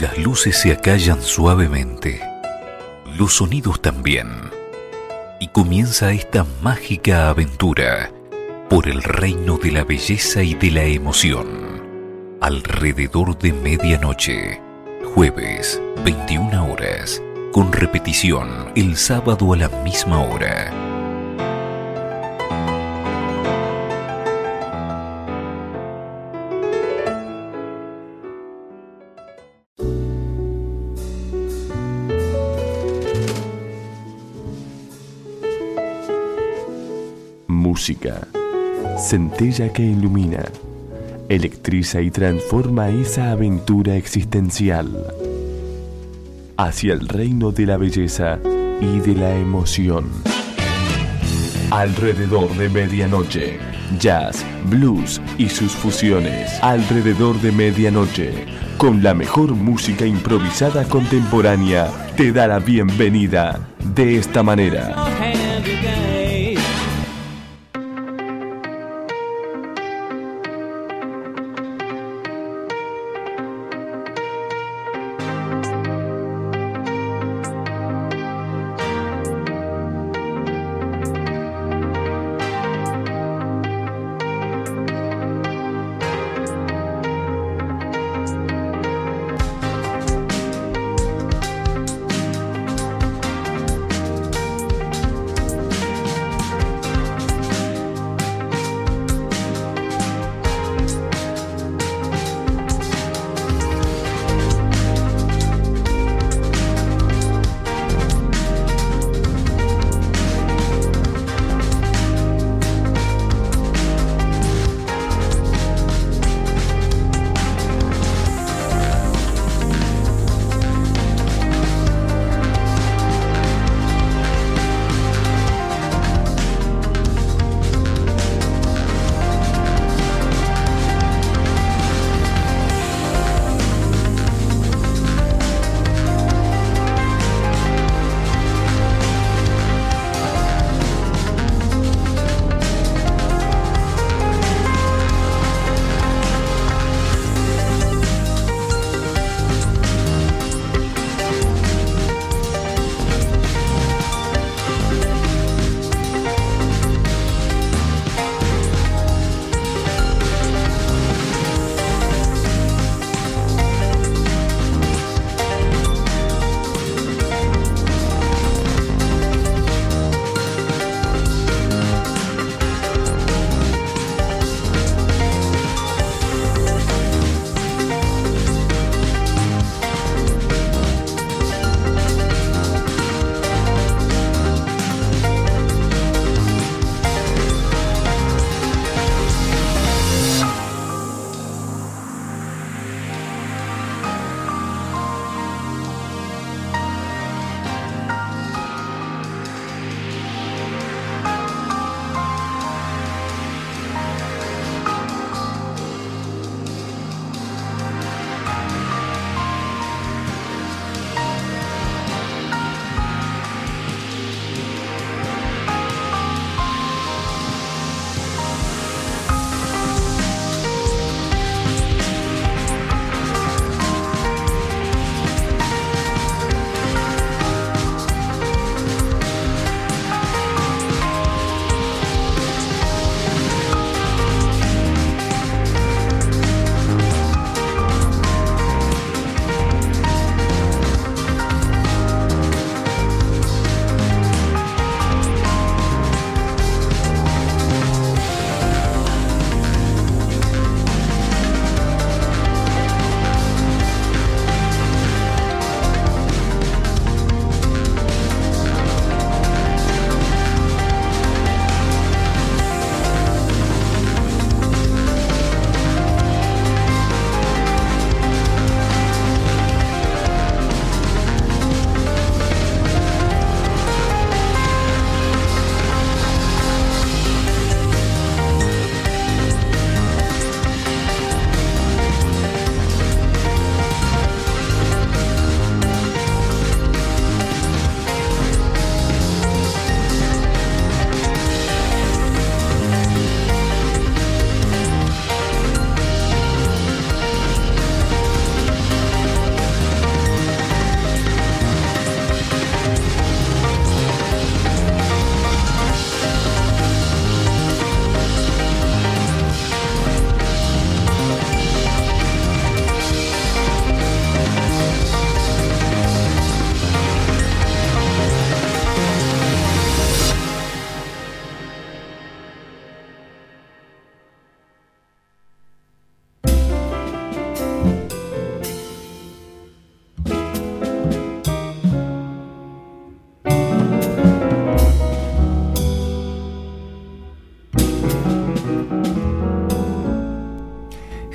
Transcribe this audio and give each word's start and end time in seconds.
Las 0.00 0.18
luces 0.18 0.58
se 0.58 0.72
acallan 0.72 1.22
suavemente, 1.22 2.20
los 3.16 3.36
sonidos 3.36 3.80
también, 3.80 4.28
y 5.40 5.48
comienza 5.48 6.12
esta 6.12 6.44
mágica 6.60 7.30
aventura 7.30 8.10
por 8.68 8.88
el 8.88 9.02
reino 9.02 9.56
de 9.56 9.72
la 9.72 9.84
belleza 9.84 10.42
y 10.42 10.52
de 10.52 10.70
la 10.70 10.84
emoción. 10.84 11.46
Alrededor 12.42 13.38
de 13.38 13.54
medianoche, 13.54 14.60
jueves, 15.14 15.80
21 16.04 16.70
horas, 16.70 17.22
con 17.52 17.72
repetición 17.72 18.72
el 18.74 18.98
sábado 18.98 19.54
a 19.54 19.56
la 19.56 19.70
misma 19.82 20.20
hora. 20.20 20.85
Música. 37.86 38.26
Centella 38.98 39.72
que 39.72 39.84
ilumina, 39.84 40.42
electriza 41.28 42.00
y 42.00 42.10
transforma 42.10 42.88
esa 42.88 43.30
aventura 43.30 43.94
existencial 43.94 45.06
hacia 46.56 46.94
el 46.94 47.06
reino 47.06 47.52
de 47.52 47.66
la 47.66 47.76
belleza 47.76 48.40
y 48.80 48.98
de 48.98 49.14
la 49.14 49.36
emoción. 49.36 50.10
Alrededor 51.70 52.48
de 52.56 52.68
medianoche, 52.70 53.60
jazz, 54.00 54.44
blues 54.68 55.20
y 55.38 55.48
sus 55.48 55.70
fusiones. 55.70 56.60
Alrededor 56.62 57.40
de 57.40 57.52
medianoche, 57.52 58.46
con 58.78 59.00
la 59.00 59.14
mejor 59.14 59.54
música 59.54 60.04
improvisada 60.04 60.82
contemporánea, 60.88 61.88
te 62.16 62.32
da 62.32 62.48
la 62.48 62.58
bienvenida 62.58 63.60
de 63.94 64.16
esta 64.16 64.42
manera. 64.42 65.35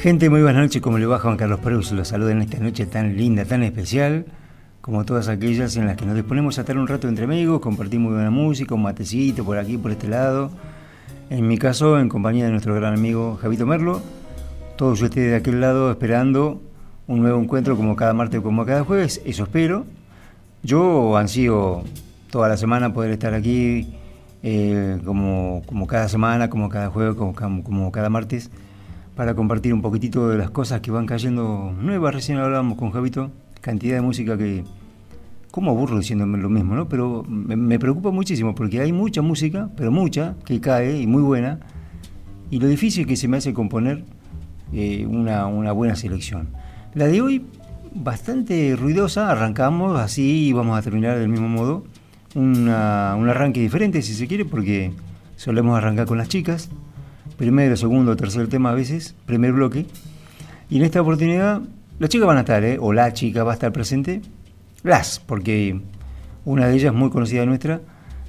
Gente, 0.02 0.32
muy 0.32 0.42
buenas 0.42 0.64
noches, 0.64 0.82
como 0.82 0.98
le 0.98 1.06
va 1.06 1.20
Juan 1.20 1.38
Carlos 1.38 1.60
Perus, 1.60 1.92
los 1.92 2.08
saluda 2.08 2.32
en 2.32 2.42
esta 2.42 2.58
noche 2.58 2.88
tan 2.88 3.16
linda, 3.16 3.46
tan 3.46 3.62
especial, 3.62 4.26
como 4.82 5.06
todas 5.06 5.28
aquellas 5.28 5.76
en 5.76 5.86
las 5.86 5.96
que 5.96 6.08
nos 6.08 6.16
disponemos 6.16 6.58
a 6.58 6.62
estar 6.62 6.76
un 6.76 6.88
rato 6.88 7.08
entre 7.08 7.26
amigos, 7.26 7.62
compartir 7.62 8.00
muy 8.00 8.14
buena 8.14 8.32
música, 8.32 8.74
un 8.74 8.82
matecito 8.82 9.46
por 9.46 9.60
aquí, 9.60 9.78
por 9.78 9.92
este 9.92 10.08
lado. 10.08 10.50
En 11.30 11.48
mi 11.48 11.60
caso, 11.60 12.00
en 12.00 12.10
compañía 12.10 12.46
de 12.46 12.50
nuestro 12.50 12.74
gran 12.74 12.96
amigo 12.96 13.38
Javito 13.40 13.68
Merlo, 13.68 14.02
todos 14.76 15.00
ustedes 15.04 15.30
de 15.30 15.36
aquel 15.36 15.62
lado 15.62 15.92
esperando 15.92 16.60
un 17.06 17.22
nuevo 17.22 17.40
encuentro 17.40 17.78
como 17.78 17.96
cada 17.96 18.16
martes 18.16 18.40
o 18.40 18.44
como 18.44 18.66
cada 18.66 18.84
jueves, 18.84 19.22
eso 19.24 19.44
espero. 19.44 19.86
Yo 20.64 21.16
ansío 21.16 21.84
toda 22.32 22.50
la 22.50 22.58
semana 22.58 22.92
poder 22.92 23.12
estar 23.12 23.36
aquí 23.36 23.94
eh, 24.42 25.00
como, 25.06 25.62
como 25.68 25.86
cada 25.86 26.10
semana, 26.10 26.50
como 26.50 26.70
cada 26.70 26.90
jueves, 26.90 27.14
como, 27.14 27.64
como 27.64 27.92
cada 27.92 28.10
martes 28.10 28.50
para 29.16 29.36
compartir 29.36 29.74
un 29.74 29.82
poquitito 29.82 30.30
de 30.30 30.38
las 30.38 30.52
cosas 30.52 30.82
que 30.82 30.92
van 30.92 31.06
cayendo 31.06 31.74
nuevas. 31.80 32.14
Recién 32.14 32.38
hablábamos 32.38 32.78
con 32.78 32.92
Javito, 32.92 33.32
cantidad 33.60 33.96
de 33.96 34.02
música 34.02 34.38
que, 34.38 34.64
como 35.52 35.72
aburro 35.72 36.00
diciéndome 36.00 36.38
lo 36.38 36.50
mismo, 36.50 36.76
¿no? 36.76 36.88
Pero 36.88 37.24
me, 37.28 37.78
preocupa 37.80 38.12
muchísimo 38.12 38.56
porque 38.56 38.80
hay 38.80 38.92
mucha 38.92 39.22
música, 39.22 39.70
pero 39.76 39.92
mucha, 39.92 40.36
que 40.46 40.60
cae 40.62 41.00
y 41.00 41.08
muy 41.08 41.22
buena. 41.22 41.60
Y 42.50 42.60
lo 42.60 42.68
difícil 42.68 43.06
que 43.06 43.16
se 43.16 43.28
me 43.28 43.38
hace 43.38 43.54
componer 43.54 44.04
eh, 44.74 45.06
una, 45.06 45.46
buena 45.72 45.96
selección. 45.96 46.50
La 46.94 47.08
de 47.08 47.22
hoy, 47.22 47.46
bastante 47.94 48.76
ruidosa, 48.76 49.32
arrancamos 49.32 50.00
así 50.00 50.48
y 50.48 50.54
vamos 50.54 50.78
a 50.78 50.82
terminar 50.82 51.18
del 51.18 51.30
mismo 51.30 51.48
modo. 51.48 51.84
un 52.36 52.70
arranque 52.70 53.60
diferente, 53.62 54.02
si 54.02 54.14
se 54.14 54.28
quiere, 54.28 54.46
porque 54.46 54.94
solemos 55.36 55.78
arrancar 55.78 56.06
con 56.06 56.18
las 56.18 56.30
chicas 56.30 56.70
primero, 57.42 57.76
segundo, 57.76 58.16
tercer 58.16 58.48
tema 58.50 58.70
a 58.70 58.76
veces, 58.76 59.16
primer 59.26 59.52
bloque. 59.52 59.88
Y 60.70 60.78
en 60.78 60.84
esta 60.84 61.02
oportunidad, 61.02 61.64
las 61.98 62.08
chicas 62.12 62.28
van 62.28 62.38
a 62.38 62.42
estar, 62.42 62.64
¿eh? 62.64 62.78
o 62.80 62.94
la 62.94 63.14
chica 63.14 63.44
va 63.44 63.50
a 63.50 63.56
estar 63.56 63.72
presente, 63.72 64.22
las, 64.84 65.20
porque 65.20 65.82
una 66.46 66.68
de 66.68 66.76
ellas, 66.76 66.94
muy 66.94 67.10
conocida 67.10 67.44
nuestra, 67.48 67.82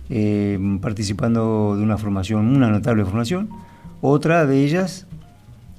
eh, 0.08 0.58
participando 0.80 1.76
de 1.76 1.82
una 1.82 1.98
formación, 1.98 2.56
una 2.56 2.70
notable 2.70 3.04
formación, 3.04 3.50
otra 4.00 4.46
de 4.46 4.64
ellas 4.64 5.06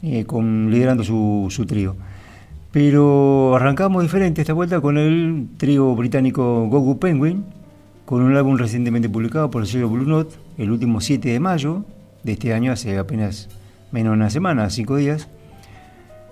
eh, 0.04 0.28
liderando 0.70 1.04
su, 1.04 1.48
su 1.50 1.66
trío. 1.66 1.96
Pero 2.72 3.56
arrancamos 3.56 4.04
diferente 4.04 4.42
esta 4.42 4.54
vuelta 4.54 4.80
con 4.80 5.00
el 5.00 5.48
trío 5.58 5.96
británico 5.96 6.68
Gogu 6.68 7.00
Penguin, 7.00 7.46
con 8.06 8.22
un 8.22 8.38
álbum 8.38 8.58
recientemente 8.58 9.10
publicado 9.10 9.50
por 9.50 9.64
el 9.64 9.68
sello 9.68 9.90
Blue 9.90 10.06
Note, 10.06 10.36
el 10.60 10.70
último 10.70 11.02
7 11.02 11.30
de 11.30 11.40
mayo, 11.40 11.84
de 12.24 12.32
este 12.34 12.54
año, 12.54 12.72
hace 12.72 12.98
apenas 12.98 13.50
menos 13.92 14.12
de 14.12 14.18
una 14.18 14.30
semana, 14.30 14.70
cinco 14.70 14.98
días. 14.98 15.28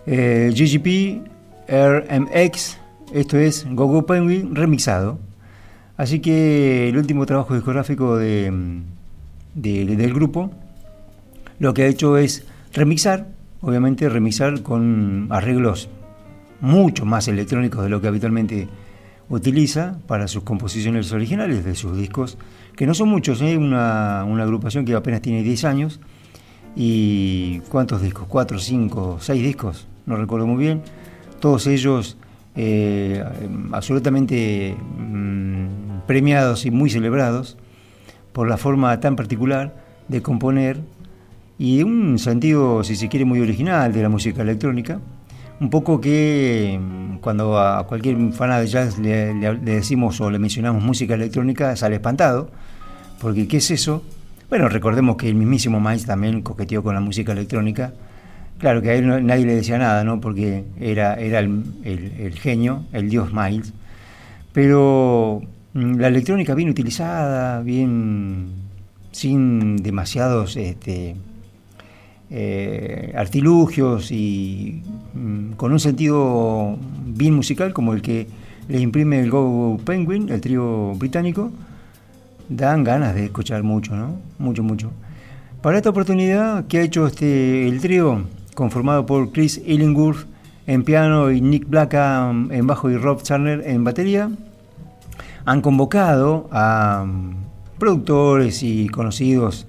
Eh, 0.06 0.52
GGP 0.54 1.28
RMX, 1.70 2.78
esto 3.14 3.38
es 3.38 3.66
Gogo 3.70 4.06
Penguin 4.06 4.56
remixado. 4.56 5.20
Así 5.98 6.20
que 6.20 6.90
el 6.90 6.98
último 6.98 7.26
trabajo 7.26 7.54
discográfico 7.54 8.18
de, 8.18 8.82
del 9.54 10.14
grupo 10.14 10.52
lo 11.60 11.76
que 11.76 11.84
ha 11.84 11.88
hecho 11.88 12.18
es 12.18 12.44
remixar, 12.74 13.28
obviamente 13.62 14.10
remixar 14.10 14.64
con 14.64 15.28
arreglos 15.30 15.90
mucho 16.60 17.06
más 17.06 17.28
electrónicos 17.28 17.84
de 17.84 17.90
lo 17.90 18.02
que 18.02 18.08
habitualmente 18.08 18.68
utiliza 19.30 20.00
para 20.08 20.28
sus 20.28 20.42
composiciones 20.44 21.12
originales 21.12 21.64
de 21.64 21.76
sus 21.76 21.96
discos 21.96 22.38
que 22.76 22.86
no 22.86 22.94
son 22.94 23.10
muchos, 23.10 23.42
¿eh? 23.42 23.58
una, 23.58 24.22
agrupación 24.22 24.86
que 24.86 24.94
apenas 24.96 25.22
tiene 25.22 25.44
10 25.44 25.66
años. 25.66 26.00
¿Y 26.76 27.60
cuántos 27.70 28.02
discos? 28.02 28.28
¿Cuatro, 28.28 28.58
cinco, 28.58 29.18
seis 29.20 29.44
discos? 29.44 29.88
No 30.06 30.16
recuerdo 30.16 30.48
muy 30.48 30.64
bien. 30.64 30.82
Todos 31.40 31.68
ellos 31.68 32.18
eh, 32.56 33.24
absolutamente 33.72 34.76
mm, 34.98 36.06
premiados 36.08 36.66
y 36.66 36.72
muy 36.72 36.90
celebrados 36.90 37.58
por 38.32 38.48
la 38.48 38.58
forma 38.58 38.98
tan 39.00 39.16
particular 39.16 39.76
de 40.08 40.22
componer 40.22 40.82
y 41.58 41.84
un 41.84 42.18
sentido, 42.20 42.84
si 42.84 42.96
se 42.96 43.10
quiere, 43.10 43.26
muy 43.26 43.40
original 43.42 43.94
de 43.94 44.02
la 44.02 44.10
música 44.10 44.42
electrónica. 44.42 45.00
Un 45.60 45.70
poco 45.70 46.00
que 46.00 46.80
mm, 46.82 47.18
cuando 47.18 47.60
a 47.60 47.86
cualquier 47.86 48.32
fan 48.32 48.50
de 48.62 48.68
jazz 48.68 48.98
le, 48.98 49.34
le 49.34 49.60
decimos 49.60 50.22
o 50.22 50.32
le 50.32 50.40
mencionamos 50.40 50.82
música 50.82 51.16
electrónica 51.16 51.76
sale 51.76 51.96
espantado 51.96 52.50
porque 53.22 53.48
¿qué 53.48 53.58
es 53.58 53.70
eso? 53.70 54.04
Bueno, 54.50 54.68
recordemos 54.68 55.16
que 55.16 55.30
el 55.30 55.36
mismísimo 55.36 55.80
Miles 55.80 56.06
también 56.06 56.42
coqueteó 56.42 56.82
con 56.84 56.96
la 56.96 57.02
música 57.02 57.32
electrónica. 57.32 57.94
Claro 58.58 58.82
que 58.82 58.90
a 58.90 58.96
él 58.96 59.26
nadie 59.26 59.46
le 59.46 59.56
decía 59.56 59.78
nada, 59.78 60.04
¿no? 60.04 60.20
Porque 60.20 60.66
era, 60.80 61.14
era 61.16 61.40
el, 61.40 62.34
genio, 62.36 62.84
el 62.92 63.10
dios 63.10 63.32
Miles. 63.32 63.74
Pero 64.52 65.42
mm, 65.74 65.96
la 66.00 66.08
electrónica 66.08 66.56
bien 66.56 66.70
utilizada, 66.70 67.62
bien 67.62 68.48
sin 69.12 69.78
demasiados 69.78 70.58
este, 70.58 71.16
eh, 72.30 73.14
artilugios 73.16 74.12
y 74.12 74.82
mm, 75.14 75.52
con 75.54 75.72
un 75.72 75.80
sentido 75.80 76.78
bien 77.06 77.36
musical 77.36 77.72
como 77.72 77.94
el 77.94 78.02
que 78.02 78.28
le 78.68 78.80
imprime 78.80 79.20
el 79.20 79.30
Go 79.30 79.80
Penguin, 79.86 80.30
el 80.30 80.42
trío 80.42 80.94
británico, 80.96 81.52
dan 82.52 82.84
ganas 82.84 83.16
de 83.16 83.26
escuchar 83.26 83.64
mucho, 83.64 83.96
¿no? 83.96 84.18
Mucho, 84.38 84.62
mucho. 84.62 84.92
Para 85.62 85.78
esta 85.78 85.90
oportunidad 85.90 86.66
que 86.68 86.80
ha 86.80 86.82
hecho 86.82 87.08
este, 87.08 87.68
el 87.68 87.80
trío, 87.80 88.26
conformado 88.56 89.06
por 89.06 89.32
Chris 89.32 89.62
Illingworth 89.66 90.28
en 90.68 90.84
piano 90.84 91.32
y 91.32 91.40
Nick 91.40 91.68
Blackham 91.68 92.52
en 92.52 92.68
bajo 92.68 92.90
y 92.90 92.98
Rob 92.98 93.24
Turner 93.24 93.64
en 93.66 93.84
batería, 93.84 94.30
han 95.46 95.62
convocado 95.62 96.50
a 96.52 97.02
um, 97.04 97.36
productores 97.80 98.64
y 98.64 98.90
conocidos 98.90 99.66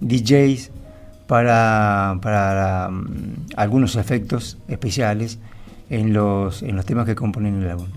DJs 0.00 0.70
para, 1.26 2.18
para 2.20 2.88
um, 2.88 3.06
algunos 3.56 3.96
efectos 3.96 4.58
especiales 4.68 5.38
en 5.88 6.12
los, 6.12 6.62
en 6.62 6.76
los 6.76 6.84
temas 6.84 7.06
que 7.06 7.14
componen 7.14 7.62
el 7.62 7.70
álbum. 7.70 7.88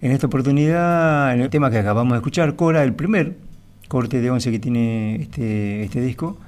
En 0.00 0.12
esta 0.12 0.26
oportunidad, 0.26 1.34
en 1.34 1.40
el 1.42 1.50
tema 1.50 1.70
que 1.70 1.78
acabamos 1.78 2.12
de 2.12 2.18
escuchar, 2.18 2.56
Cora, 2.56 2.82
el 2.82 2.94
primer 2.94 3.47
corte 3.88 4.20
de 4.20 4.30
11 4.30 4.50
que 4.50 4.58
tiene 4.58 5.16
este, 5.16 5.82
este 5.82 6.00
disco, 6.00 6.38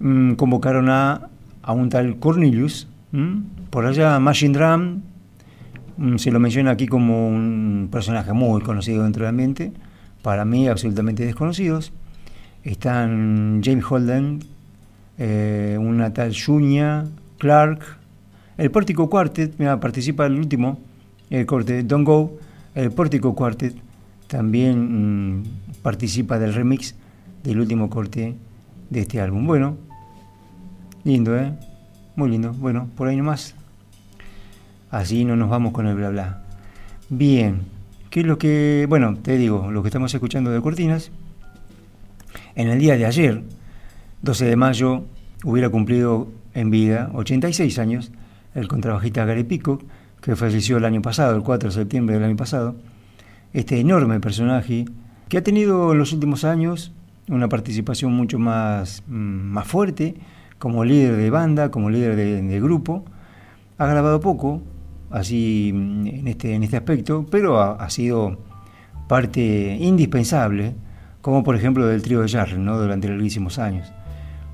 mm, 0.00 0.32
convocaron 0.32 0.88
a, 0.88 1.28
a, 1.62 1.72
un 1.72 1.88
tal 1.88 2.18
Cornelius. 2.18 2.88
Por 3.70 3.86
allá 3.86 4.18
Machine 4.18 4.58
Drum 4.58 5.02
mm, 5.96 6.16
se 6.16 6.30
lo 6.30 6.40
menciona 6.40 6.72
aquí 6.72 6.86
como 6.86 7.28
un 7.28 7.88
personaje 7.90 8.32
muy 8.32 8.60
conocido 8.62 9.04
dentro 9.04 9.24
del 9.24 9.30
ambiente, 9.30 9.72
para 10.22 10.44
mí 10.44 10.68
absolutamente 10.68 11.24
desconocidos. 11.24 11.92
Están 12.64 13.60
James 13.64 13.84
Holden, 13.88 14.40
eh, 15.18 15.76
una 15.80 16.12
tal 16.12 16.34
Junia, 16.34 17.04
Clark, 17.38 17.80
el 18.56 18.70
Pórtico 18.70 19.08
Quartet, 19.08 19.54
mira, 19.58 19.78
participa 19.78 20.26
el 20.26 20.34
último, 20.34 20.80
el 21.30 21.46
corte 21.46 21.82
Don't 21.82 22.04
Go, 22.04 22.38
el 22.74 22.90
Pórtico 22.90 23.34
Quartet, 23.34 23.76
también 24.28 25.40
mm, 25.40 25.44
participa 25.82 26.38
del 26.38 26.54
remix 26.54 26.94
del 27.42 27.60
último 27.60 27.90
corte 27.90 28.36
de 28.90 29.00
este 29.00 29.20
álbum. 29.20 29.46
Bueno, 29.46 29.76
lindo, 31.04 31.36
¿eh? 31.36 31.52
Muy 32.14 32.30
lindo. 32.30 32.52
Bueno, 32.52 32.88
por 32.96 33.08
ahí 33.08 33.16
nomás. 33.16 33.54
Así 34.90 35.24
no 35.24 35.36
nos 35.36 35.50
vamos 35.50 35.72
con 35.72 35.86
el 35.86 35.96
bla 35.96 36.10
bla. 36.10 36.42
Bien, 37.08 37.62
¿qué 38.10 38.20
es 38.20 38.26
lo 38.26 38.38
que, 38.38 38.86
bueno, 38.88 39.16
te 39.16 39.36
digo, 39.36 39.70
lo 39.70 39.82
que 39.82 39.88
estamos 39.88 40.12
escuchando 40.14 40.50
de 40.50 40.60
Cortinas? 40.60 41.10
En 42.54 42.68
el 42.68 42.78
día 42.78 42.96
de 42.96 43.06
ayer, 43.06 43.42
12 44.22 44.44
de 44.44 44.56
mayo, 44.56 45.04
hubiera 45.44 45.70
cumplido 45.70 46.28
en 46.54 46.70
vida 46.70 47.10
86 47.14 47.78
años 47.78 48.12
el 48.54 48.68
contrabajista 48.68 49.24
Gary 49.24 49.44
Pico, 49.44 49.80
que 50.20 50.36
falleció 50.36 50.78
el 50.78 50.84
año 50.84 51.00
pasado, 51.00 51.36
el 51.36 51.42
4 51.42 51.68
de 51.68 51.74
septiembre 51.74 52.16
del 52.16 52.24
año 52.24 52.36
pasado. 52.36 52.74
Este 53.52 53.80
enorme 53.80 54.20
personaje 54.20 54.84
que 55.28 55.38
ha 55.38 55.42
tenido 55.42 55.92
en 55.92 55.98
los 55.98 56.12
últimos 56.12 56.44
años 56.44 56.92
una 57.28 57.48
participación 57.48 58.12
mucho 58.12 58.38
más, 58.38 59.02
mm, 59.06 59.12
más 59.12 59.66
fuerte 59.66 60.14
como 60.58 60.84
líder 60.84 61.16
de 61.16 61.30
banda, 61.30 61.70
como 61.70 61.90
líder 61.90 62.16
de, 62.16 62.60
grupo. 62.60 63.04
Ha 63.78 63.86
grabado 63.86 64.20
poco, 64.20 64.62
así 65.10 65.70
mm, 65.74 66.06
en 66.06 66.28
este, 66.28 66.54
en 66.54 66.62
este 66.62 66.76
aspecto, 66.76 67.26
pero 67.30 67.60
ha, 67.60 67.88
sido 67.90 68.38
parte 69.08 69.76
indispensable, 69.80 70.74
como 71.22 71.42
por 71.44 71.56
ejemplo 71.56 71.86
del 71.86 72.02
trío 72.02 72.20
de 72.20 72.28
Jarre, 72.28 72.58
¿no? 72.58 72.78
durante 72.78 73.08
larguísimos 73.08 73.58
años. 73.58 73.92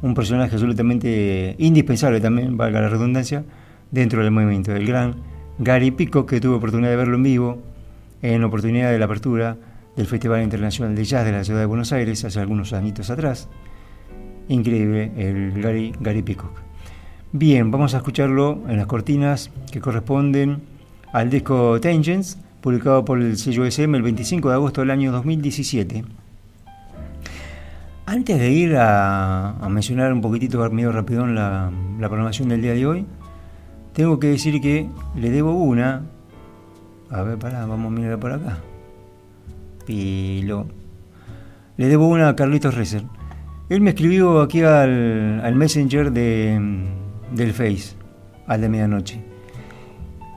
Un 0.03 0.15
personaje 0.15 0.55
absolutamente 0.55 1.57
indispensable 1.59 2.21
también, 2.21 2.57
valga 2.57 2.81
la 2.81 2.89
redundancia, 2.89 3.45
dentro 3.91 4.23
del 4.23 4.31
movimiento. 4.31 4.73
del 4.73 4.87
gran 4.87 5.17
Gary 5.59 5.91
Pico, 5.91 6.27
que 6.27 6.41
tuve 6.41 6.57
oportunidad 6.57 6.91
de 6.91 6.97
verlo 6.97 7.17
en 7.17 7.23
vivo, 7.23 7.63
en 8.25 8.43
oportunidad 8.43 8.91
de 8.91 8.99
la 8.99 9.05
apertura 9.05 9.59
del 9.97 10.07
Festival 10.07 10.43
Internacional 10.43 10.97
de 10.97 11.05
Jazz 11.05 11.27
de 11.27 11.33
la 11.33 11.45
Ciudad 11.45 11.61
de 11.61 11.67
Buenos 11.67 11.93
Aires 11.93 12.25
hace 12.25 12.41
algunos 12.41 12.73
añitos 12.73 13.11
atrás. 13.11 13.51
Increíble 14.49 15.13
el 15.19 15.61
Gary, 15.61 15.93
Gary 16.01 16.23
Peacock. 16.23 16.59
Bien, 17.33 17.71
vamos 17.71 17.93
a 17.93 17.99
escucharlo 17.99 18.63
en 18.67 18.79
las 18.79 18.87
cortinas 18.87 19.51
que 19.71 19.79
corresponden 19.79 20.63
al 21.13 21.29
disco 21.29 21.79
Tangents, 21.83 22.39
publicado 22.63 23.05
por 23.05 23.21
el 23.21 23.37
sello 23.37 23.67
SM 23.67 23.95
el 23.95 24.03
25 24.03 24.49
de 24.49 24.55
agosto 24.55 24.81
del 24.81 24.91
año 24.91 25.13
2017. 25.13 26.03
Antes 28.07 28.39
de 28.39 28.51
ir 28.51 28.75
a, 28.79 29.55
mencionar 29.69 30.11
un 30.15 30.23
poquitito 30.23 30.67
medio 30.71 30.93
rápido 30.93 31.27
la, 31.27 31.71
la 32.01 32.09
programación 32.09 32.49
del 32.49 32.63
día 32.63 32.73
de 32.73 32.87
hoy, 32.87 33.07
tengo 33.93 34.19
que 34.19 34.29
decir 34.29 34.63
que 34.63 34.89
le 35.15 35.31
debo 35.31 35.53
una. 35.53 36.14
A 37.15 37.23
ver, 37.23 37.39
pará, 37.39 37.65
vamos 37.65 37.93
a 37.93 37.95
mirar 37.95 38.19
por 38.19 38.33
acá. 38.33 38.59
Pilo. 39.87 40.67
Le 41.77 41.87
debo 41.87 42.09
una 42.09 42.29
a 42.29 42.35
Carlitos 42.35 42.75
Rezer. 42.75 43.05
Él 43.69 43.83
me 43.83 43.91
escribió 43.91 44.41
aquí 44.41 44.63
al, 44.63 45.55
Messenger 45.55 46.11
de, 46.11 46.61
del 47.31 47.53
Face, 47.53 47.95
al 48.49 48.61
de 48.63 48.69
medianoche, 48.69 49.23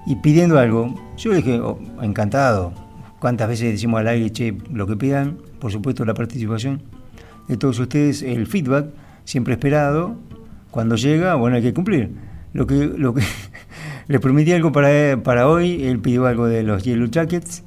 y 0.05 0.17
pidiendo 0.17 0.59
algo. 0.59 0.93
Yo 1.17 1.33
dije, 1.33 1.59
oh, 1.59 1.79
encantado. 2.03 2.73
¿Cuántas 3.19 3.49
veces 3.49 3.71
decimos 3.71 3.99
al 3.99 4.09
aire, 4.09 4.31
che, 4.31 4.55
lo 4.71 4.85
que 4.85 4.95
pidan? 4.95 5.39
Por 5.59 5.71
supuesto, 5.71 6.05
la 6.05 6.13
participación 6.13 6.83
de 7.47 7.57
todos 7.57 7.79
ustedes, 7.79 8.21
el 8.21 8.45
feedback, 8.45 8.89
siempre 9.23 9.55
esperado. 9.55 10.15
Cuando 10.69 10.95
llega, 10.95 11.33
bueno, 11.33 11.55
hay 11.55 11.63
que 11.63 11.73
cumplir. 11.73 12.11
Lo 12.53 12.67
que, 12.67 12.85
lo 12.85 13.15
que 13.15 13.23
le 14.07 14.19
prometí 14.19 14.53
algo 14.53 14.71
para, 14.71 15.21
para 15.21 15.47
hoy, 15.47 15.85
él 15.85 15.99
pidió 15.99 16.25
algo 16.25 16.45
de 16.45 16.63
los 16.63 16.83
Yellow 16.83 17.07
Jackets 17.07 17.63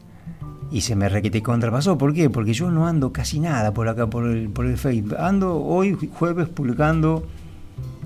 y 0.71 0.83
se 0.83 0.97
me 0.97 1.09
requete 1.09 1.43
contrapasó. 1.43 1.99
¿Por 1.99 2.15
qué? 2.15 2.31
Porque 2.31 2.53
yo 2.53 2.71
no 2.71 2.87
ando 2.87 3.13
casi 3.13 3.41
nada 3.41 3.75
por 3.75 3.89
acá, 3.89 4.09
por 4.09 4.27
el, 4.27 4.49
por 4.49 4.67
el 4.67 4.79
Facebook. 4.79 5.17
Ando 5.19 5.57
hoy, 5.63 5.97
jueves, 6.13 6.49
publicando 6.49 7.27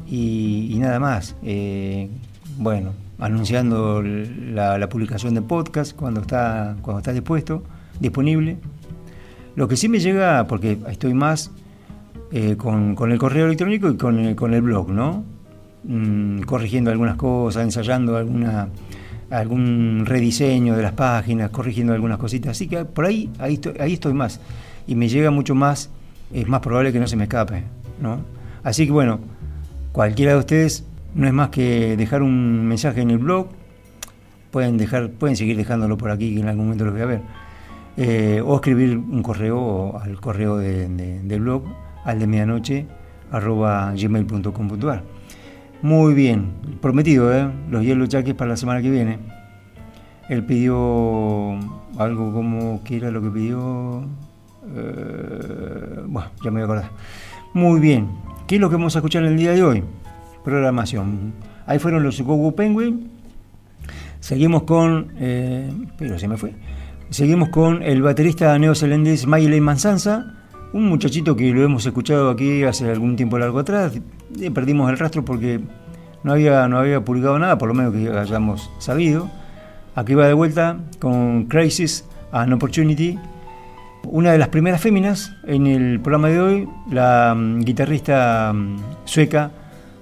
y, 0.06 0.76
nada 0.78 0.98
más. 0.98 1.36
Eh, 1.42 2.08
bueno, 2.58 2.92
anunciando 3.18 4.02
la, 4.02 4.88
publicación 4.88 5.34
de 5.34 5.42
podcast 5.42 5.94
cuando 5.94 6.20
está, 6.20 6.76
cuando 6.82 6.98
está 6.98 7.12
dispuesto, 7.12 7.62
disponible. 8.00 8.58
Lo 9.56 9.68
que 9.68 9.76
sí 9.76 9.88
me 9.88 10.00
llega, 10.00 10.46
porque 10.46 10.78
estoy 10.88 11.14
más 11.14 11.50
eh, 12.32 12.56
con, 12.56 12.96
el 13.10 13.18
correo 13.18 13.46
electrónico 13.46 13.90
y 13.90 13.96
con 13.96 14.18
el, 14.18 14.34
con 14.34 14.54
el 14.54 14.62
blog, 14.62 14.90
¿no? 14.90 15.33
Mm, 15.86 16.40
corrigiendo 16.42 16.90
algunas 16.90 17.16
cosas, 17.16 17.62
ensayando 17.62 18.16
alguna 18.16 18.68
algún 19.30 20.04
rediseño 20.06 20.76
de 20.76 20.82
las 20.82 20.92
páginas, 20.92 21.50
corrigiendo 21.50 21.92
algunas 21.92 22.18
cositas. 22.18 22.52
Así 22.52 22.68
que 22.68 22.84
por 22.84 23.04
ahí, 23.04 23.30
ahí 23.38 23.60
estoy, 23.92 24.14
más. 24.14 24.40
Y 24.86 24.94
me 24.94 25.08
llega 25.08 25.30
mucho 25.30 25.54
más, 25.54 25.90
es 26.32 26.46
más 26.48 26.60
probable 26.60 26.92
que 26.92 27.00
no 27.00 27.06
se 27.06 27.16
me 27.16 27.24
escape. 27.24 27.64
¿no? 28.00 28.20
Así 28.62 28.86
que 28.86 28.92
bueno, 28.92 29.20
cualquiera 29.92 30.32
de 30.32 30.38
ustedes 30.38 30.84
no 31.14 31.26
es 31.26 31.32
más 31.32 31.50
que 31.50 31.96
dejar 31.96 32.22
un 32.22 32.66
mensaje 32.66 33.02
en 33.02 33.10
el 33.10 33.18
blog. 33.18 33.48
Pueden, 34.50 34.78
dejar, 34.78 35.10
pueden 35.10 35.36
seguir 35.36 35.56
dejándolo 35.56 35.98
por 35.98 36.10
aquí, 36.10 36.32
que 36.32 36.40
en 36.40 36.48
algún 36.48 36.66
momento 36.66 36.84
lo 36.84 36.92
voy 36.92 37.00
a 37.00 37.06
ver. 37.06 37.20
Eh, 37.96 38.42
o 38.44 38.54
escribir 38.54 38.96
un 38.96 39.22
correo 39.22 39.98
al 39.98 40.20
correo 40.20 40.56
del 40.56 41.40
blog, 41.40 41.64
al 42.04 42.20
de 42.20 42.26
medianoche, 42.26 42.86
arroba 43.32 43.92
gmail.com.ar. 43.96 45.02
Muy 45.84 46.14
bien, 46.14 46.54
prometido, 46.80 47.30
¿eh? 47.36 47.46
Los 47.68 47.84
Yellow 47.84 48.06
Jackets 48.06 48.34
para 48.38 48.52
la 48.52 48.56
semana 48.56 48.80
que 48.80 48.88
viene. 48.88 49.18
Él 50.30 50.42
pidió 50.42 51.58
algo 51.98 52.32
como, 52.32 52.82
¿qué 52.82 52.96
era 52.96 53.10
lo 53.10 53.20
que 53.20 53.28
pidió? 53.28 54.02
Eh, 54.74 56.00
bueno, 56.06 56.30
ya 56.42 56.50
me 56.50 56.52
voy 56.52 56.62
a 56.62 56.64
acordar. 56.64 56.90
Muy 57.52 57.80
bien, 57.80 58.08
¿qué 58.46 58.54
es 58.54 58.62
lo 58.62 58.70
que 58.70 58.76
vamos 58.76 58.96
a 58.96 59.00
escuchar 59.00 59.24
en 59.24 59.32
el 59.32 59.36
día 59.36 59.50
de 59.52 59.62
hoy? 59.62 59.84
Programación. 60.42 61.34
Ahí 61.66 61.78
fueron 61.78 62.02
los 62.02 62.18
Gogo 62.18 62.56
Penguin. 62.56 63.10
Seguimos 64.20 64.62
con, 64.62 65.12
eh, 65.18 65.70
pero 65.98 66.18
se 66.18 66.28
me 66.28 66.38
fue. 66.38 66.54
Seguimos 67.10 67.50
con 67.50 67.82
el 67.82 68.00
baterista 68.00 68.58
neozelandés 68.58 69.26
Miley 69.26 69.60
Mansanza 69.60 70.34
un 70.74 70.88
muchachito 70.88 71.36
que 71.36 71.52
lo 71.52 71.62
hemos 71.62 71.86
escuchado 71.86 72.28
aquí 72.28 72.64
hace 72.64 72.90
algún 72.90 73.14
tiempo 73.14 73.38
largo 73.38 73.60
atrás, 73.60 73.92
perdimos 74.54 74.90
el 74.90 74.98
rastro 74.98 75.24
porque 75.24 75.60
no 76.22 76.32
había, 76.32 76.66
no 76.68 76.78
había 76.78 77.04
publicado 77.04 77.38
nada, 77.38 77.58
por 77.58 77.68
lo 77.68 77.74
menos 77.74 77.92
que 77.92 78.08
hayamos 78.10 78.70
sabido. 78.78 79.30
Aquí 79.94 80.14
va 80.14 80.26
de 80.26 80.34
vuelta 80.34 80.78
con 80.98 81.44
Crisis 81.44 82.04
and 82.32 82.52
Opportunity. 82.52 83.18
Una 84.04 84.32
de 84.32 84.38
las 84.38 84.48
primeras 84.48 84.80
féminas 84.80 85.32
en 85.46 85.66
el 85.66 86.00
programa 86.00 86.28
de 86.28 86.40
hoy, 86.40 86.68
la 86.90 87.34
mm, 87.36 87.60
guitarrista 87.60 88.52
mm, 88.52 88.76
sueca 89.04 89.50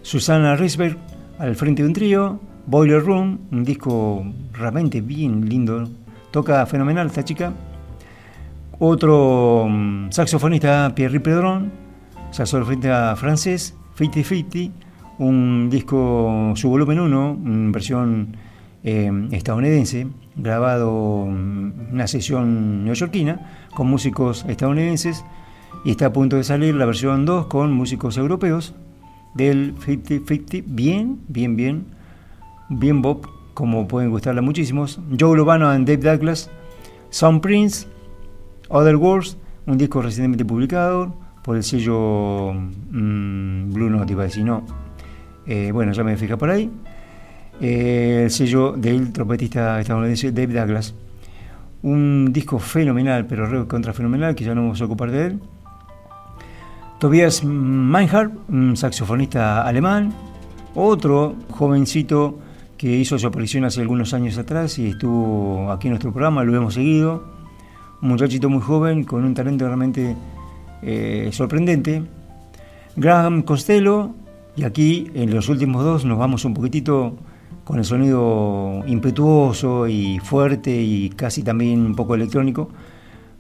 Susana 0.03 0.57
Risberg, 0.57 0.97
al 1.39 1.55
frente 1.57 1.83
de 1.83 1.89
un 1.89 1.95
trío, 1.95 2.41
Boiler 2.67 3.05
Room, 3.05 3.39
un 3.51 3.65
disco 3.65 4.25
realmente 4.53 5.01
bien 5.01 5.49
lindo, 5.49 5.89
toca 6.31 6.65
fenomenal 6.67 7.09
esta 7.09 7.25
chica. 7.25 7.53
Otro 8.79 9.67
mm, 9.69 10.11
saxofonista, 10.11 10.93
Pierre 10.95 11.21
Pedron, 11.21 11.71
saxofonista 12.31 13.15
francés, 13.17 13.75
50-50, 13.99 14.73
un 15.19 15.69
disco, 15.71 16.53
su 16.57 16.69
volumen 16.69 17.01
1, 17.01 17.39
versión 17.73 18.37
eh, 18.85 19.11
estadounidense, 19.33 20.09
grabado 20.37 21.23
una 21.23 22.07
sesión 22.07 22.85
neoyorquina 22.85 23.69
con 23.75 23.89
músicos 23.89 24.45
estadounidenses 24.49 25.25
y 25.85 25.91
está 25.91 26.07
a 26.07 26.13
punto 26.13 26.37
de 26.37 26.45
salir 26.45 26.75
la 26.75 26.87
versión 26.87 27.25
2 27.25 27.47
con 27.47 27.73
músicos 27.73 28.17
europeos 28.17 28.75
del 29.35 29.77
50-50, 29.77 30.65
bien, 30.67 31.21
bien, 31.29 31.57
bien, 31.57 31.87
bien 32.69 33.03
Bob, 33.03 33.29
como 33.55 33.89
pueden 33.89 34.11
gustarle 34.11 34.41
muchísimos. 34.41 35.01
Joe 35.19 35.37
Lovano 35.37 35.69
and 35.69 35.87
Dave 35.87 36.03
Douglas, 36.03 36.51
Sound 37.11 37.41
Prince, 37.41 37.87
Other 38.69 38.97
Worlds, 38.97 39.37
un 39.67 39.79
disco 39.79 40.03
recientemente 40.03 40.45
publicado 40.45 41.15
por 41.43 41.57
el 41.57 41.63
sello 41.63 42.53
mm, 42.53 43.73
Blue 43.73 43.91
Note, 43.91 44.13
iba 44.13 44.23
a 44.23 44.27
decir, 44.27 44.45
no. 44.45 44.65
Eh, 45.47 45.71
bueno, 45.73 45.93
ya 45.93 46.05
me 46.05 46.17
fija 46.17 46.37
por 46.37 46.51
ahí. 46.51 46.71
Eh, 47.61 48.23
el 48.25 48.31
sello 48.31 48.73
del 48.73 49.13
trompetista 49.13 49.81
estadounidense 49.81 50.33
Dave 50.33 50.53
Douglas. 50.53 50.95
Un 51.83 52.33
disco 52.33 52.59
fenomenal, 52.59 53.27
pero 53.27 53.47
re 53.47 53.67
contra 53.67 53.93
fenomenal, 53.93 54.35
que 54.35 54.45
ya 54.45 54.55
no 54.55 54.63
vamos 54.63 54.81
a 54.81 54.85
ocupar 54.85 55.11
de 55.11 55.27
él. 55.27 55.41
Tobias 57.01 57.43
Meinhardt, 57.45 58.33
un 58.49 58.77
saxofonista 58.77 59.67
alemán. 59.67 60.13
Otro 60.75 61.35
jovencito 61.51 62.39
que 62.79 62.97
hizo 62.97 63.19
su 63.19 63.27
aparición 63.27 63.65
hace 63.65 63.81
algunos 63.81 64.15
años 64.15 64.39
atrás 64.39 64.79
y 64.79 64.89
estuvo 64.89 65.71
aquí 65.71 65.89
en 65.89 65.93
nuestro 65.93 66.13
programa, 66.13 66.43
lo 66.45 66.57
hemos 66.57 66.75
seguido 66.75 67.23
un 68.03 68.09
muchachito 68.09 68.51
muy 68.51 68.61
joven 68.61 69.05
con 69.05 69.25
un 69.25 69.33
talento 69.33 69.65
realmente 69.65 70.17
eh, 70.83 71.31
sorprendente. 71.33 72.03
Graham 72.97 73.43
Costello, 73.43 74.15
y 74.57 74.65
aquí 74.65 75.11
en 75.15 75.35
los 75.35 75.49
últimos 75.49 75.85
dos 75.85 76.05
nos 76.05 76.19
vamos 76.19 76.45
un 76.45 76.55
poquitito 76.55 77.17
con 77.65 77.79
el 77.79 77.85
sonido 77.85 78.83
impetuoso 78.87 79.87
y 79.87 80.19
fuerte 80.19 80.83
y 80.83 81.11
casi 81.11 81.43
también 81.43 81.87
un 81.87 81.95
poco 81.95 82.15
electrónico, 82.15 82.69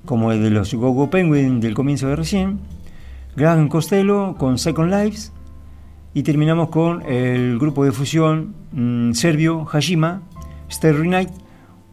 como 0.04 0.32
el 0.32 0.42
de 0.42 0.50
los 0.50 0.72
Gogo 0.72 1.10
Penguin 1.10 1.60
del 1.60 1.74
comienzo 1.74 2.08
de 2.08 2.16
recién. 2.16 2.60
Graham 3.36 3.68
Costello 3.68 4.36
con 4.38 4.58
Second 4.58 4.90
Lives 4.90 5.32
y 6.14 6.22
terminamos 6.22 6.68
con 6.68 7.02
el 7.02 7.58
grupo 7.58 7.84
de 7.84 7.92
fusión 7.92 8.54
mm, 8.72 9.12
serbio 9.12 9.64
Hashima, 9.64 10.22
Starry 10.70 11.08
Night, 11.08 11.30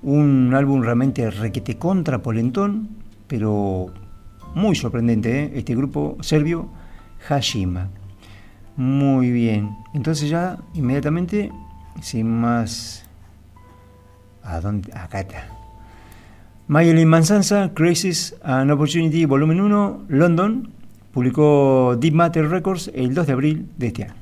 un 0.01 0.53
álbum 0.53 0.81
realmente 0.81 1.29
requete 1.31 1.77
contra 1.77 2.21
polentón, 2.21 2.89
pero 3.27 3.87
muy 4.55 4.75
sorprendente, 4.75 5.43
¿eh? 5.43 5.51
este 5.55 5.75
grupo 5.75 6.17
serbio 6.21 6.69
Hashima. 7.27 7.89
Muy 8.75 9.31
bien. 9.31 9.75
Entonces 9.93 10.29
ya 10.29 10.57
inmediatamente, 10.73 11.51
sin 12.01 12.29
más... 12.39 13.05
¿A 14.43 14.61
dónde? 14.61 14.91
Acá 14.93 15.19
está. 15.19 15.47
Mayelin 16.67 17.07
Mansanza, 17.07 17.71
Crisis 17.73 18.35
and 18.43 18.71
Opportunity, 18.71 19.25
volumen 19.25 19.59
1, 19.59 20.05
London, 20.07 20.71
publicó 21.11 21.97
Deep 21.99 22.13
Matter 22.13 22.47
Records 22.47 22.91
el 22.93 23.13
2 23.13 23.27
de 23.27 23.33
abril 23.33 23.69
de 23.77 23.87
este 23.87 24.03
año. 24.03 24.18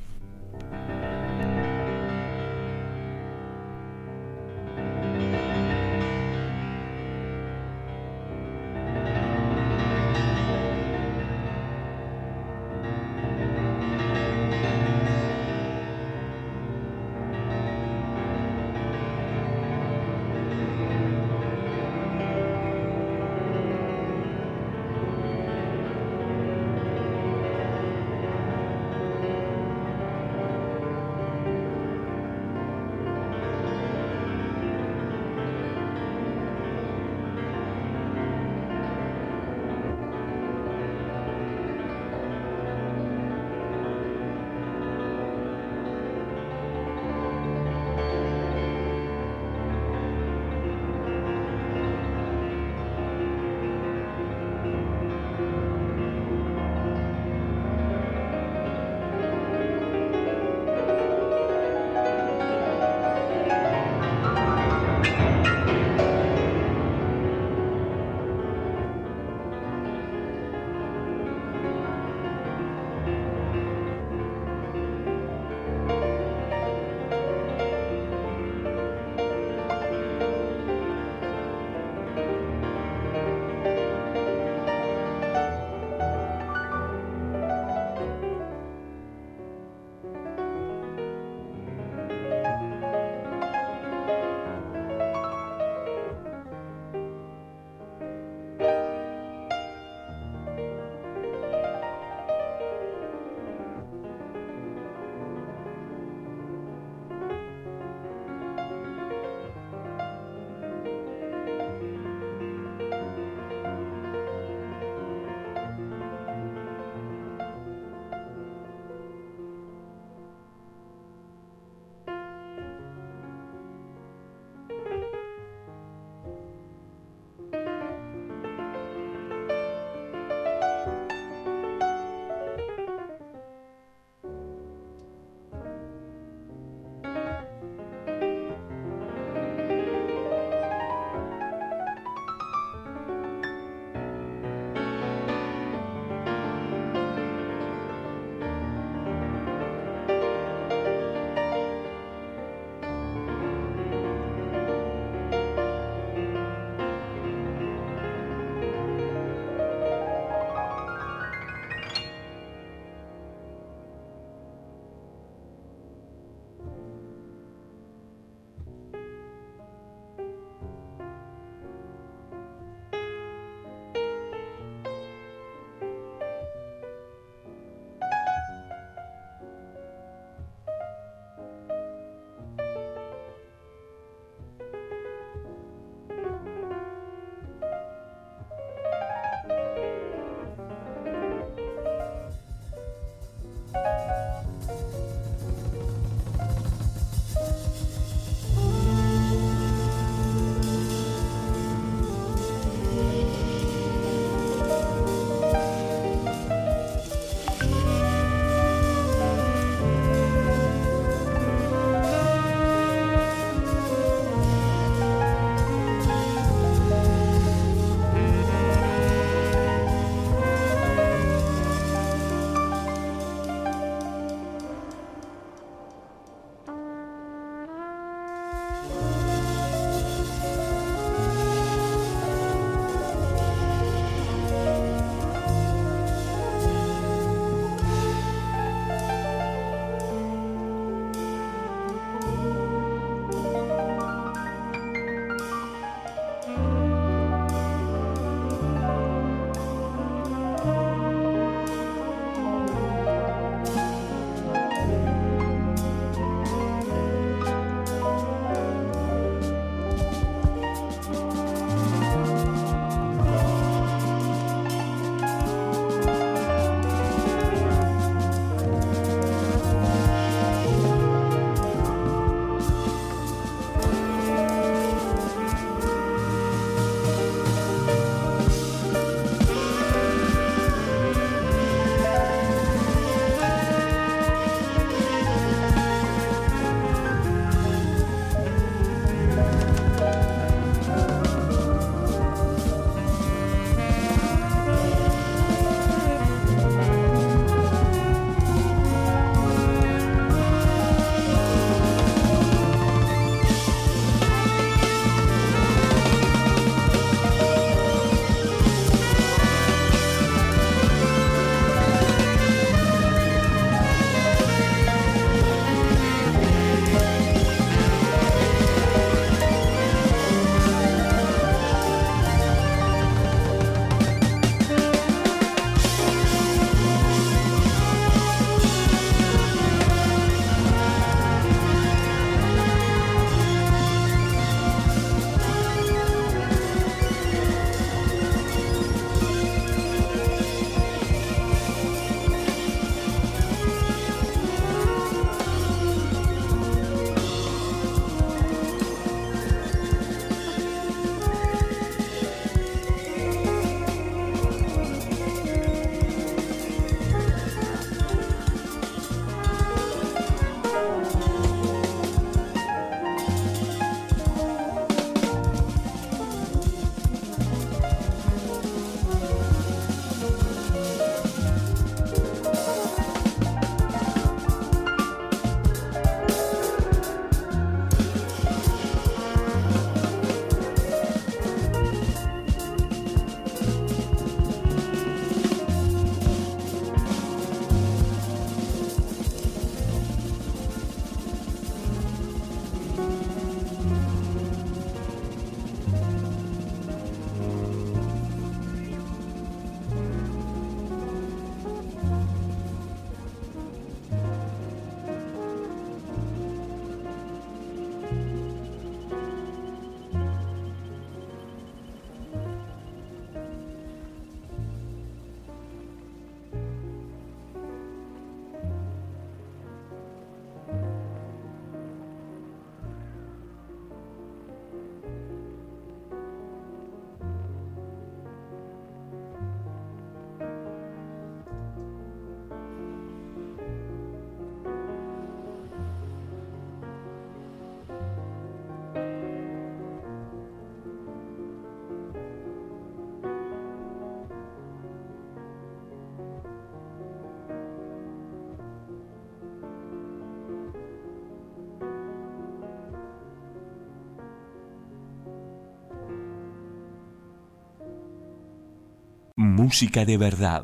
Música 459.68 460.06
de 460.06 460.16
verdad, 460.16 460.64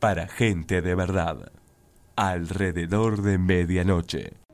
para 0.00 0.26
gente 0.26 0.82
de 0.82 0.96
verdad, 0.96 1.52
alrededor 2.16 3.22
de 3.22 3.38
medianoche. 3.38 4.45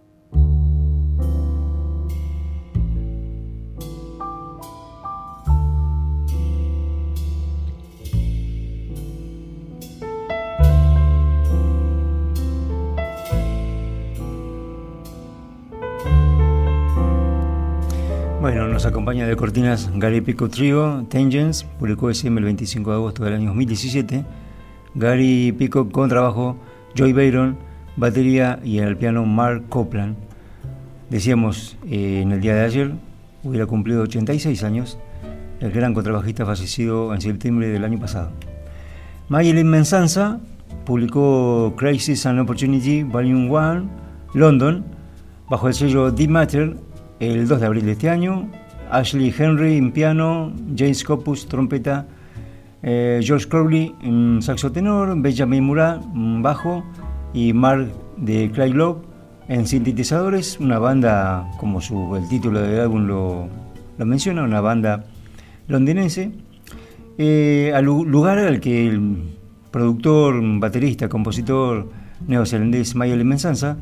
Acompaña 19.03 19.27
de 19.27 19.35
cortinas 19.35 19.91
Gary 19.97 20.21
Pico 20.21 20.49
Trio, 20.49 21.05
Tangents, 21.11 21.65
publicó 21.65 22.09
SM 22.09 22.38
el 22.38 22.45
25 22.45 22.88
de 22.88 22.97
agosto 22.97 23.25
del 23.25 23.35
año 23.35 23.47
2017. 23.47 24.25
Gary 24.95 25.51
Pico 25.51 25.88
con 25.91 26.09
trabajo, 26.09 26.57
Joy 26.95 27.12
Bayron, 27.12 27.59
batería 27.97 28.61
y 28.62 28.79
el 28.79 28.97
piano 28.97 29.27
Mark 29.27 29.65
Copland. 29.69 30.15
Decíamos 31.11 31.77
eh, 31.91 32.21
en 32.23 32.31
el 32.31 32.41
día 32.41 32.55
de 32.55 32.65
ayer, 32.65 32.93
hubiera 33.43 33.67
cumplido 33.67 34.05
86 34.05 34.62
años, 34.62 35.01
el 35.59 35.73
gran 35.73 35.95
contrabajista 35.95 36.47
fallecido 36.47 37.12
en 37.12 37.21
septiembre 37.21 37.71
del 37.71 37.85
año 37.85 37.99
pasado. 37.99 38.31
Mayelin 39.29 39.67
Mensanza 39.67 40.38
publicó 40.85 41.75
Crisis 41.77 42.25
and 42.25 42.38
Opportunity 42.38 43.03
Volume 43.03 43.51
1, 43.51 43.91
London, 44.35 44.85
bajo 45.51 45.67
el 45.67 45.75
sello 45.75 46.12
Deep 46.12 46.31
Matter 46.31 46.77
el 47.19 47.49
2 47.49 47.59
de 47.59 47.67
abril 47.67 47.85
de 47.85 47.93
este 47.93 48.09
año. 48.09 48.49
Ashley 48.92 49.35
Henry 49.37 49.78
en 49.78 49.90
piano, 49.90 50.52
James 50.76 51.02
Copus 51.02 51.48
trompeta, 51.48 52.07
eh, 52.83 53.20
George 53.22 53.48
Crowley 53.48 53.94
en 54.02 54.42
saxo 54.42 54.70
tenor, 54.70 55.20
Benjamin 55.20 55.64
Murat 55.64 56.02
en 56.14 56.42
bajo 56.42 56.85
y 57.33 57.52
Mark 57.52 57.88
de 58.18 58.50
Clyde 58.50 58.74
Love 58.74 58.98
en 59.48 59.66
sintetizadores. 59.66 60.61
Una 60.61 60.78
banda, 60.78 61.50
como 61.59 61.81
su, 61.81 62.16
el 62.16 62.28
título 62.28 62.61
del 62.61 62.81
álbum 62.81 63.07
lo, 63.07 63.48
menciona, 63.98 64.42
una 64.42 64.61
banda 64.61 65.05
londinense. 65.68 66.33
Eh, 67.18 67.72
al 67.74 67.85
lugar 67.85 68.38
al 68.38 68.61
que 68.61 68.88
el 68.88 69.37
productor, 69.70 70.35
baterista, 70.59 71.09
compositor 71.09 71.88
neozelandés 72.26 72.94
Mayel 72.94 73.24
Mensanza 73.24 73.76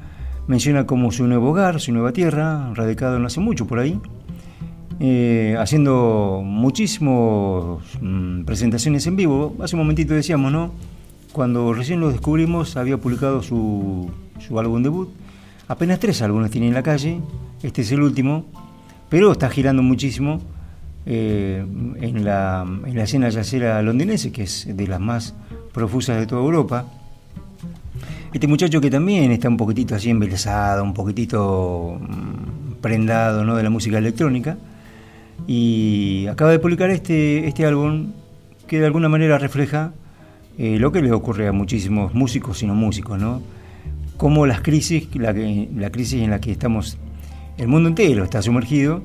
menciona 0.47 0.87
como 0.87 1.11
su 1.13 1.27
nuevo 1.27 1.51
hogar, 1.51 1.81
su 1.81 1.93
nueva 1.93 2.13
tierra, 2.13 2.73
radicado 2.75 3.19
no 3.19 3.27
hace 3.27 3.41
mucho 3.41 3.67
por 3.67 3.79
ahí, 3.79 4.01
eh, 5.03 5.57
haciendo 5.59 6.43
muchísimas 6.45 7.81
mm, 8.03 8.45
presentaciones 8.45 9.07
en 9.07 9.17
vivo. 9.17 9.57
Hace 9.63 9.75
un 9.75 9.81
momentito 9.81 10.13
decíamos, 10.13 10.53
¿no? 10.53 10.73
Cuando 11.33 11.73
recién 11.73 12.01
lo 12.01 12.11
descubrimos 12.11 12.77
había 12.77 12.99
publicado 12.99 13.43
su, 13.43 14.11
álbum 14.59 14.83
debut. 14.83 15.09
Apenas 15.69 16.01
tres 16.01 16.21
álbumes 16.21 16.51
tiene 16.51 16.69
en 16.69 16.75
la 16.75 16.83
calle, 16.83 17.19
este 17.63 17.81
es 17.81 17.93
el 17.93 18.03
último, 18.03 18.45
pero 19.09 19.33
está 19.33 19.49
girando 19.49 19.83
muchísimo 19.83 20.43
eh, 21.07 21.65
en, 22.01 22.25
la, 22.25 22.67
en 22.85 22.95
la 22.95 23.05
escena 23.05 23.31
yacera 23.31 23.81
londinense, 23.81 24.33
que 24.33 24.43
es 24.43 24.69
de 24.69 24.87
las 24.87 25.01
más 25.01 25.35
profusas 25.73 26.19
de 26.19 26.27
toda 26.27 26.43
Europa. 26.43 26.85
Este 28.35 28.47
muchacho 28.47 28.83
que 28.83 28.91
también 28.91 29.33
está 29.33 29.49
un 29.49 29.57
poquitito 29.57 29.95
así 29.95 30.11
embelesado, 30.11 30.85
un 30.85 30.93
poquitito 30.93 31.99
mm, 32.01 32.81
prendado 32.83 33.45
¿no? 33.45 33.57
de 33.57 33.63
la 33.63 33.71
música 33.71 33.97
electrónica, 33.97 34.59
y 35.47 36.27
acaba 36.29 36.51
de 36.51 36.59
publicar 36.59 36.91
este, 36.91 37.47
este 37.47 37.67
álbum 37.67 38.13
que 38.67 38.81
de 38.81 38.87
alguna 38.87 39.09
manera 39.09 39.39
refleja 39.39 39.93
eh, 40.59 40.79
lo 40.79 40.93
que 40.93 41.03
le 41.03 41.13
ocurre 41.13 41.49
a 41.49 41.53
muchísimos 41.53 42.15
músicos 42.15 42.63
y 42.63 42.67
no 42.67 42.75
músicos, 42.75 43.21
¿no? 43.21 43.43
Cómo 44.17 44.47
las 44.47 44.61
crisis, 44.61 45.09
la, 45.15 45.33
la 45.33 45.91
crisis 45.91 46.23
en 46.23 46.31
la 46.31 46.41
que 46.41 46.53
estamos, 46.53 46.99
el 47.57 47.69
mundo 47.69 47.89
entero 47.89 48.25
está 48.25 48.43
sumergido, 48.43 49.03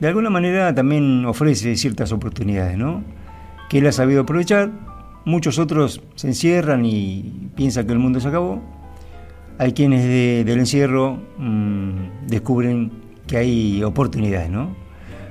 de 0.00 0.08
alguna 0.08 0.30
manera 0.30 0.74
también 0.74 1.24
ofrece 1.24 1.76
ciertas 1.76 2.12
oportunidades, 2.12 2.76
¿no? 2.76 3.02
Que 3.68 3.78
él 3.78 3.86
ha 3.86 3.92
sabido 3.92 4.22
aprovechar 4.22 4.70
Muchos 5.24 5.58
otros 5.58 6.00
se 6.14 6.28
encierran 6.28 6.84
y 6.86 7.50
piensan 7.54 7.86
que 7.86 7.92
el 7.92 7.98
mundo 7.98 8.20
se 8.20 8.28
acabó. 8.28 8.62
Hay 9.58 9.72
quienes 9.72 10.04
del 10.46 10.58
encierro 10.58 11.18
mm, 11.36 12.26
descubren 12.26 12.90
que 13.26 13.36
hay 13.36 13.82
oportunidades, 13.82 14.50
¿no? 14.50 14.74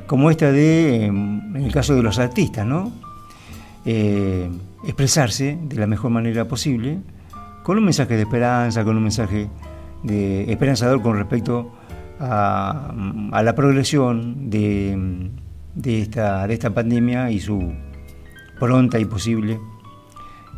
Como 0.10 0.30
esta 0.30 0.52
de, 0.52 1.06
em, 1.06 1.56
en 1.56 1.64
el 1.64 1.72
caso 1.72 1.94
de 1.94 2.02
los 2.02 2.18
artistas, 2.18 2.66
¿no? 2.66 2.92
Eh, 3.86 4.50
expresarse 4.84 5.58
de 5.62 5.76
la 5.78 5.86
mejor 5.86 6.10
manera 6.10 6.46
posible, 6.46 6.98
con 7.64 7.78
un 7.78 7.86
mensaje 7.86 8.16
de 8.16 8.24
esperanza, 8.24 8.84
con 8.84 8.98
un 8.98 9.04
mensaje 9.04 9.48
de 10.04 10.52
esperanzador 10.52 11.02
con 11.02 11.16
respecto 11.16 11.72
a, 12.20 12.92
la 13.44 13.54
progresión 13.54 14.50
esta, 15.84 16.48
de 16.48 16.54
esta 16.54 16.74
pandemia 16.74 17.30
y 17.30 17.40
su 17.40 17.72
pronta 18.60 18.98
y 19.00 19.06
posible 19.06 19.60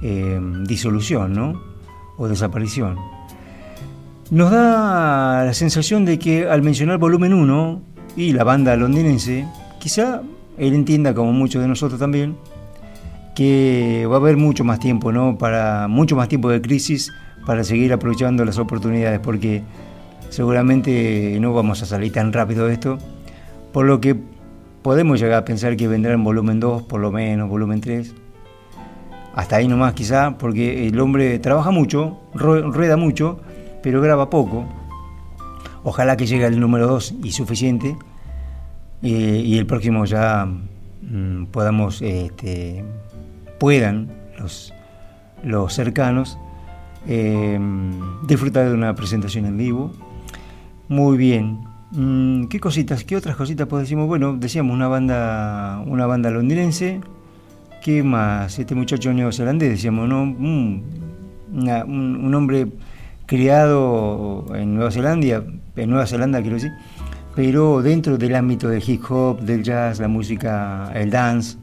Em, 0.02 0.64
disolución 0.64 1.34
¿no? 1.34 1.62
o 2.18 2.28
desaparición. 2.28 2.98
Nos 4.32 4.50
da 4.50 5.46
la 5.46 5.54
sensación 5.54 6.06
de 6.06 6.18
que 6.18 6.50
al 6.50 6.64
mencionar 6.64 6.98
volumen 6.98 7.34
1 7.34 7.82
y 8.16 8.34
la 8.34 8.44
banda 8.44 8.76
londinense, 8.76 9.46
quizá 9.80 10.22
él 10.58 10.74
entienda, 10.74 11.14
como 11.14 11.32
muchos 11.32 11.62
de 11.62 11.68
nosotros 11.68 12.00
también, 12.00 12.36
que 13.36 14.06
va 14.10 14.16
a 14.16 14.20
haber 14.20 14.38
mucho 14.38 14.64
más 14.64 14.80
tiempo, 14.80 15.12
¿no? 15.12 15.38
Para, 15.38 15.88
mucho 15.88 16.16
más 16.16 16.28
tiempo 16.28 16.50
de 16.50 16.62
crisis 16.62 17.12
para 17.46 17.64
seguir 17.64 17.94
aprovechando 17.94 18.46
las 18.46 18.58
oportunidades, 18.58 19.20
porque 19.20 19.64
seguramente 20.30 21.38
no 21.40 21.54
vamos 21.54 21.82
a 21.82 21.86
salir 21.86 22.12
tan 22.12 22.34
rápido 22.34 22.68
de 22.68 22.74
esto, 22.74 22.98
por 23.72 23.86
lo 23.86 24.00
que 24.02 24.16
podemos 24.82 25.20
llegar 25.20 25.40
a 25.40 25.46
pensar 25.46 25.76
que 25.78 25.88
vendrá 25.88 26.14
en 26.14 26.24
volumen 26.24 26.60
2, 26.60 26.84
por 26.84 27.00
lo 27.00 27.12
menos, 27.12 27.50
volumen 27.50 27.82
3, 27.82 28.14
hasta 29.36 29.56
ahí 29.56 29.68
nomás 29.68 29.94
quizá, 29.94 30.38
porque 30.38 30.88
el 30.88 31.00
hombre 31.00 31.40
trabaja 31.40 31.72
mucho, 31.72 32.20
rueda 32.34 32.98
mucho, 32.98 33.40
pero 33.82 34.02
graba 34.02 34.30
poco. 34.30 34.66
Ojalá 35.84 36.18
que 36.18 36.26
llegue 36.26 36.46
al 36.46 36.60
número 36.60 36.88
2 36.88 37.16
y 37.24 37.32
suficiente, 37.32 37.98
y 39.02 39.58
el 39.58 39.66
próximo 39.66 40.06
ya 40.06 40.46
mm, 40.46 41.46
podamos, 41.48 42.02
este, 42.02 42.86
puedan 43.60 44.12
los, 44.38 44.74
los 45.44 45.74
cercanos 45.74 46.38
eh, 47.08 47.60
disfrutar 48.28 48.68
de 48.68 48.74
una 48.74 48.94
presentación 48.96 49.46
en 49.46 49.58
vivo. 49.58 49.92
Muy 50.88 51.18
bien. 51.18 51.62
Mm, 51.92 52.46
¿Qué 52.46 52.60
cositas, 52.60 53.04
qué 53.04 53.18
otras 53.18 53.36
cositas 53.36 53.68
pues 53.68 53.84
decimos? 53.84 54.08
Bueno, 54.08 54.36
decíamos 54.38 54.76
una 54.76 54.88
banda, 54.88 55.84
una 55.88 56.06
banda 56.06 56.30
londinense, 56.30 57.02
¿Qué 57.82 58.04
más? 58.04 58.60
Este 58.60 58.76
muchacho 58.76 59.12
neozelandés, 59.12 59.72
decíamos, 59.72 60.08
¿no? 60.08 60.22
un, 60.22 60.84
hombre 62.36 62.68
criado 63.26 64.46
en 64.54 64.76
Nueva 64.76 64.92
Zelanda, 64.92 65.44
en 65.76 65.90
Nueva 65.90 66.06
Zelanda 66.06 66.42
quiero 66.42 66.56
decir, 66.56 66.72
pero 67.36 67.82
dentro 67.82 68.18
del 68.18 68.36
ámbito 68.36 68.68
del 68.68 68.84
hip 68.86 69.04
hop, 69.10 69.42
del 69.42 69.64
jazz, 69.64 70.00
la 70.00 70.08
música, 70.08 70.92
el 70.94 71.10
dance, 71.10 71.58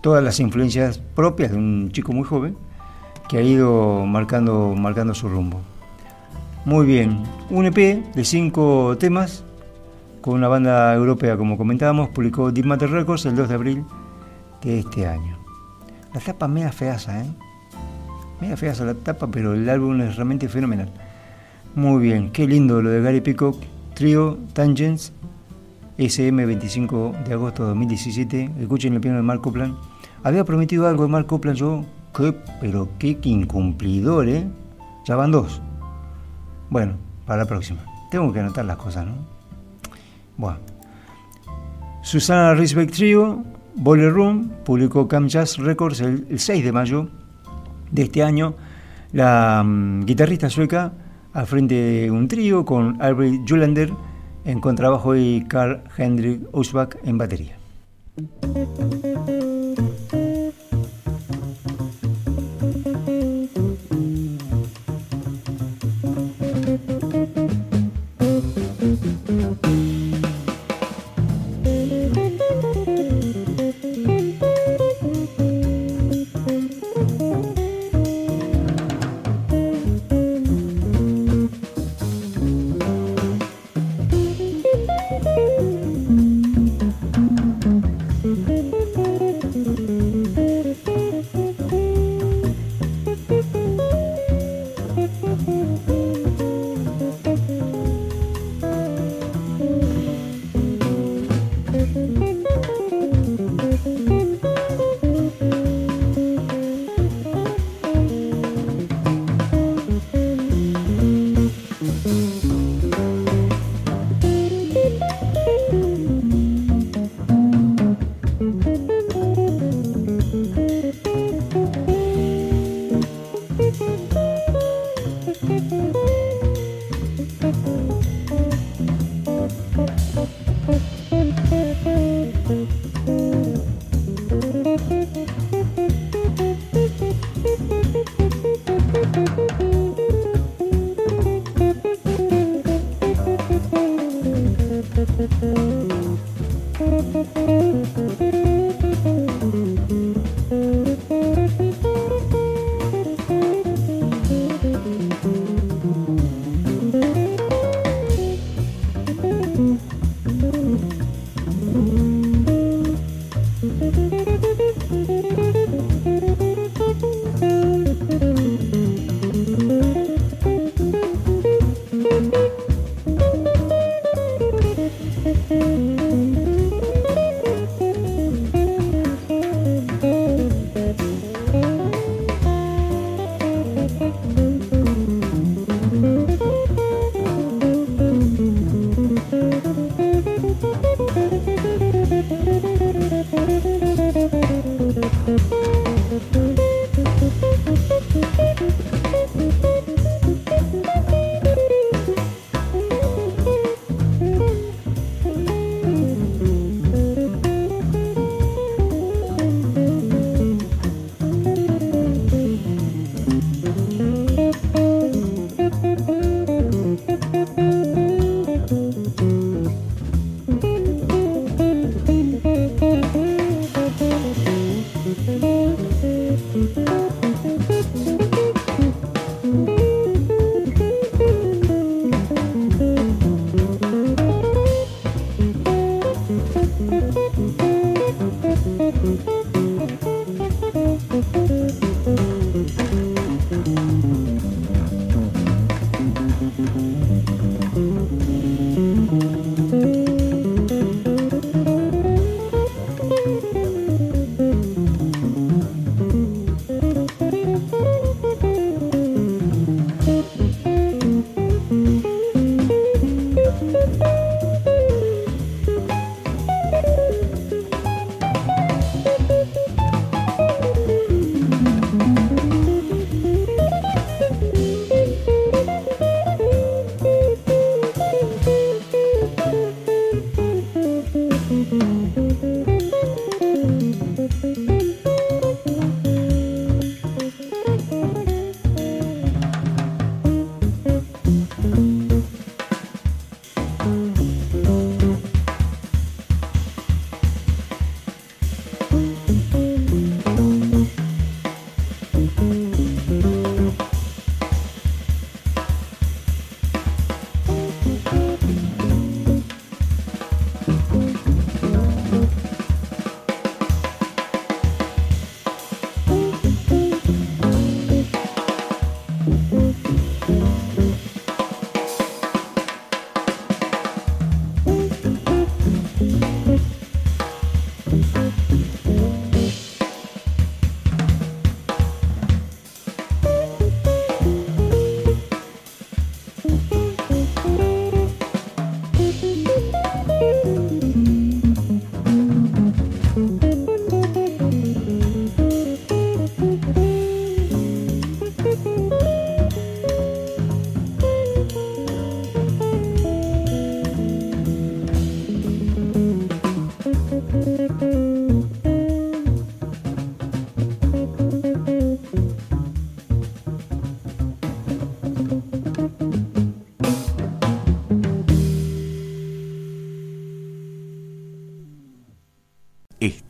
todas 0.00 0.22
las 0.22 0.38
influencias 0.40 0.98
propias 0.98 1.50
de 1.50 1.56
un 1.56 1.90
chico 1.90 2.12
muy 2.12 2.24
joven 2.24 2.56
que 3.28 3.38
ha 3.38 3.42
ido 3.42 4.04
marcando, 4.06 4.74
marcando 4.76 5.14
su 5.14 5.28
rumbo. 5.28 5.60
Muy 6.64 6.86
bien, 6.86 7.22
un 7.50 7.66
EP 7.66 7.76
de 8.14 8.24
cinco 8.24 8.96
temas 8.98 9.44
con 10.20 10.34
una 10.34 10.48
banda 10.48 10.94
europea, 10.94 11.36
como 11.36 11.58
comentábamos, 11.58 12.08
publicó 12.08 12.50
Deep 12.50 12.64
Matter 12.64 12.90
Records 12.90 13.26
el 13.26 13.36
2 13.36 13.48
de 13.48 13.54
abril 13.54 13.84
de 14.62 14.78
este 14.78 15.06
año. 15.06 15.36
La 16.14 16.20
tapa 16.20 16.48
media 16.48 16.72
feaza, 16.72 17.20
¿eh? 17.20 17.26
Media 18.40 18.56
feaza 18.56 18.84
la 18.84 18.94
tapa, 18.94 19.26
pero 19.26 19.52
el 19.52 19.68
álbum 19.68 20.00
es 20.00 20.16
realmente 20.16 20.48
fenomenal. 20.48 20.90
Muy 21.76 22.00
bien, 22.00 22.30
qué 22.30 22.46
lindo 22.46 22.80
lo 22.80 22.88
de 22.88 23.02
Gary 23.02 23.20
Peacock, 23.20 23.60
Trio 23.94 24.38
Tangents, 24.52 25.12
SM 25.98 26.46
25 26.46 27.16
de 27.26 27.32
agosto 27.32 27.64
de 27.64 27.70
2017. 27.70 28.50
Escuchen 28.60 28.94
el 28.94 29.00
piano 29.00 29.16
de 29.16 29.24
Mark 29.24 29.40
Copland. 29.40 29.74
Había 30.22 30.44
prometido 30.44 30.86
algo 30.86 31.02
de 31.02 31.08
Mark 31.08 31.26
Copland, 31.26 31.58
yo, 31.58 31.84
¿qué? 32.16 32.32
pero 32.60 32.90
qué 33.00 33.18
incumplidor, 33.24 34.28
¿eh? 34.28 34.46
Ya 35.04 35.16
van 35.16 35.32
dos. 35.32 35.60
Bueno, 36.70 36.92
para 37.26 37.42
la 37.42 37.48
próxima. 37.48 37.80
Tengo 38.08 38.32
que 38.32 38.38
anotar 38.38 38.64
las 38.66 38.76
cosas, 38.76 39.06
¿no? 39.06 39.14
Bueno. 40.36 40.60
Susana 42.02 42.54
Respect 42.54 42.94
Trio, 42.94 43.42
Boiler 43.74 44.12
Room 44.12 44.48
publicó 44.64 45.08
Cam 45.08 45.26
Jazz 45.26 45.58
Records 45.58 46.00
el, 46.02 46.38
6 46.38 46.64
de 46.64 46.70
mayo 46.70 47.08
de 47.90 48.02
este 48.02 48.22
año. 48.22 48.54
La 49.10 49.60
mm, 49.64 50.04
guitarrista 50.04 50.48
sueca 50.48 50.92
al 51.34 51.46
frente 51.46 51.74
de 51.74 52.10
un 52.10 52.28
trío 52.28 52.64
con 52.64 53.00
Albert 53.02 53.46
Julander 53.46 53.92
en 54.44 54.60
contrabajo 54.60 55.14
y 55.16 55.44
Carl 55.48 55.82
Hendrik 55.98 56.42
Usbach 56.52 56.96
en 57.04 57.18
batería. 57.18 57.58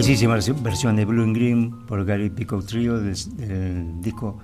Bellísima 0.00 0.38
versión 0.62 0.96
de 0.96 1.04
Blue 1.04 1.22
and 1.22 1.36
Green 1.36 1.86
por 1.86 2.06
Gary 2.06 2.30
Pico 2.30 2.62
Trio 2.62 3.00
del, 3.00 4.00
disco 4.00 4.38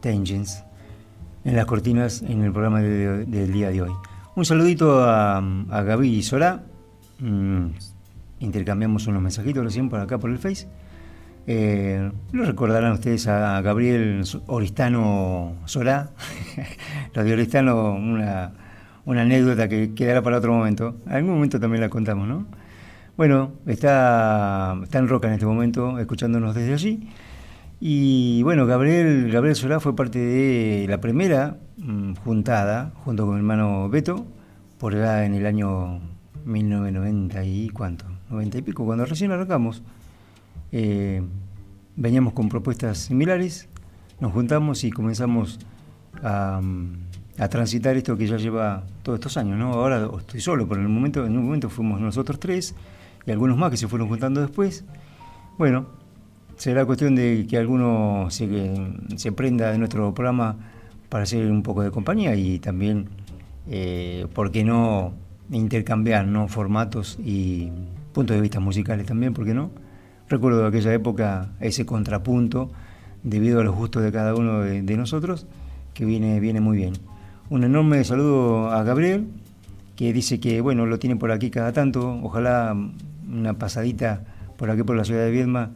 Tangents 0.00 0.64
en 1.44 1.54
las 1.54 1.66
cortinas 1.66 2.20
en 2.22 2.42
el 2.42 2.50
programa 2.50 2.80
del 2.80 3.52
día 3.52 3.70
de 3.70 3.82
hoy. 3.82 3.92
Un 4.34 4.44
saludito 4.44 5.04
a, 5.04 5.36
a 5.36 5.82
Gaby 5.82 6.16
y 6.16 6.22
Sora. 6.24 6.64
Mm, 7.20 7.66
intercambiamos 8.40 9.06
unos 9.06 9.22
mensajitos 9.22 9.62
recién 9.62 9.88
por 9.88 10.00
acá 10.00 10.18
por 10.18 10.30
el 10.30 10.38
Face. 10.38 10.66
Eh, 11.46 12.10
lo 12.32 12.44
recordarán 12.44 12.90
ustedes 12.90 13.28
a 13.28 13.60
Gabriel 13.60 14.24
Oristano 14.48 15.54
Sora. 15.66 16.10
Lo 17.14 17.22
de 17.22 17.32
Oristano, 17.34 17.92
una, 17.92 18.52
una 19.04 19.22
anécdota 19.22 19.68
que 19.68 19.94
quedará 19.94 20.22
para 20.22 20.38
otro 20.38 20.52
momento. 20.52 20.96
En 21.06 21.12
algún 21.12 21.34
momento 21.34 21.60
también 21.60 21.82
la 21.82 21.88
contamos, 21.88 22.26
¿no? 22.26 22.46
Bueno, 23.18 23.54
está, 23.66 24.78
está 24.80 24.98
en 25.00 25.08
Roca 25.08 25.26
en 25.26 25.34
este 25.34 25.44
momento, 25.44 25.98
escuchándonos 25.98 26.54
desde 26.54 26.72
allí. 26.72 27.08
Y 27.80 28.44
bueno, 28.44 28.64
Gabriel, 28.64 29.28
Gabriel 29.32 29.56
Solá 29.56 29.80
fue 29.80 29.96
parte 29.96 30.20
de 30.20 30.86
la 30.88 31.00
primera 31.00 31.56
mm, 31.78 32.14
juntada, 32.14 32.92
junto 33.02 33.26
con 33.26 33.34
mi 33.34 33.40
hermano 33.40 33.88
Beto, 33.88 34.24
por 34.78 34.94
allá 34.94 35.24
en 35.24 35.34
el 35.34 35.46
año 35.46 35.98
1990 36.44 37.42
y 37.42 37.70
cuánto, 37.70 38.04
90 38.30 38.58
y 38.58 38.62
pico, 38.62 38.84
cuando 38.84 39.04
recién 39.04 39.32
arrancamos. 39.32 39.82
Eh, 40.70 41.20
veníamos 41.96 42.34
con 42.34 42.48
propuestas 42.48 42.98
similares, 42.98 43.68
nos 44.20 44.30
juntamos 44.30 44.84
y 44.84 44.92
comenzamos 44.92 45.58
a, 46.22 46.60
transitar 47.50 47.96
esto 47.96 48.16
que 48.16 48.28
ya 48.28 48.36
lleva 48.36 48.84
todos 49.02 49.18
estos 49.18 49.36
años, 49.38 49.58
¿no? 49.58 49.72
Ahora 49.72 50.08
estoy 50.20 50.40
solo, 50.40 50.68
pero 50.68 50.80
en 50.80 50.86
el 50.86 50.92
momento, 50.92 51.26
en 51.26 51.36
un 51.36 51.46
momento 51.46 51.68
fuimos 51.68 52.00
nosotros 52.00 52.38
tres 52.38 52.76
y 53.26 53.30
algunos 53.30 53.56
más 53.56 53.70
que 53.70 53.76
se 53.76 53.88
fueron 53.88 54.08
juntando 54.08 54.40
después. 54.40 54.84
Bueno, 55.58 55.86
será 56.56 56.84
cuestión 56.84 57.14
de 57.14 57.46
que 57.48 57.56
alguno 57.56 58.26
se, 58.30 58.76
se 59.16 59.32
prenda 59.32 59.70
de 59.70 59.78
nuestro 59.78 60.12
programa 60.14 60.56
para 61.08 61.24
hacer 61.24 61.50
un 61.50 61.62
poco 61.62 61.82
de 61.82 61.90
compañía 61.90 62.34
y 62.34 62.58
también, 62.58 63.08
eh, 63.68 64.26
¿por 64.34 64.50
qué 64.50 64.64
no 64.64 65.12
intercambiar 65.50 66.26
¿no? 66.26 66.48
formatos 66.48 67.18
y 67.24 67.70
puntos 68.12 68.36
de 68.36 68.42
vista 68.42 68.60
musicales 68.60 69.06
también? 69.06 69.34
¿Por 69.34 69.44
qué 69.44 69.54
no? 69.54 69.70
Recuerdo 70.28 70.60
de 70.62 70.68
aquella 70.68 70.92
época 70.92 71.52
ese 71.60 71.86
contrapunto, 71.86 72.70
debido 73.22 73.60
a 73.60 73.64
los 73.64 73.74
gustos 73.74 74.02
de 74.02 74.12
cada 74.12 74.34
uno 74.34 74.60
de, 74.60 74.96
nosotros, 74.96 75.46
que 75.94 76.04
viene, 76.04 76.38
viene 76.40 76.60
muy 76.60 76.76
bien. 76.76 76.92
Un 77.50 77.64
enorme 77.64 78.04
saludo 78.04 78.70
a 78.70 78.82
Gabriel, 78.82 79.26
que 79.98 80.12
dice 80.12 80.38
que 80.38 80.60
bueno, 80.60 80.86
lo 80.86 81.00
tiene 81.00 81.16
por 81.16 81.32
aquí 81.32 81.50
cada 81.50 81.72
tanto, 81.72 82.20
ojalá 82.22 82.72
una 83.28 83.58
pasadita 83.58 84.22
por 84.56 84.70
aquí 84.70 84.84
por 84.84 84.94
la 84.94 85.04
ciudad 85.04 85.24
de 85.24 85.32
Viedma 85.32 85.72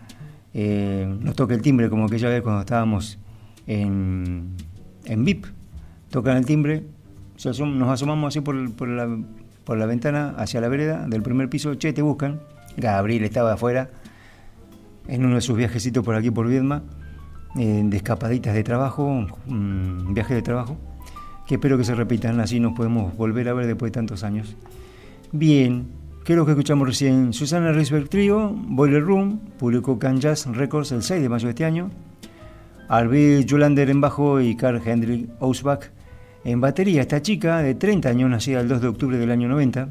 eh, 0.55 1.13
nos 1.21 1.35
toque 1.35 1.55
el 1.55 1.61
timbre 1.61 1.91
como 1.91 2.05
aquella 2.05 2.29
vez 2.29 2.41
cuando 2.41 2.61
estábamos 2.61 3.19
en, 3.67 4.51
en 5.07 5.25
VIP, 5.25 5.47
tocan 6.09 6.37
el 6.37 6.47
timbre, 6.47 6.85
nos 7.45 7.89
asomamos 7.91 8.29
así 8.29 8.41
por, 8.41 8.55
la, 8.55 9.19
por 9.65 9.77
la 9.77 9.87
ventana 9.87 10.37
hacia 10.39 10.61
la 10.61 10.69
vereda 10.69 11.05
del 11.09 11.23
primer 11.23 11.49
piso, 11.49 11.75
che, 11.75 11.93
te 11.93 12.03
buscan, 12.03 12.43
Gabriel 12.77 13.25
estaba 13.25 13.55
afuera, 13.55 13.91
en 15.09 15.25
uno 15.25 15.35
de 15.35 15.41
sus 15.41 15.57
viajecitos 15.57 16.05
por 16.05 16.15
aquí 16.15 16.31
por 16.31 16.47
Viedma, 16.47 16.85
eh, 17.59 17.83
de 17.85 17.97
escapaditas 17.97 18.55
de 18.55 18.63
trabajo, 18.63 19.27
viaje 19.49 20.35
de 20.35 20.43
trabajo, 20.43 20.79
espero 21.55 21.79
que 21.79 21.85
se 21.85 21.95
repitan, 21.95 22.41
así 22.41 22.61
nos 22.61 22.73
podemos 22.73 23.17
volver 23.17 23.49
a 23.49 23.55
ver 23.55 23.67
después 23.67 23.91
de 23.91 23.95
tantos 23.95 24.25
años. 24.25 24.57
Bien, 25.33 25.87
¿qué 26.25 26.33
es 26.33 26.37
lo 26.37 26.45
que 26.45 26.53
escuchamos 26.53 26.87
recién? 26.87 27.33
Susana 27.33 27.73
Risberg 27.73 28.09
Trio, 28.09 28.53
Boiler 28.55 29.03
Room, 29.03 29.41
publicó 29.59 29.99
Can 29.99 30.21
Jazz 30.21 30.47
Records 30.47 30.93
el 30.93 31.03
6 31.03 31.23
de 31.23 31.29
mayo 31.29 31.47
de 31.47 31.51
este 31.51 31.65
año. 31.65 31.91
Arvid 32.89 33.47
Julander 33.49 33.89
en 33.91 34.01
bajo 34.01 34.41
y 34.41 34.57
Carl 34.57 34.81
Hendrik 34.85 35.31
Ausbach 35.41 35.91
en 36.45 36.61
batería. 36.61 37.01
Esta 37.03 37.23
chica 37.23 37.59
de 37.59 37.75
30 37.75 38.09
años, 38.09 38.31
nacida 38.31 38.61
el 38.61 38.69
2 38.69 38.81
de 38.81 38.89
octubre 38.89 39.19
del 39.19 39.31
año 39.31 39.49
90. 39.49 39.89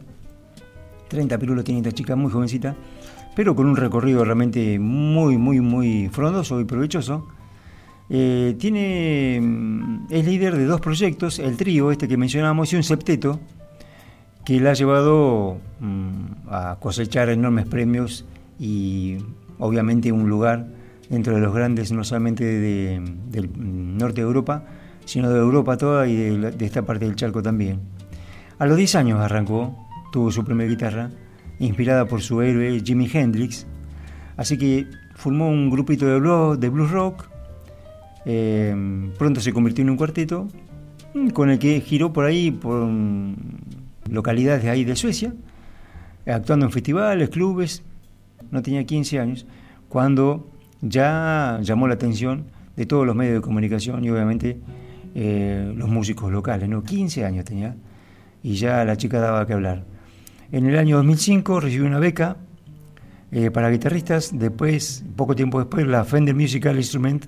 30 1.08 1.38
pirulos 1.38 1.64
tiene 1.64 1.80
esta 1.80 1.92
chica, 1.92 2.16
muy 2.16 2.32
jovencita 2.32 2.76
pero 3.36 3.56
con 3.56 3.68
un 3.68 3.76
recorrido 3.76 4.24
realmente 4.26 4.78
muy, 4.80 5.38
muy, 5.38 5.62
muy 5.62 6.10
frondoso 6.10 6.60
y 6.60 6.66
provechoso. 6.66 7.28
Eh, 8.14 8.56
tiene, 8.60 9.40
mm, 9.42 10.08
es 10.10 10.26
líder 10.26 10.58
de 10.58 10.66
dos 10.66 10.82
proyectos, 10.82 11.40
el 11.40 11.56
trío, 11.56 11.92
este 11.92 12.10
que 12.10 12.18
mencionamos, 12.18 12.74
y 12.74 12.76
un 12.76 12.84
septeto, 12.84 13.40
que 14.44 14.60
le 14.60 14.70
ha 14.70 14.74
llevado 14.74 15.60
mm, 15.80 16.50
a 16.50 16.78
cosechar 16.82 17.30
enormes 17.30 17.66
premios 17.68 18.26
y 18.60 19.18
obviamente 19.60 20.12
un 20.12 20.28
lugar 20.28 20.68
dentro 21.10 21.36
de 21.36 21.40
los 21.40 21.54
grandes, 21.54 21.94
no 21.94 22.04
solamente 22.04 22.44
del 22.44 23.50
norte 23.98 24.22
de 24.22 24.28
Europa, 24.28 24.66
sino 25.06 25.30
de 25.30 25.40
Europa 25.40 25.78
toda 25.78 26.06
y 26.06 26.16
de, 26.16 26.52
de 26.52 26.66
esta 26.66 26.82
parte 26.82 27.06
del 27.06 27.16
charco 27.16 27.42
también. 27.42 27.80
A 28.60 28.66
los 28.66 28.76
10 28.76 28.96
años 28.96 29.20
arrancó, 29.22 29.88
tuvo 30.12 30.32
su 30.32 30.44
primera 30.44 30.70
guitarra, 30.70 31.12
inspirada 31.60 32.06
por 32.06 32.22
su 32.22 32.42
héroe 32.42 32.82
Jimi 32.84 33.10
Hendrix. 33.12 33.66
Así 34.36 34.58
que 34.58 34.86
formó 35.16 35.48
un 35.48 35.70
grupito 35.70 36.06
de 36.06 36.20
blues, 36.20 36.60
de 36.60 36.68
blues 36.68 36.92
rock. 36.92 37.31
Eh, 38.26 39.12
pronto 39.18 39.42
se 39.42 39.52
convirtió 39.52 39.84
en 39.84 39.90
un 39.90 39.98
cuarteto 39.98 40.48
mm, 41.14 41.30
con 41.30 41.50
el 41.50 41.60
que 41.60 41.82
giró 41.82 42.14
por 42.14 42.26
ahí, 42.26 42.52
por 42.52 42.86
mm, 42.86 43.36
localidades 44.10 44.64
de 44.64 44.70
ahí 44.70 44.84
de 44.84 44.96
Suecia, 44.96 45.34
actuando 46.26 46.66
en 46.66 46.72
festivales, 46.72 47.30
clubes. 47.30 47.84
No 48.52 48.62
tenía 48.62 48.84
15 48.84 49.20
años, 49.20 49.46
cuando 49.90 50.50
ya 50.82 51.60
llamó 51.62 51.88
la 51.88 51.94
atención 51.94 52.46
de 52.76 52.86
todos 52.86 53.06
los 53.06 53.16
medios 53.16 53.36
de 53.36 53.42
comunicación 53.42 54.04
y 54.04 54.10
obviamente 54.10 54.58
eh, 55.14 55.74
los 55.76 55.90
músicos 55.90 56.32
locales. 56.32 56.68
¿no? 56.70 56.84
15 56.84 57.26
años 57.26 57.46
tenía 57.46 57.76
y 58.44 58.56
ya 58.56 58.84
la 58.86 58.98
chica 58.98 59.20
daba 59.20 59.46
que 59.46 59.54
hablar. 59.54 59.84
En 60.52 60.66
el 60.66 60.78
año 60.78 60.98
2005 60.98 61.60
recibió 61.60 61.86
una 61.86 62.00
beca 62.00 62.38
eh, 63.32 63.52
para 63.52 63.70
guitarristas, 63.70 64.38
después, 64.38 65.06
poco 65.16 65.36
tiempo 65.36 65.60
después, 65.60 65.88
la 65.88 66.04
Fender 66.04 66.36
Musical 66.36 66.76
Instrument, 66.76 67.28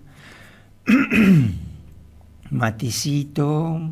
Maticito, 2.52 3.92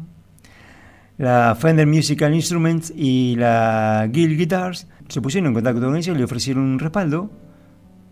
la 1.17 1.55
Fender 1.55 1.87
Musical 1.87 2.33
Instruments 2.33 2.91
y 2.95 3.35
la 3.37 4.07
Guild 4.11 4.37
Guitars 4.37 4.87
se 5.07 5.21
pusieron 5.21 5.47
en 5.47 5.53
contacto 5.53 5.81
con 5.81 5.95
ella 5.95 6.13
y 6.13 6.17
le 6.17 6.23
ofrecieron 6.23 6.63
un 6.63 6.79
respaldo. 6.79 7.31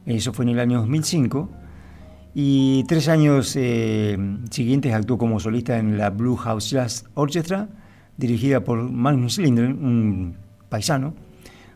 Eso 0.05 0.33
fue 0.33 0.45
en 0.45 0.49
el 0.49 0.59
año 0.59 0.79
2005. 0.79 1.49
Y 2.35 2.83
tres 2.87 3.09
años 3.09 3.55
eh, 3.55 4.17
siguientes 4.51 4.93
actuó 4.93 5.17
como 5.17 5.39
solista 5.39 5.77
en 5.77 5.97
la 5.97 6.09
Blue 6.09 6.35
House 6.37 6.69
Jazz 6.69 7.05
Orchestra, 7.15 7.67
dirigida 8.17 8.63
por 8.63 8.89
Magnus 8.89 9.39
Lindgren, 9.39 9.83
un 9.83 10.35
paisano, 10.69 11.15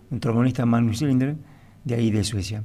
un 0.10 0.20
trombonista 0.20 0.66
Magnus 0.66 0.99
Cylinder, 0.99 1.36
de 1.84 1.95
ahí 1.95 2.12
de 2.12 2.24
Suecia. 2.24 2.64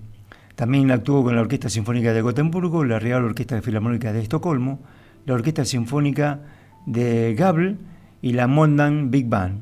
También 0.59 0.91
actuó 0.91 1.23
con 1.23 1.37
la 1.37 1.41
Orquesta 1.41 1.69
Sinfónica 1.69 2.13
de 2.13 2.21
Gotemburgo, 2.21 2.83
la 2.83 2.99
Real 2.99 3.23
Orquesta 3.23 3.63
Filarmónica 3.63 4.13
de 4.13 4.23
Estocolmo, 4.23 4.81
la 5.25 5.35
Orquesta 5.35 5.65
Sinfónica 5.65 6.41
de 6.85 7.37
Gabel 7.39 7.79
y 8.21 8.33
la 8.33 8.49
Mondan 8.49 9.13
Big 9.13 9.29
Band. 9.29 9.61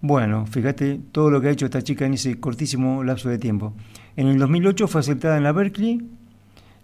Bueno, 0.00 0.44
fíjate 0.46 0.98
todo 1.12 1.30
lo 1.30 1.40
que 1.40 1.46
ha 1.46 1.50
hecho 1.52 1.66
esta 1.66 1.82
chica 1.82 2.04
en 2.04 2.14
ese 2.14 2.40
cortísimo 2.40 3.04
lapso 3.04 3.28
de 3.28 3.38
tiempo. 3.38 3.74
En 4.16 4.26
el 4.26 4.40
2008 4.40 4.88
fue 4.88 5.02
aceptada 5.02 5.36
en 5.36 5.44
la 5.44 5.52
Berkeley 5.52 6.00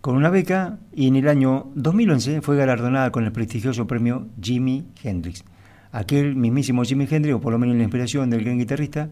con 0.01 0.15
una 0.15 0.31
beca 0.31 0.79
y 0.95 1.09
en 1.09 1.17
el 1.17 1.27
año 1.27 1.73
2011 1.75 2.41
fue 2.41 2.57
galardonada 2.57 3.11
con 3.11 3.25
el 3.25 3.33
prestigioso 3.33 3.89
premio 3.89 4.29
Jimi 4.41 4.87
Hendrix 5.03 5.43
aquel 5.91 6.37
mismísimo 6.37 6.85
Jimi 6.85 7.09
Hendrix, 7.11 7.35
o 7.35 7.41
por 7.41 7.53
lo 7.53 7.59
menos 7.59 7.75
la 7.75 7.83
inspiración 7.83 8.31
del 8.31 8.45
gran 8.45 8.59
guitarrista, 8.59 9.11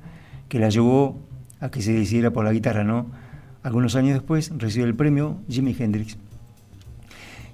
que 0.49 0.61
la 0.61 0.69
llevó 0.69 1.21
a 1.59 1.71
que 1.71 1.83
se 1.83 1.93
decidiera 1.93 2.31
por 2.31 2.45
la 2.45 2.53
guitarra, 2.53 2.85
¿no? 2.85 3.07
Algunos 3.67 3.97
años 3.97 4.15
después 4.15 4.53
recibió 4.57 4.87
el 4.87 4.95
premio 4.95 5.39
Jimi 5.49 5.75
Hendrix. 5.77 6.17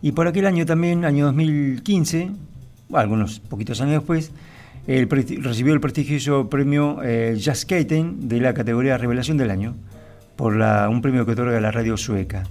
Y 0.02 0.12
por 0.12 0.26
aquel 0.26 0.44
año 0.44 0.66
también, 0.66 1.06
año 1.06 1.24
2015, 1.24 2.30
algunos 2.92 3.40
poquitos 3.40 3.80
años 3.80 3.94
después, 3.94 4.30
recibió 4.86 5.72
el 5.72 5.80
prestigioso 5.80 6.50
premio 6.50 6.98
eh, 7.02 7.36
Jazz 7.38 7.64
Katen 7.64 8.28
de 8.28 8.42
la 8.42 8.52
categoría 8.52 8.98
Revelación 8.98 9.38
del 9.38 9.50
Año, 9.50 9.74
por 10.36 10.52
un 10.52 11.00
premio 11.00 11.24
que 11.24 11.32
otorga 11.32 11.58
la 11.62 11.70
radio 11.70 11.96
sueca. 11.96 12.42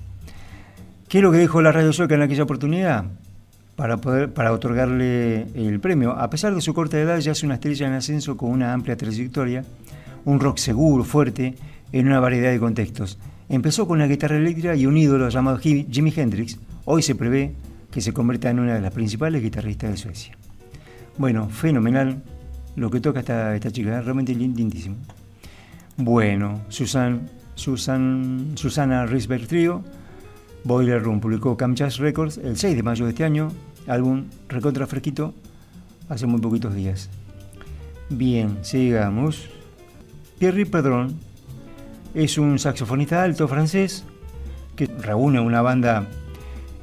¿Qué 1.07 1.19
es 1.19 1.23
lo 1.23 1.31
que 1.31 1.37
dijo 1.37 1.61
la 1.61 1.71
radio 1.71 1.93
sueca 1.93 2.15
en 2.15 2.23
aquella 2.23 2.41
oportunidad? 2.41 3.05
para, 3.75 3.97
poder, 3.97 4.33
para 4.33 4.53
otorgarle 4.53 5.41
el 5.53 5.79
premio. 5.79 6.13
A 6.13 6.31
pesar 6.31 6.55
de 6.55 6.61
su 6.61 6.73
corta 6.73 6.99
edad, 6.99 7.19
ya 7.19 7.33
es 7.33 7.43
una 7.43 7.55
estrella 7.55 7.85
en 7.85 7.93
ascenso 7.93 8.37
con 8.37 8.49
una 8.49 8.73
amplia 8.73 8.97
trayectoria, 8.97 9.63
un 10.25 10.39
rock 10.39 10.57
seguro, 10.57 11.03
fuerte, 11.03 11.53
en 11.91 12.07
una 12.07 12.19
variedad 12.19 12.51
de 12.51 12.59
contextos. 12.59 13.19
Empezó 13.51 13.85
con 13.85 13.99
la 13.99 14.07
guitarra 14.07 14.37
eléctrica 14.37 14.77
y 14.77 14.85
un 14.85 14.95
ídolo 14.95 15.27
llamado 15.27 15.57
Jimi 15.57 16.13
Hendrix. 16.15 16.57
Hoy 16.85 17.01
se 17.01 17.15
prevé 17.15 17.53
que 17.91 17.99
se 17.99 18.13
convierta 18.13 18.49
en 18.49 18.61
una 18.61 18.75
de 18.75 18.79
las 18.79 18.93
principales 18.93 19.43
guitarristas 19.43 19.91
de 19.91 19.97
Suecia. 19.97 20.37
Bueno, 21.17 21.49
fenomenal 21.49 22.23
lo 22.77 22.89
que 22.89 23.01
toca 23.01 23.19
esta, 23.19 23.53
esta 23.53 23.69
chica, 23.69 23.99
realmente 23.99 24.33
lindísimo. 24.33 24.95
Bueno, 25.97 26.61
Susan, 26.69 27.29
Susan, 27.55 28.53
Susana 28.55 29.05
Risberg 29.05 29.45
Trio, 29.47 29.83
Boiler 30.63 31.03
Room 31.03 31.19
publicó 31.19 31.57
Cam 31.57 31.75
Jazz 31.75 31.97
Records 31.97 32.37
el 32.37 32.55
6 32.55 32.77
de 32.77 32.83
mayo 32.83 33.03
de 33.03 33.11
este 33.11 33.25
año 33.25 33.49
álbum 33.85 34.27
recontra 34.47 34.87
fresquito 34.87 35.33
hace 36.07 36.25
muy 36.25 36.39
poquitos 36.39 36.73
días. 36.73 37.09
Bien, 38.09 38.59
sigamos. 38.61 39.49
Pierre 40.39 40.65
Pedron 40.65 41.30
es 42.13 42.37
un 42.37 42.59
saxofonista 42.59 43.23
alto 43.23 43.47
francés 43.47 44.03
que 44.75 44.87
reúne 44.87 45.39
una 45.39 45.61
banda 45.61 46.07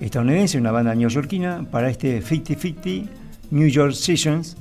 estadounidense, 0.00 0.58
una 0.58 0.70
banda 0.70 0.94
neoyorquina, 0.94 1.66
para 1.70 1.90
este 1.90 2.22
50-50 2.22 3.08
New 3.50 3.68
York 3.68 3.92
Sessions. 3.92 4.56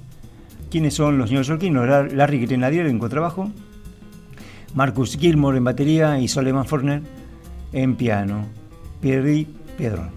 ¿Quiénes 0.69 0.95
son 0.95 1.17
los 1.17 1.31
neoyorquinos? 1.31 2.13
Larry 2.13 2.45
Grenadier 2.45 2.87
en 2.87 2.99
contrabajo, 2.99 3.51
Marcus 4.73 5.17
Gilmore 5.17 5.57
en 5.57 5.63
batería 5.63 6.19
y 6.19 6.27
Soleman 6.27 6.65
Forner 6.65 7.01
en 7.71 7.95
piano. 7.95 8.45
Pierre 9.01 9.47
Pedron. 9.77 10.16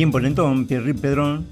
Bien 0.00 0.12
polentón, 0.12 0.64
Pierre 0.64 0.94
Pedrón, 0.94 1.44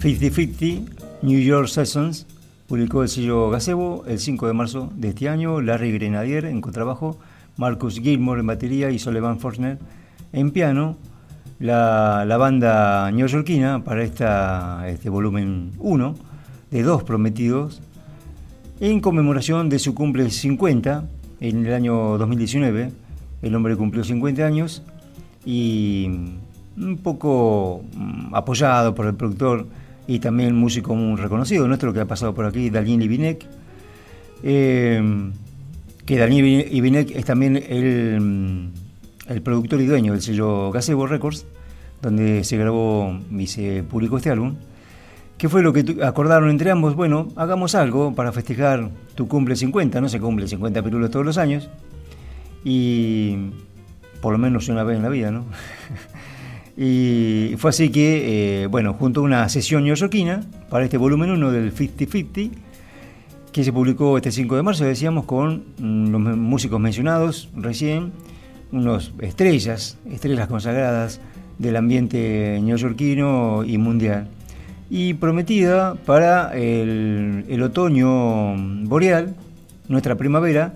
50-50, 0.00 0.84
New 1.22 1.38
York 1.38 1.68
Sessions, 1.68 2.26
publicó 2.66 3.04
el 3.04 3.08
sello 3.08 3.50
Gazebo 3.50 4.02
el 4.08 4.18
5 4.18 4.48
de 4.48 4.52
marzo 4.52 4.92
de 4.96 5.10
este 5.10 5.28
año, 5.28 5.60
Larry 5.60 5.92
Grenadier 5.92 6.46
en 6.46 6.60
contrabajo, 6.60 7.20
Marcus 7.56 8.00
Gilmore 8.00 8.40
en 8.40 8.48
batería 8.48 8.90
y 8.90 8.98
Sullivan 8.98 9.38
Fortner 9.38 9.78
en 10.32 10.50
piano, 10.50 10.96
la, 11.60 12.26
banda 12.36 13.12
neoyorquina 13.12 13.84
para 13.84 14.02
esta, 14.02 14.88
este 14.88 15.08
volumen 15.08 15.70
1 15.78 16.16
de 16.72 16.82
dos 16.82 17.04
prometidos 17.04 17.80
en 18.80 18.98
conmemoración 18.98 19.68
de 19.68 19.78
su 19.78 19.94
cumple 19.94 20.28
50 20.28 21.08
en 21.38 21.64
el 21.64 21.72
año 21.72 22.18
2019. 22.18 22.90
El 23.42 23.54
hombre 23.54 23.76
cumplió 23.76 24.02
50 24.02 24.44
años 24.44 24.82
y 25.44 26.08
un 26.80 26.98
poco 26.98 27.84
mm, 27.94 28.34
apoyado 28.34 28.94
por 28.94 29.06
el 29.06 29.14
productor 29.14 29.66
y 30.06 30.18
también 30.20 30.56
músico 30.56 30.94
muy 30.94 31.20
reconocido 31.20 31.68
nuestro 31.68 31.92
que 31.92 32.00
ha 32.00 32.06
pasado 32.06 32.34
por 32.34 32.46
aquí, 32.46 32.70
Daniel 32.70 33.02
Ibinek, 33.02 33.46
eh, 34.42 35.30
que 36.06 36.18
Daniel 36.18 36.66
Ibinek 36.70 37.10
es 37.10 37.24
también 37.24 37.56
el, 37.56 38.20
mm, 38.20 38.70
el, 39.28 39.42
productor 39.42 39.80
y 39.80 39.86
dueño 39.86 40.12
del 40.12 40.22
sello 40.22 40.70
Gazebo 40.70 41.06
Records, 41.06 41.46
donde 42.00 42.44
se 42.44 42.56
grabó 42.56 43.18
y 43.30 43.46
se 43.46 43.82
publicó 43.82 44.16
este 44.16 44.30
álbum. 44.30 44.54
¿Qué 45.36 45.48
fue 45.48 45.62
lo 45.62 45.72
que 45.72 45.98
acordaron 46.02 46.50
entre 46.50 46.70
ambos? 46.70 46.96
Bueno, 46.96 47.28
hagamos 47.36 47.74
algo 47.74 48.14
para 48.14 48.32
festejar 48.32 48.90
tu 49.14 49.28
cumple 49.28 49.54
50, 49.54 50.00
no 50.00 50.08
se 50.08 50.18
cumple 50.18 50.48
50 50.48 50.82
pirulos 50.82 51.10
todos 51.10 51.26
los 51.26 51.38
años, 51.38 51.68
y 52.64 53.50
por 54.20 54.32
lo 54.32 54.38
menos 54.38 54.68
una 54.68 54.82
vez 54.84 54.96
en 54.96 55.02
la 55.02 55.08
vida, 55.08 55.30
¿no? 55.30 55.44
Y 56.80 57.56
fue 57.58 57.70
así 57.70 57.90
que, 57.90 58.62
eh, 58.62 58.66
bueno, 58.68 58.94
junto 58.94 59.18
a 59.18 59.24
una 59.24 59.48
sesión 59.48 59.82
neoyorquina 59.82 60.42
para 60.70 60.84
este 60.84 60.96
volumen 60.96 61.32
1 61.32 61.50
del 61.50 61.74
50-50, 61.74 62.52
que 63.50 63.64
se 63.64 63.72
publicó 63.72 64.16
este 64.16 64.30
5 64.30 64.54
de 64.54 64.62
marzo, 64.62 64.84
decíamos, 64.84 65.24
con 65.24 65.64
mm, 65.76 66.10
los 66.12 66.20
músicos 66.36 66.78
mencionados 66.78 67.48
recién, 67.56 68.12
unos 68.70 69.12
estrellas, 69.18 69.98
estrellas 70.08 70.46
consagradas 70.46 71.20
del 71.58 71.74
ambiente 71.74 72.60
neoyorquino 72.62 73.64
y 73.64 73.76
mundial. 73.76 74.28
Y 74.88 75.14
prometida 75.14 75.96
para 76.06 76.56
el, 76.56 77.60
otoño 77.60 78.54
boreal, 78.84 79.34
nuestra 79.88 80.14
primavera, 80.14 80.74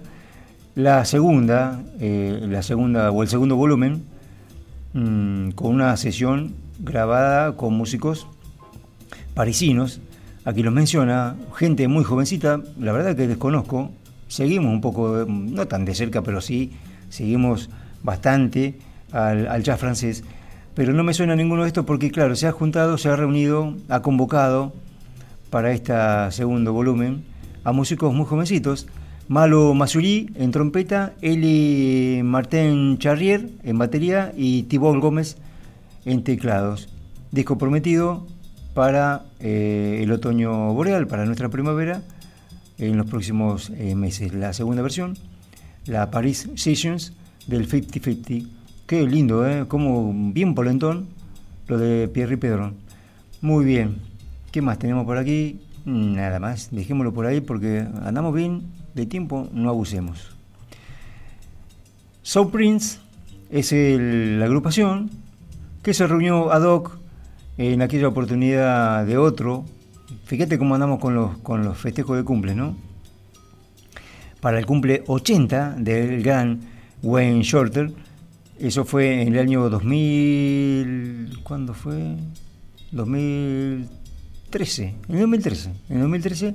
la 0.74 1.04
segunda, 1.04 1.80
eh, 2.00 2.40
la 2.42 2.62
segunda 2.62 3.12
o 3.12 3.22
el 3.22 3.28
segundo 3.28 3.54
volumen 3.54 4.10
Mm, 4.94 5.52
con 5.52 5.74
una 5.74 5.96
sesión 5.96 6.54
grabada 6.78 7.56
con 7.56 7.74
músicos 7.74 8.26
parisinos. 9.34 10.00
Aquí 10.44 10.62
los 10.62 10.72
menciona, 10.72 11.36
gente 11.54 11.88
muy 11.88 12.04
jovencita, 12.04 12.60
la 12.78 12.92
verdad 12.92 13.16
que 13.16 13.26
desconozco. 13.26 13.90
Seguimos 14.28 14.72
un 14.72 14.80
poco, 14.80 15.24
no 15.28 15.66
tan 15.66 15.84
de 15.84 15.94
cerca, 15.94 16.22
pero 16.22 16.40
sí, 16.40 16.72
seguimos 17.08 17.70
bastante 18.02 18.78
al, 19.12 19.62
jazz 19.62 19.78
francés. 19.80 20.24
Pero 20.74 20.92
no 20.92 21.04
me 21.04 21.14
suena 21.14 21.36
ninguno 21.36 21.62
de 21.62 21.68
estos 21.68 21.84
porque, 21.84 22.10
claro, 22.10 22.34
se 22.34 22.46
ha 22.46 22.52
juntado, 22.52 22.98
se 22.98 23.08
ha 23.08 23.16
reunido, 23.16 23.76
ha 23.88 24.00
convocado 24.00 24.72
para 25.50 25.72
este 25.72 25.94
segundo 26.30 26.72
volumen 26.72 27.24
a 27.64 27.72
músicos 27.72 28.12
muy 28.14 28.26
jovencitos 28.26 28.86
Malo 29.32 29.72
Masuri 29.72 30.28
en 30.34 30.50
trompeta, 30.50 31.14
Eli 31.22 32.20
Martín 32.22 32.98
Charrier 32.98 33.48
en 33.62 33.78
batería 33.78 34.30
y 34.36 34.64
Tibol 34.64 35.00
Gómez 35.00 35.38
en 36.04 36.22
teclados. 36.22 36.90
Disco 37.30 37.56
prometido 37.56 38.26
para 38.74 39.24
eh, 39.40 40.00
el 40.02 40.12
otoño 40.12 40.74
boreal, 40.74 41.06
para 41.06 41.24
nuestra 41.24 41.48
primavera, 41.48 42.02
en 42.76 42.98
los 42.98 43.06
próximos 43.06 43.70
eh, 43.70 43.94
meses. 43.94 44.34
La 44.34 44.52
segunda 44.52 44.82
versión, 44.82 45.16
la 45.86 46.10
Paris 46.10 46.50
Sessions 46.54 47.14
del 47.46 47.66
50-50. 47.66 48.46
Qué 48.86 49.06
lindo, 49.06 49.48
¿eh? 49.48 49.64
Como 49.66 50.12
bien 50.34 50.54
polentón 50.54 51.08
lo 51.68 51.78
de 51.78 52.06
Pierre 52.08 52.34
y 52.34 52.36
Pedrón. 52.36 52.74
Muy 53.40 53.64
bien. 53.64 53.96
¿Qué 54.50 54.60
más 54.60 54.78
tenemos 54.78 55.06
por 55.06 55.16
aquí? 55.16 55.58
Nada 55.86 56.38
más. 56.38 56.68
Dejémoslo 56.70 57.14
por 57.14 57.24
ahí 57.24 57.40
porque 57.40 57.86
andamos 58.04 58.34
bien 58.34 58.81
de 58.94 59.06
tiempo 59.06 59.48
no 59.52 59.70
abusemos. 59.70 60.30
Soul 62.22 62.50
Prince 62.50 62.98
es 63.50 63.72
la 63.72 64.44
agrupación 64.44 65.10
que 65.82 65.94
se 65.94 66.06
reunió 66.06 66.52
ad 66.52 66.62
hoc 66.62 66.98
en 67.58 67.82
aquella 67.82 68.06
oportunidad 68.08 69.04
de 69.04 69.18
otro. 69.18 69.64
Fíjate 70.24 70.58
cómo 70.58 70.74
andamos 70.74 71.00
con 71.00 71.14
los, 71.14 71.36
con 71.38 71.64
los 71.64 71.78
festejos 71.78 72.16
de 72.16 72.24
cumple, 72.24 72.54
¿no? 72.54 72.76
Para 74.40 74.58
el 74.58 74.66
cumple 74.66 75.04
80 75.06 75.76
del 75.78 76.22
gran 76.22 76.60
Wayne 77.02 77.42
Shorter. 77.42 77.92
Eso 78.58 78.84
fue 78.84 79.22
en 79.22 79.34
el 79.34 79.40
año 79.40 79.68
2000. 79.68 81.40
¿Cuándo 81.42 81.74
fue? 81.74 82.16
2013. 82.92 84.94
En 85.08 85.14
el 85.14 85.20
2013. 85.20 85.70
En 85.88 85.96
el 85.96 86.02
2013 86.02 86.54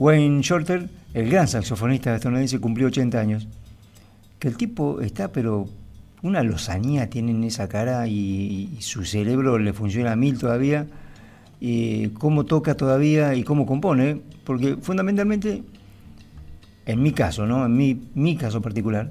Wayne 0.00 0.42
Shorter, 0.42 0.88
el 1.12 1.28
gran 1.28 1.48
saxofonista 1.48 2.14
estadounidense, 2.14 2.60
cumplió 2.60 2.86
80 2.86 3.18
años. 3.18 3.48
Que 4.38 4.48
el 4.48 4.56
tipo 4.56 5.00
está, 5.00 5.32
pero 5.32 5.68
una 6.22 6.42
lozanía 6.42 7.10
tiene 7.10 7.32
en 7.32 7.44
esa 7.44 7.68
cara 7.68 8.06
y, 8.06 8.78
su 8.80 9.04
cerebro 9.04 9.58
le 9.58 9.72
funciona 9.72 10.12
a 10.12 10.16
mil 10.16 10.38
todavía. 10.38 10.86
Y 11.60 12.08
cómo 12.10 12.46
toca 12.46 12.74
todavía 12.74 13.34
y 13.34 13.44
cómo 13.44 13.66
compone, 13.66 14.22
porque 14.44 14.76
fundamentalmente, 14.80 15.62
en 16.86 17.02
mi 17.02 17.12
caso, 17.12 17.44
¿no? 17.46 17.66
En 17.66 17.76
mi, 17.76 18.00
mi 18.14 18.36
caso 18.36 18.62
particular, 18.62 19.10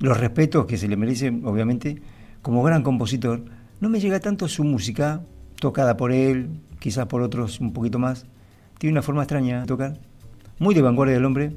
los 0.00 0.18
respetos 0.18 0.66
que 0.66 0.76
se 0.76 0.88
le 0.88 0.96
merecen, 0.96 1.46
obviamente, 1.46 2.02
como 2.42 2.64
gran 2.64 2.82
compositor, 2.82 3.44
no 3.80 3.88
me 3.88 4.00
llega 4.00 4.18
tanto 4.18 4.48
su 4.48 4.64
música, 4.64 5.22
tocada 5.60 5.96
por 5.96 6.10
él, 6.10 6.48
quizás 6.80 7.06
por 7.06 7.22
otros 7.22 7.60
un 7.60 7.72
poquito 7.72 8.00
más, 8.00 8.26
tiene 8.78 8.94
una 8.94 9.02
forma 9.02 9.22
extraña 9.22 9.60
de 9.60 9.66
tocar, 9.66 10.00
muy 10.62 10.76
de 10.76 10.80
vanguardia 10.80 11.16
del 11.16 11.24
hombre, 11.24 11.50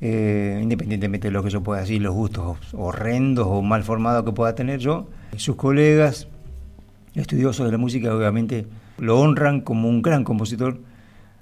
eh, 0.00 0.58
independientemente 0.62 1.28
de 1.28 1.32
lo 1.32 1.42
que 1.42 1.50
yo 1.50 1.62
pueda 1.62 1.82
decir, 1.82 2.00
los 2.00 2.14
gustos 2.14 2.56
horrendos 2.72 3.46
o 3.48 3.60
mal 3.60 3.84
formados 3.84 4.24
que 4.24 4.32
pueda 4.32 4.54
tener 4.54 4.80
yo. 4.80 5.06
Sus 5.36 5.56
colegas, 5.56 6.26
estudiosos 7.14 7.66
de 7.66 7.72
la 7.72 7.78
música, 7.78 8.14
obviamente 8.14 8.66
lo 8.96 9.20
honran 9.20 9.60
como 9.60 9.90
un 9.90 10.00
gran 10.00 10.24
compositor, 10.24 10.78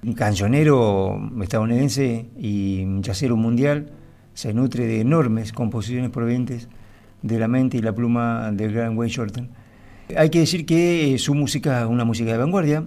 un 0.03 0.13
cancionero 0.13 1.31
estadounidense 1.41 2.25
y 2.37 2.85
yacero 3.01 3.37
mundial, 3.37 3.89
se 4.33 4.53
nutre 4.53 4.85
de 4.85 4.99
enormes 4.99 5.53
composiciones 5.53 6.09
provenientes 6.09 6.67
de 7.21 7.39
la 7.39 7.47
mente 7.47 7.77
y 7.77 7.81
la 7.81 7.95
pluma 7.95 8.51
del 8.51 8.73
gran 8.73 8.97
Wayne 8.97 9.13
Shorten. 9.13 9.49
Hay 10.17 10.29
que 10.29 10.39
decir 10.39 10.65
que 10.65 11.17
su 11.17 11.33
música 11.33 11.81
es 11.81 11.87
una 11.87 12.03
música 12.03 12.31
de 12.33 12.37
vanguardia, 12.37 12.83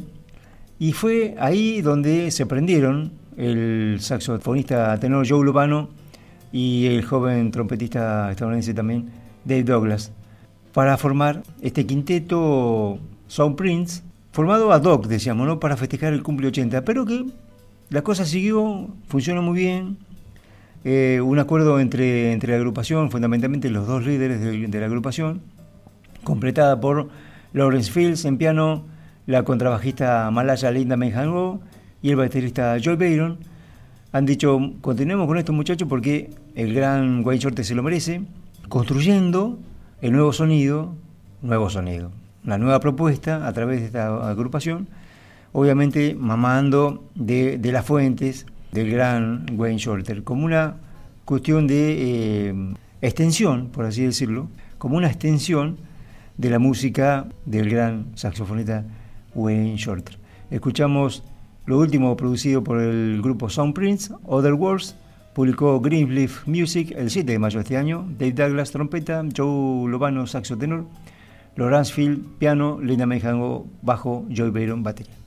y 0.78 0.92
fue 0.92 1.34
ahí 1.38 1.80
donde 1.80 2.30
se 2.30 2.44
prendieron 2.44 3.12
el 3.36 3.98
saxofonista 4.00 4.98
tenor 4.98 5.26
Joe 5.28 5.44
Lubano 5.44 5.88
y 6.52 6.86
el 6.86 7.04
joven 7.04 7.50
trompetista 7.50 8.30
estadounidense 8.30 8.74
también, 8.74 9.10
Dave 9.44 9.64
Douglas, 9.64 10.12
para 10.72 10.96
formar 10.96 11.42
este 11.60 11.86
quinteto 11.86 12.98
Sound 13.28 13.56
Prince, 13.56 14.02
formado 14.32 14.72
ad 14.72 14.84
hoc, 14.84 15.06
decíamos, 15.06 15.46
¿no? 15.46 15.60
para 15.60 15.76
festejar 15.76 16.12
el 16.12 16.22
cumple 16.22 16.48
80, 16.48 16.84
pero 16.84 17.04
que 17.04 17.26
la 17.88 18.02
cosa 18.02 18.24
siguió, 18.24 18.88
funcionó 19.08 19.42
muy 19.42 19.58
bien. 19.58 19.98
Eh, 20.84 21.20
un 21.20 21.38
acuerdo 21.38 21.80
entre, 21.80 22.32
entre 22.32 22.52
la 22.52 22.58
agrupación, 22.58 23.10
fundamentalmente 23.10 23.70
los 23.70 23.86
dos 23.86 24.06
líderes 24.06 24.40
de, 24.40 24.80
la 24.80 24.86
agrupación, 24.86 25.40
completada 26.22 26.80
por 26.80 27.08
Lawrence 27.52 27.90
Fields 27.90 28.24
en 28.24 28.38
piano, 28.38 28.84
la 29.26 29.42
contrabajista 29.42 30.30
malaya 30.30 30.70
Linda 30.70 30.96
Menjango 30.96 31.60
y 32.06 32.10
el 32.10 32.16
baterista 32.16 32.78
Joy 32.78 32.94
Bayron. 32.94 33.38
Han 34.12 34.26
dicho, 34.26 34.60
continuemos 34.80 35.26
con 35.26 35.38
estos 35.38 35.52
muchachos 35.52 35.88
porque 35.88 36.30
el 36.54 36.72
gran 36.72 37.26
Wayne 37.26 37.42
Shorter 37.42 37.64
se 37.64 37.74
lo 37.74 37.82
merece, 37.82 38.22
construyendo 38.68 39.58
el 40.00 40.12
nuevo 40.12 40.32
sonido, 40.32 40.94
nuevo 41.42 41.68
sonido, 41.68 42.12
la 42.44 42.58
nueva 42.58 42.78
propuesta 42.78 43.48
a 43.48 43.52
través 43.52 43.80
de 43.80 43.86
esta 43.86 44.30
agrupación 44.30 44.86
obviamente 45.52 46.14
mamando 46.14 47.08
de, 47.16 47.58
las 47.72 47.84
fuentes 47.84 48.46
del 48.70 48.88
gran 48.88 49.46
Wayne 49.56 49.78
Shorter, 49.78 50.22
como 50.22 50.44
una 50.44 50.76
cuestión 51.24 51.66
de 51.66 52.50
eh, 52.50 52.74
extensión, 53.02 53.70
por 53.72 53.84
así 53.84 54.04
decirlo, 54.04 54.48
como 54.78 54.96
una 54.96 55.08
extensión 55.08 55.78
de 56.36 56.50
la 56.50 56.60
música 56.60 57.26
del 57.46 57.68
gran 57.68 58.06
saxofonista 58.14 58.84
Wayne 59.34 59.76
Shorter. 59.76 60.18
Escuchamos 60.52 61.24
lo 61.66 61.78
último 61.78 62.16
producido 62.16 62.62
por 62.62 62.80
el 62.80 63.20
grupo 63.20 63.50
Sound 63.50 63.74
Prince, 63.74 64.14
Other 64.24 64.54
Words, 64.54 64.96
publicó 65.34 65.80
Greenleaf 65.80 66.46
Music 66.46 66.94
el 66.96 67.10
7 67.10 67.32
de 67.32 67.38
mayo 67.38 67.58
de 67.58 67.64
este 67.64 67.76
año, 67.76 68.06
Dave 68.18 68.32
Douglas 68.32 68.70
trompeta, 68.70 69.22
Joe 69.36 69.90
Lobano 69.90 70.26
saxo 70.26 70.56
tenor, 70.56 70.86
Lawrence 71.56 71.92
Field 71.92 72.38
piano, 72.38 72.78
Linda 72.80 73.06
Mejango 73.06 73.66
bajo, 73.82 74.24
Joy 74.30 74.50
Bayron 74.50 74.82
batería. 74.82 75.25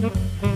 Mm-hmm. 0.00 0.47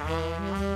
Música 0.00 0.73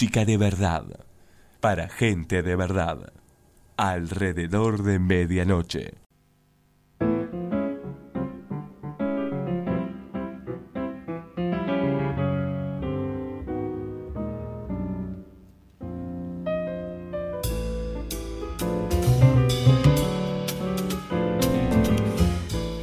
de 0.00 0.36
verdad, 0.36 0.84
para 1.60 1.88
gente 1.88 2.42
de 2.42 2.56
verdad, 2.56 3.12
alrededor 3.76 4.82
de 4.82 4.98
medianoche. 4.98 5.94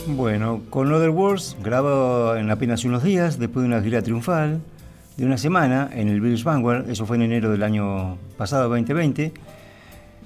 Bueno, 0.07 0.62
con 0.70 0.93
Other 0.93 1.09
Wars 1.09 1.57
grabado 1.62 2.38
en 2.38 2.49
apenas 2.51 2.86
unos 2.86 3.03
días, 3.03 3.38
después 3.38 3.64
de 3.64 3.68
una 3.68 3.82
gira 3.82 4.01
triunfal, 4.01 4.62
de 5.22 5.28
una 5.28 5.38
semana 5.38 5.88
en 5.93 6.09
el 6.09 6.19
British 6.19 6.43
Vanguard, 6.43 6.89
eso 6.89 7.05
fue 7.05 7.15
en 7.15 7.22
enero 7.22 7.51
del 7.51 7.61
año 7.61 8.17
pasado, 8.38 8.69
2020, 8.69 9.32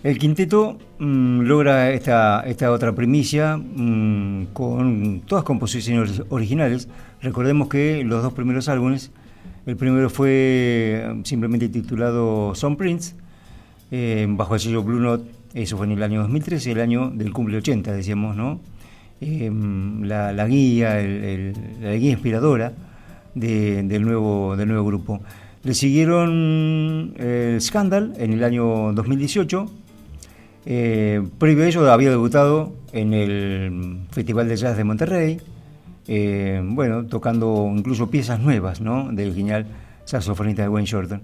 el 0.04 0.18
quinteto 0.18 0.78
mm, 1.00 1.41
logra 1.41 1.91
esta, 1.91 2.46
esta 2.48 2.72
otra 2.72 2.96
primicia 2.96 3.58
mm, 3.58 4.54
con 4.54 5.22
todas 5.28 5.43
composiciones 5.43 6.24
originales. 6.30 6.88
Recordemos 7.22 7.68
que 7.68 8.06
los 8.06 8.24
dos 8.24 8.32
primeros 8.32 8.70
álbumes, 8.70 9.12
el 9.66 9.76
primero 9.76 10.10
fue 10.10 11.06
mm, 11.14 11.24
simplemente 11.26 11.68
titulado 11.68 12.56
Son 12.56 12.78
Prince, 12.78 13.16
eh, 13.91 14.26
bajo 14.30 14.54
el 14.54 14.62
sello 14.62 14.82
Blue 14.82 15.02
Note, 15.02 15.30
eso 15.54 15.76
fue 15.76 15.88
en 15.88 15.91
el 15.91 16.04
año 16.04 16.22
2013, 16.22 16.72
el 16.72 16.80
año 16.80 17.10
del 17.10 17.34
cumple 17.34 17.58
80, 17.58 17.91
decíamos, 17.91 18.38
¿no? 18.38 18.62
Eh, 19.20 19.52
la, 20.04 20.48
guía, 20.48 20.96
la 21.82 21.96
guía 21.96 22.12
inspiradora 22.12 22.72
del, 23.36 24.02
nuevo, 24.04 24.56
del 24.58 24.68
nuevo 24.68 24.86
grupo. 24.86 25.22
Le 25.64 25.74
siguieron 25.74 27.14
el 27.18 27.62
Scandal 27.62 28.14
en 28.18 28.34
el 28.34 28.44
año 28.44 28.94
2018. 28.94 29.72
Eh, 30.68 31.22
previo 31.38 31.64
a 31.64 31.68
ello 31.68 31.92
había 31.92 32.10
debutado 32.10 32.74
en 32.92 33.14
el 33.14 34.00
Festival 34.12 34.48
de 34.48 34.56
Jazz 34.56 34.78
de 34.78 34.84
Monterrey, 34.84 35.40
eh, 36.08 36.62
bueno, 36.64 37.06
tocando 37.06 37.72
incluso 37.76 38.10
piezas 38.10 38.40
nuevas 38.40 38.82
¿no? 38.82 39.12
del 39.12 39.34
genial 39.36 39.68
saxofonista 40.06 40.64
de 40.64 40.70
Wayne 40.70 40.88
Shorten. 40.88 41.22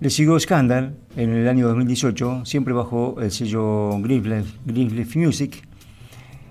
Le 0.00 0.10
siguió 0.10 0.38
Scandal 0.38 0.94
en 1.16 1.30
el 1.30 1.48
año 1.48 1.68
2018, 1.68 2.44
siempre 2.44 2.74
bajo 2.74 3.16
el 3.20 3.30
sello 3.30 3.98
Greenleaf 4.00 5.16
Music, 5.16 5.62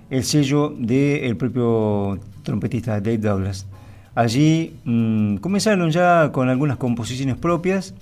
el 0.10 0.24
sello 0.24 0.74
del 0.78 1.36
propio 1.38 2.20
trompetista 2.44 3.00
Dave 3.02 3.18
Douglas. 3.18 3.68
Allí 4.16 4.76
mm, 4.86 5.38
comenzaron 5.38 5.89
ya 5.91 6.32
con 6.32 6.49
algunas 6.49 6.78
composiciones 6.78 7.36
propias, 7.36 7.95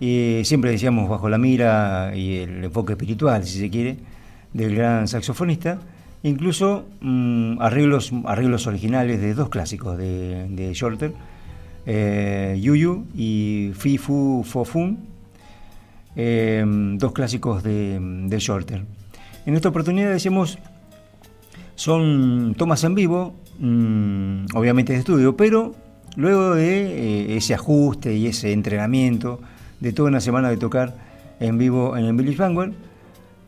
y 0.00 0.40
siempre 0.44 0.70
decíamos 0.70 1.08
bajo 1.08 1.28
la 1.28 1.38
mira 1.38 2.12
y 2.16 2.36
el 2.38 2.64
enfoque 2.64 2.94
espiritual, 2.94 3.44
si 3.44 3.58
se 3.58 3.70
quiere, 3.70 3.96
del 4.52 4.74
gran 4.74 5.06
saxofonista, 5.06 5.78
incluso 6.22 6.86
mm, 7.00 7.60
arreglos, 7.60 8.12
arreglos 8.24 8.66
originales 8.66 9.20
de 9.20 9.34
dos 9.34 9.50
clásicos 9.50 9.98
de, 9.98 10.48
de 10.48 10.72
Shorter, 10.72 11.12
eh, 11.86 12.58
Yuyu 12.60 13.04
y 13.14 13.72
Fi 13.74 13.98
Fu 13.98 14.42
Fo 14.44 14.64
Fun, 14.64 14.98
eh, 16.16 16.64
dos 16.96 17.12
clásicos 17.12 17.62
de, 17.62 17.98
de 18.00 18.38
Shorter. 18.38 18.82
En 19.46 19.54
esta 19.54 19.68
oportunidad 19.68 20.10
decíamos, 20.10 20.58
son 21.74 22.54
tomas 22.56 22.82
en 22.84 22.94
vivo 22.94 23.34
Mm, 23.58 24.46
obviamente 24.54 24.92
de 24.92 24.98
estudio, 24.98 25.36
pero 25.36 25.74
luego 26.16 26.54
de 26.54 27.32
eh, 27.32 27.36
ese 27.36 27.54
ajuste 27.54 28.14
y 28.14 28.26
ese 28.26 28.52
entrenamiento 28.52 29.40
de 29.80 29.92
toda 29.92 30.08
una 30.08 30.20
semana 30.20 30.50
de 30.50 30.56
tocar 30.56 30.94
en 31.40 31.58
vivo 31.58 31.96
en 31.96 32.04
el 32.04 32.14
Village 32.14 32.38
Vanguard, 32.38 32.72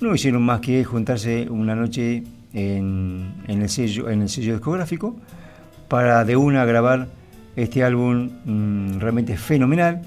no 0.00 0.14
hicieron 0.14 0.42
más 0.42 0.60
que 0.60 0.84
juntarse 0.84 1.48
una 1.48 1.74
noche 1.74 2.24
en, 2.52 3.34
el, 3.48 3.68
sello, 3.68 4.08
en 4.10 4.22
el 4.22 4.28
sello 4.28 4.54
discográfico 4.54 5.16
para 5.88 6.24
de 6.24 6.36
una 6.36 6.64
grabar 6.64 7.08
este 7.54 7.82
álbum 7.82 8.30
mm, 8.44 8.98
realmente 8.98 9.36
fenomenal 9.36 10.02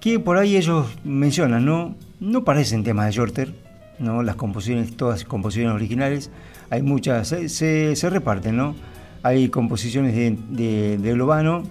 que 0.00 0.18
por 0.18 0.36
ahí 0.36 0.56
ellos 0.56 0.86
mencionan, 1.04 1.64
¿no? 1.64 1.94
No 2.18 2.44
parecen 2.44 2.82
temas 2.82 3.06
de 3.06 3.12
Shorter, 3.12 3.54
¿no? 4.00 4.22
Las 4.24 4.34
composiciones, 4.34 4.96
todas 4.96 5.24
composiciones 5.24 5.74
originales, 5.74 6.30
hay 6.70 6.82
muchas, 6.82 7.28
se, 7.28 7.48
se, 7.48 8.10
reparten, 8.10 8.56
¿no? 8.56 8.74
Hay 9.22 9.48
composiciones 9.48 10.14
de, 10.14 10.98
de, 10.98 11.12
Globano 11.12 11.62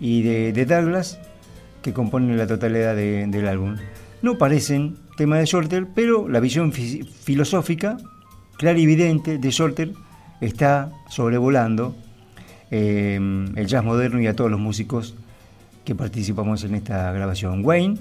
y 0.00 0.22
de, 0.22 0.64
Douglas 0.64 1.18
que 1.82 1.92
componen 1.92 2.36
la 2.36 2.46
totalidad 2.46 2.96
del 2.96 3.48
álbum. 3.48 3.76
No 4.22 4.38
parecen 4.38 4.96
temas 5.16 5.40
de 5.40 5.46
Shorter, 5.46 5.86
pero 5.94 6.28
la 6.28 6.40
visión 6.40 6.72
filosófica, 6.72 7.98
clara 8.56 8.78
y 8.78 8.84
evidente 8.84 9.38
de 9.38 9.50
Shorter 9.50 9.92
está 10.40 10.92
sobrevolando 11.08 11.94
eh, 12.70 13.18
el 13.54 13.66
jazz 13.66 13.84
moderno 13.84 14.20
y 14.20 14.26
a 14.26 14.34
todos 14.34 14.50
los 14.50 14.60
músicos 14.60 15.14
que 15.84 15.94
participamos 15.94 16.64
en 16.64 16.74
esta 16.74 17.10
grabación. 17.12 17.64
Wayne, 17.64 17.98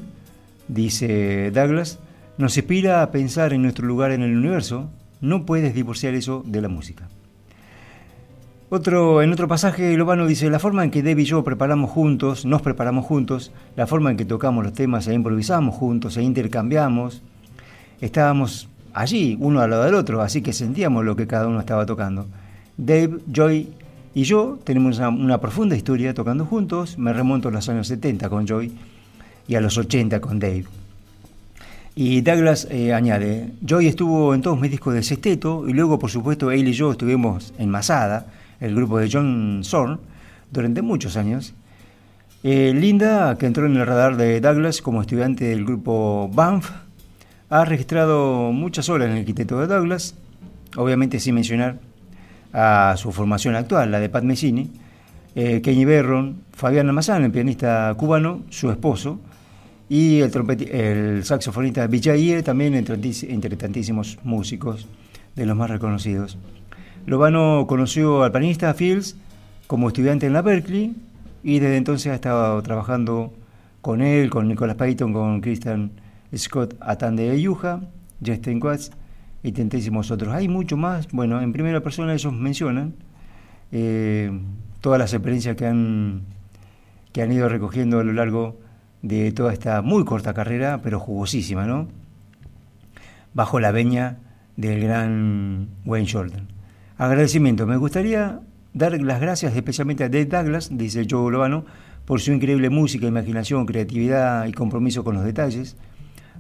dice 0.68 1.52
Douglas, 1.52 2.00
nos 2.38 2.58
inspira 2.58 3.02
a 3.02 3.12
pensar 3.12 3.54
en 3.54 3.62
nuestro 3.62 3.88
lugar 3.88 4.12
en 4.12 4.22
el 4.22 4.36
universo. 4.36 4.90
No 5.22 5.46
puedes 5.46 5.74
divorciar 5.74 6.14
eso 6.14 6.44
de 6.46 6.62
la 6.62 6.68
música. 6.68 7.10
Otro, 8.70 9.22
en 9.22 9.32
otro 9.32 9.48
pasaje, 9.48 9.96
Lobano 9.96 10.28
dice, 10.28 10.50
la 10.50 10.60
forma 10.60 10.84
en 10.84 10.92
que 10.92 11.02
Dave 11.02 11.22
y 11.22 11.26
yo 11.26 11.44
preparamos 11.44 11.90
juntos, 11.90 12.46
nos 12.46 12.62
preparamos 12.62 13.06
juntos, 13.06 13.52
la 13.78 13.88
forma 13.88 14.12
en 14.12 14.18
que 14.18 14.26
tocamos 14.26 14.64
los 14.64 14.74
temas 14.74 15.08
e 15.08 15.14
improvisamos 15.14 15.74
juntos 15.74 16.18
e 16.18 16.24
intercambiamos, 16.24 17.22
estábamos 18.02 18.68
allí, 18.94 19.38
uno 19.40 19.62
al 19.62 19.70
lado 19.70 19.86
del 19.86 19.96
otro, 19.96 20.22
así 20.22 20.42
que 20.42 20.52
sentíamos 20.52 21.06
lo 21.06 21.16
que 21.16 21.28
cada 21.28 21.48
uno 21.48 21.62
estaba 21.62 21.86
tocando. 21.86 22.28
Dave, 22.76 23.20
Joy 23.32 23.70
y 24.18 24.24
yo 24.24 24.58
tenemos 24.64 24.98
una, 24.98 25.40
profunda 25.40 25.76
historia 25.76 26.12
tocando 26.14 26.44
juntos. 26.44 26.98
Me 26.98 27.14
remonto 27.14 27.50
a 27.50 27.52
los 27.52 27.70
años 27.70 27.88
70 27.88 28.30
con 28.30 28.48
Joy 28.48 28.72
y 29.48 29.54
a 29.54 29.62
los 29.62 29.78
80 29.78 30.20
con 30.20 30.40
Dave. 30.40 30.66
Y 31.96 32.22
Douglas 32.22 32.68
eh, 32.72 32.94
añade, 32.94 33.52
Joy 33.64 33.86
estuvo 33.86 34.34
en 34.34 34.42
todos 34.42 34.60
mis 34.60 34.72
discos 34.72 34.96
de 34.96 35.04
sexteto 35.04 35.68
y 35.68 35.74
luego, 35.74 36.00
por 36.00 36.10
supuesto, 36.10 36.50
él 36.50 36.68
y 36.68 36.74
yo 36.74 36.92
estuvimos 36.92 37.54
en 37.60 37.70
Masada, 37.70 38.26
el 38.60 38.76
grupo 38.76 39.00
de 39.00 39.10
John 39.12 39.62
Zorn, 39.64 40.00
durante 40.52 40.82
muchos 40.82 41.18
años. 41.18 41.54
Eh, 42.44 42.74
Linda, 42.74 43.38
que 43.38 43.46
entró 43.46 43.66
en 43.66 43.76
el 43.76 43.86
radar 43.86 44.16
de 44.16 44.40
Douglas 44.40 44.82
como 44.82 45.02
estudiante 45.02 45.46
del 45.46 45.66
grupo 45.66 46.30
Banff, 46.34 46.72
ha 47.50 47.66
registrado 47.66 48.52
muchas 48.52 48.90
horas 48.90 49.10
en 49.10 49.18
el 49.18 49.26
quinteto 49.26 49.60
de 49.60 49.68
Douglas, 49.68 50.16
obviamente 50.76 51.20
sin 51.20 51.36
mencionar 51.36 51.80
a 52.54 52.96
su 52.98 53.12
formación 53.12 53.56
actual, 53.56 53.92
la 53.92 54.00
de 54.00 54.10
Pat 54.10 54.24
Messini, 54.24 54.70
eh, 55.36 55.62
Kenny 55.62 55.86
Berron, 55.86 56.44
Fabián 56.54 56.88
Almazán, 56.88 57.24
el 57.24 57.32
pianista 57.32 57.94
cubano, 57.98 58.44
su 58.50 58.72
esposo, 58.72 59.20
y 59.90 60.20
el, 60.20 60.32
el 60.72 61.24
saxofonista 61.24 61.88
Vijaye, 61.88 62.44
también 62.44 62.74
entre, 62.76 62.98
tantísimos 63.56 64.20
músicos 64.24 64.88
de 65.36 65.46
los 65.46 65.56
más 65.56 65.70
reconocidos. 65.70 66.38
Lobano 67.08 67.66
conoció 67.68 68.24
al 68.24 68.34
pianista 68.34 68.74
Fields 68.74 69.16
como 69.66 69.88
estudiante 69.88 70.26
en 70.26 70.34
la 70.34 70.42
Berkeley 70.42 70.94
y 71.42 71.60
desde 71.60 71.78
entonces 71.78 72.12
ha 72.12 72.16
estado 72.16 72.62
trabajando 72.62 73.34
con 73.80 74.02
él, 74.02 74.30
con 74.30 74.50
Nicolas 74.50 74.76
Payton, 74.76 75.14
con 75.14 75.40
Christian 75.40 75.92
Scott 76.36 76.76
Atande 76.82 77.30
de 77.30 77.42
Yuja, 77.42 77.80
Justin 78.24 78.62
Watts 78.62 78.92
y 79.42 79.54
tantísimos 79.54 80.12
otros. 80.12 80.34
Hay 80.34 80.50
mucho 80.50 80.76
más. 80.76 81.08
Bueno, 81.14 81.40
en 81.40 81.54
primera 81.54 81.80
persona 81.80 82.14
ellos 82.14 82.34
mencionan 82.34 82.96
eh, 83.72 84.30
todas 84.82 85.00
las 85.00 85.14
experiencias 85.14 85.56
que 85.56 85.66
han, 85.66 86.24
que 87.14 87.22
han 87.22 87.32
ido 87.32 87.48
recogiendo 87.48 88.02
a 88.02 88.04
lo 88.04 88.12
largo 88.12 88.60
de 89.02 89.32
toda 89.32 89.54
esta 89.54 89.82
muy 89.82 90.04
corta 90.04 90.34
carrera, 90.34 90.82
pero 90.84 91.00
jugosísima, 91.00 91.66
¿no? 91.66 91.88
Bajo 93.34 93.62
la 93.62 93.72
veña 93.72 94.18
del 94.58 94.82
gran 94.82 95.70
Wayne 95.86 96.12
Jordan. 96.12 96.57
Agradecimiento. 96.98 97.68
Me 97.68 97.78
gustaría 97.78 98.40
dar 98.74 99.00
las 99.00 99.22
gracias 99.22 99.56
especialmente 99.56 100.04
a 100.04 100.10
Dave 100.10 100.26
Douglas, 100.26 100.70
dice 100.72 101.06
Joe 101.08 101.32
Lobano, 101.32 101.64
por 102.06 102.22
su 102.22 102.32
increíble 102.32 102.72
música, 102.72 103.06
imaginación, 103.06 103.68
creatividad 103.68 104.48
y 104.48 104.52
compromiso 104.52 105.04
con 105.04 105.14
los 105.14 105.24
detalles 105.24 105.78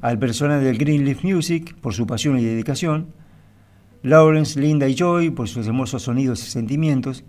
al 0.02 0.18
personal 0.18 0.64
del 0.64 0.80
Greenleaf 0.80 1.24
Music 1.24 1.76
por 1.80 1.94
su 1.94 2.08
pasión 2.08 2.40
y 2.40 2.44
dedicación, 2.44 3.14
Lawrence, 4.02 4.60
Linda 4.60 4.88
y 4.88 4.96
Joy 4.96 5.30
por 5.30 5.48
sus 5.48 5.68
hermosos 5.68 6.02
sonidos 6.04 6.46
y 6.48 6.50
sentimientos, 6.50 7.24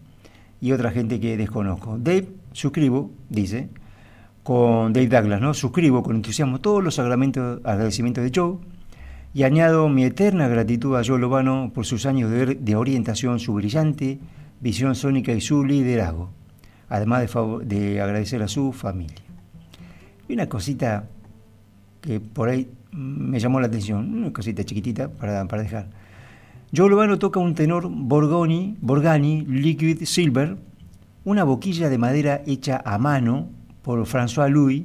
y 0.60 0.72
otra 0.72 0.90
gente 0.90 1.20
que 1.20 1.36
desconozco. 1.36 1.98
Dave, 1.98 2.28
suscribo, 2.52 3.10
dice, 3.28 3.68
con 4.42 4.94
Dave 4.94 5.08
Douglas, 5.08 5.40
¿no? 5.40 5.52
Suscribo 5.52 6.02
con 6.02 6.16
entusiasmo 6.16 6.60
todos 6.60 6.82
los 6.82 6.98
agradecimientos 6.98 8.24
de 8.24 8.32
Joe 8.34 8.58
y 9.38 9.44
añado 9.44 9.88
mi 9.88 10.02
eterna 10.02 10.48
gratitud 10.48 10.96
a 10.96 11.04
Joe 11.04 11.16
Lobano 11.16 11.70
por 11.72 11.86
sus 11.86 12.06
años 12.06 12.28
de, 12.28 12.74
orientación, 12.74 13.38
su 13.38 13.54
brillante 13.54 14.18
visión 14.60 14.96
sónica 14.96 15.30
y 15.30 15.40
su 15.40 15.64
liderazgo, 15.64 16.30
además 16.88 17.20
de, 17.20 17.64
de 17.64 18.00
agradecer 18.00 18.42
a 18.42 18.48
su 18.48 18.72
familia. 18.72 19.22
Y 20.28 20.32
una 20.32 20.48
cosita 20.48 21.04
que 22.00 22.18
por 22.18 22.48
ahí 22.48 22.68
me 22.90 23.38
llamó 23.38 23.60
la 23.60 23.68
atención, 23.68 24.12
una 24.12 24.32
cosita 24.32 24.64
chiquitita 24.64 25.08
para, 25.08 25.46
para 25.46 25.62
dejar. 25.62 25.86
Joe 26.76 26.90
Lovano 26.90 27.20
toca 27.20 27.38
un 27.38 27.54
tenor 27.54 27.88
Borgoni, 27.88 28.76
Borgani 28.80 29.42
Liquid 29.42 30.02
Silver, 30.02 30.56
una 31.24 31.44
boquilla 31.44 31.88
de 31.88 31.98
madera 31.98 32.42
hecha 32.44 32.82
a 32.84 32.98
mano 32.98 33.50
por 33.82 34.04
François 34.04 34.50
Louis, 34.50 34.82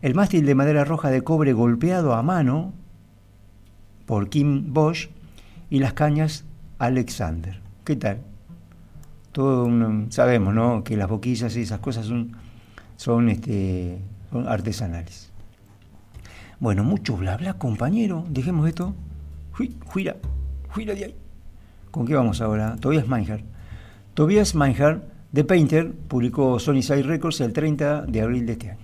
el 0.00 0.14
mástil 0.14 0.46
de 0.46 0.54
madera 0.54 0.86
roja 0.86 1.10
de 1.10 1.20
cobre 1.20 1.52
golpeado 1.52 2.14
a 2.14 2.22
mano 2.22 2.72
por 4.06 4.28
Kim 4.28 4.72
Bosch 4.72 5.08
y 5.70 5.78
las 5.78 5.92
cañas 5.92 6.44
Alexander. 6.78 7.60
¿Qué 7.84 7.96
tal? 7.96 8.20
Todo 9.32 9.68
sabemos, 10.10 10.54
¿no? 10.54 10.84
Que 10.84 10.96
las 10.96 11.08
boquillas 11.08 11.56
y 11.56 11.62
esas 11.62 11.80
cosas 11.80 12.06
son, 12.96 13.28
este, 13.28 13.98
artesanales. 14.46 15.32
Bueno, 16.60 16.84
mucho 16.84 17.16
bla 17.16 17.36
bla, 17.36 17.54
compañero. 17.54 18.24
Dejemos 18.28 18.68
esto. 18.68 18.94
Juira, 19.86 20.16
juira 20.68 20.94
de 20.94 21.04
ahí. 21.04 21.16
¿Con 21.90 22.06
qué 22.06 22.14
vamos 22.14 22.40
ahora? 22.40 22.76
Tobias 22.76 23.06
Meinhardt. 23.06 23.44
Tobias 24.14 24.54
Meinhardt, 24.54 25.04
The 25.32 25.44
Painter, 25.44 25.92
publicó 25.92 26.58
Sony 26.58 26.82
Side 26.82 27.02
Records 27.02 27.40
el 27.40 27.52
30 27.52 28.02
de 28.02 28.20
abril 28.20 28.46
de 28.46 28.52
este 28.52 28.70
año. 28.70 28.83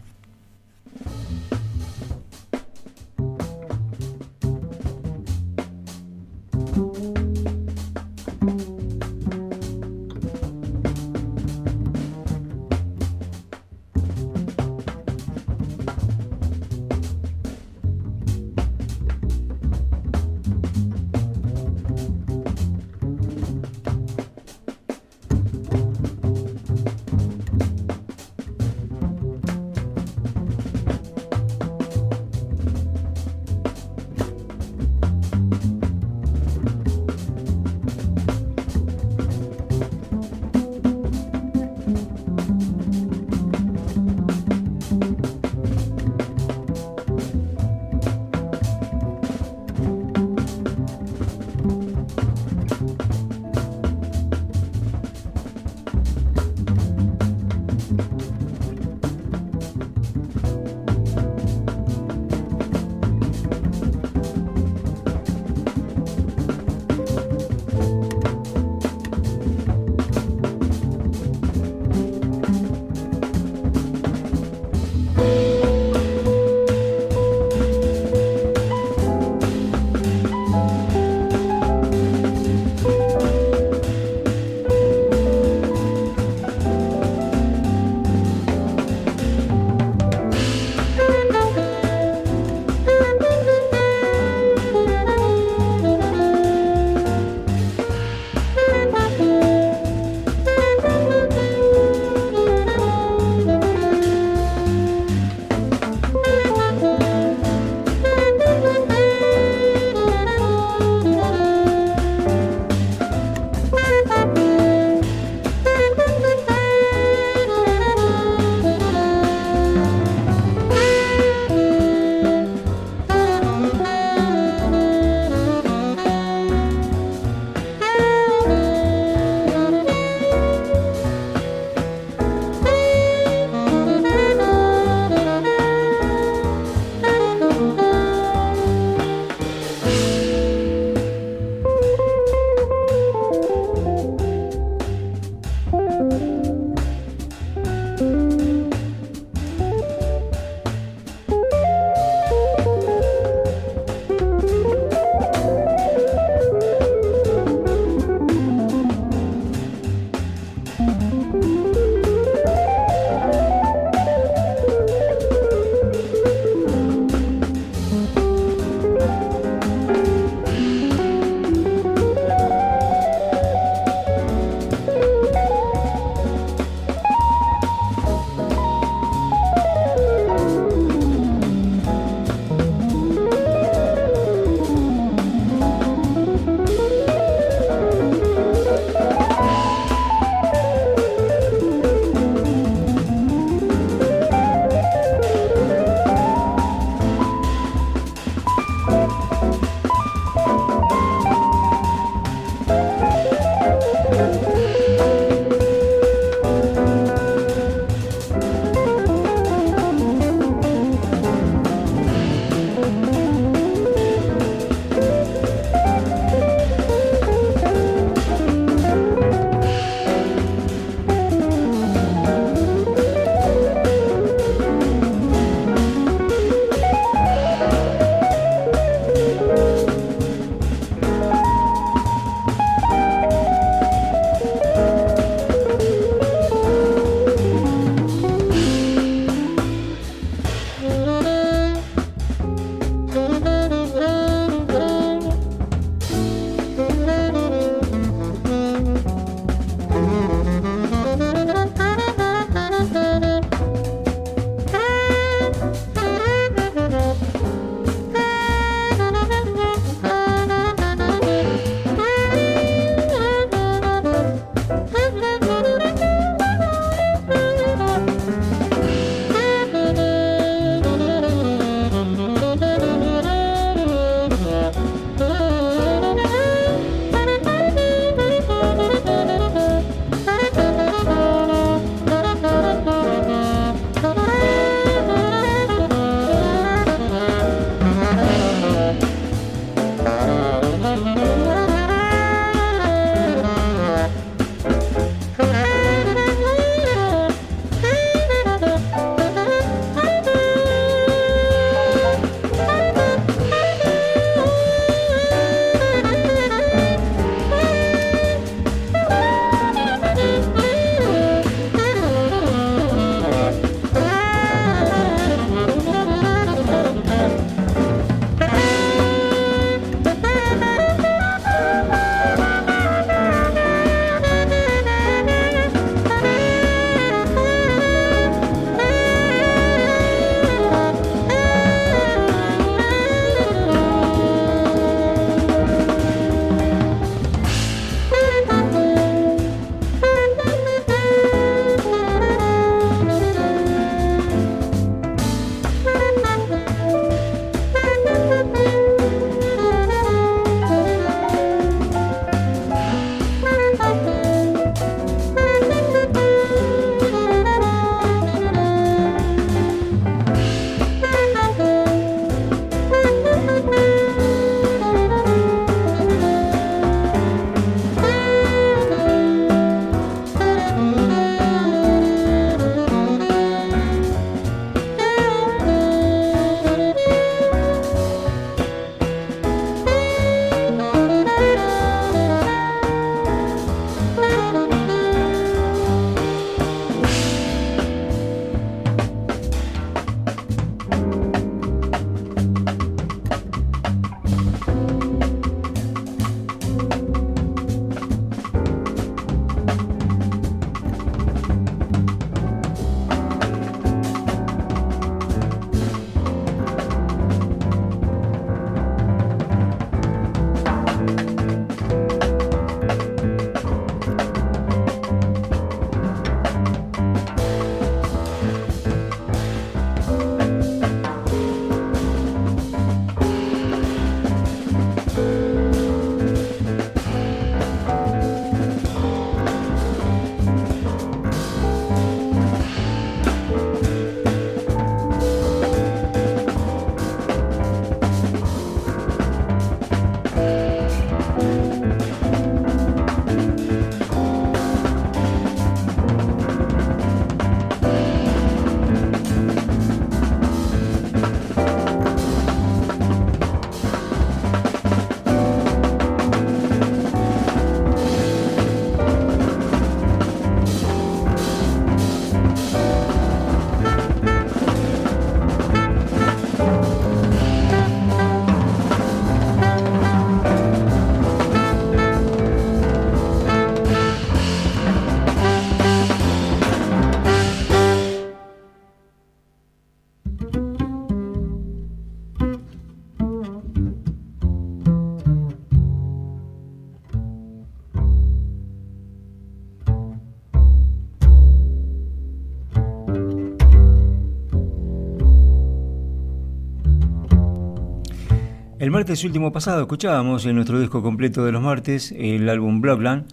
El 499.00 499.04
martes 499.04 499.24
último 499.24 499.50
pasado 499.50 499.80
escuchábamos 499.80 500.44
en 500.44 500.56
nuestro 500.56 500.78
disco 500.78 501.02
completo 501.02 501.46
de 501.46 501.52
los 501.52 501.62
martes 501.62 502.12
el 502.14 502.46
álbum 502.50 502.82
Blockland 502.82 503.24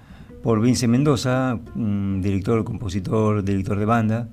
por 0.42 0.62
Vince 0.62 0.88
Mendoza, 0.88 1.60
director, 1.76 2.64
compositor, 2.64 3.44
director 3.44 3.78
de 3.78 3.84
banda, 3.84 4.30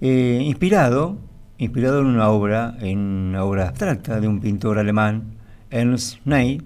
eh, 0.00 0.40
inspirado, 0.42 1.18
inspirado 1.56 2.00
en 2.00 2.06
una 2.06 2.30
obra, 2.30 2.76
en 2.80 2.98
una 2.98 3.44
obra 3.44 3.68
abstracta 3.68 4.18
de 4.18 4.26
un 4.26 4.40
pintor 4.40 4.80
alemán, 4.80 5.36
Ernst 5.70 6.18
Ney, 6.24 6.60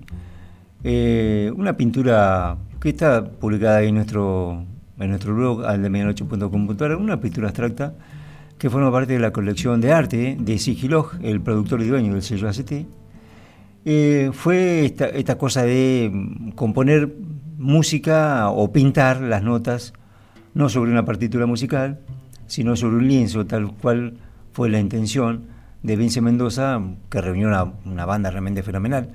eh, 0.82 1.52
una 1.55 1.77
pintura 1.77 2.56
que 2.81 2.89
está 2.89 3.23
publicada 3.23 3.82
en 3.82 3.97
nuestro, 3.97 4.65
en 4.98 5.11
nuestro 5.11 5.35
blog, 5.35 5.62
al 5.66 5.82
de 5.82 6.97
una 6.97 7.20
pintura 7.20 7.48
abstracta 7.48 7.93
que 8.56 8.70
forma 8.70 8.90
parte 8.90 9.12
de 9.12 9.19
la 9.19 9.31
colección 9.31 9.82
de 9.82 9.93
arte 9.93 10.39
de 10.40 10.59
Sigilog, 10.59 11.19
el 11.20 11.43
productor 11.43 11.82
y 11.82 11.89
dueño 11.89 12.15
del 12.15 12.23
sello 12.23 12.48
ACT. 12.48 13.03
Eh, 13.86 14.31
fue 14.32 14.86
esta, 14.86 15.36
cosa 15.36 15.62
de 15.62 16.11
componer 16.55 17.15
música 17.59 18.48
o 18.48 18.73
pintar 18.73 19.20
las 19.20 19.43
notas, 19.43 19.93
no 20.55 20.69
sobre 20.69 20.90
una 20.90 21.05
partitura 21.05 21.44
musical, 21.47 22.01
sino 22.47 22.77
sobre 22.77 22.97
un 22.97 23.09
lienzo, 23.09 23.47
tal 23.47 23.73
cual 23.73 24.15
fue 24.52 24.70
la 24.70 24.81
intención 24.81 25.47
de 25.82 25.97
Vince 25.97 26.23
Mendoza, 26.23 26.81
que 27.11 27.20
reunió 27.20 27.48
una, 27.85 28.06
banda 28.06 28.31
realmente 28.31 28.62
fenomenal. 28.62 29.11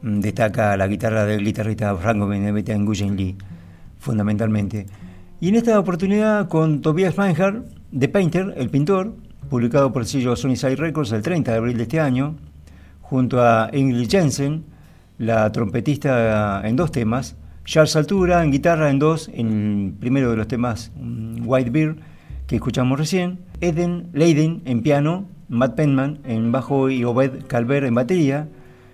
Mm, 0.00 0.20
destaca 0.20 0.76
la 0.78 0.86
guitarra 0.86 1.26
del 1.26 1.44
guitarrista 1.44 1.94
Franco 1.96 2.26
Benedetta 2.26 2.72
en 2.72 2.86
Lee, 3.16 3.36
fundamentalmente. 3.98 4.86
Y 5.40 5.48
en 5.48 5.56
esta 5.56 5.78
oportunidad 5.78 6.48
con 6.48 6.80
Tobias 6.80 7.18
Meinhardt, 7.18 7.66
The 7.98 8.08
Painter, 8.08 8.54
el 8.56 8.70
pintor, 8.70 9.14
publicado 9.50 9.92
por 9.92 10.02
el 10.02 10.08
sello 10.08 10.36
Side 10.36 10.76
Records 10.76 11.12
el 11.12 11.22
30 11.22 11.50
de 11.50 11.58
abril 11.58 11.76
de 11.76 11.82
este 11.82 12.00
año, 12.00 12.36
junto 13.10 13.42
a 13.42 13.70
Ingrid 13.72 14.08
Jensen, 14.08 14.62
la 15.18 15.50
trompetista 15.50 16.62
en 16.64 16.76
dos 16.76 16.92
temas, 16.92 17.34
Charles 17.64 17.96
Altura 17.96 18.44
en 18.44 18.52
guitarra 18.52 18.88
en 18.88 19.00
dos, 19.00 19.28
en 19.34 19.86
el 19.88 19.92
primero 19.98 20.30
de 20.30 20.36
los 20.36 20.46
temas 20.46 20.92
mm, 20.94 21.42
White 21.44 21.70
Beard 21.70 21.96
que 22.46 22.54
escuchamos 22.54 22.96
recién, 22.96 23.40
Eden 23.60 24.06
Leiden 24.12 24.62
en 24.64 24.82
piano, 24.82 25.24
Matt 25.48 25.74
Penman 25.74 26.20
en 26.24 26.52
bajo 26.52 26.88
y 26.88 27.02
Obed 27.02 27.46
Calver 27.48 27.82
en 27.82 27.96
batería. 27.96 28.48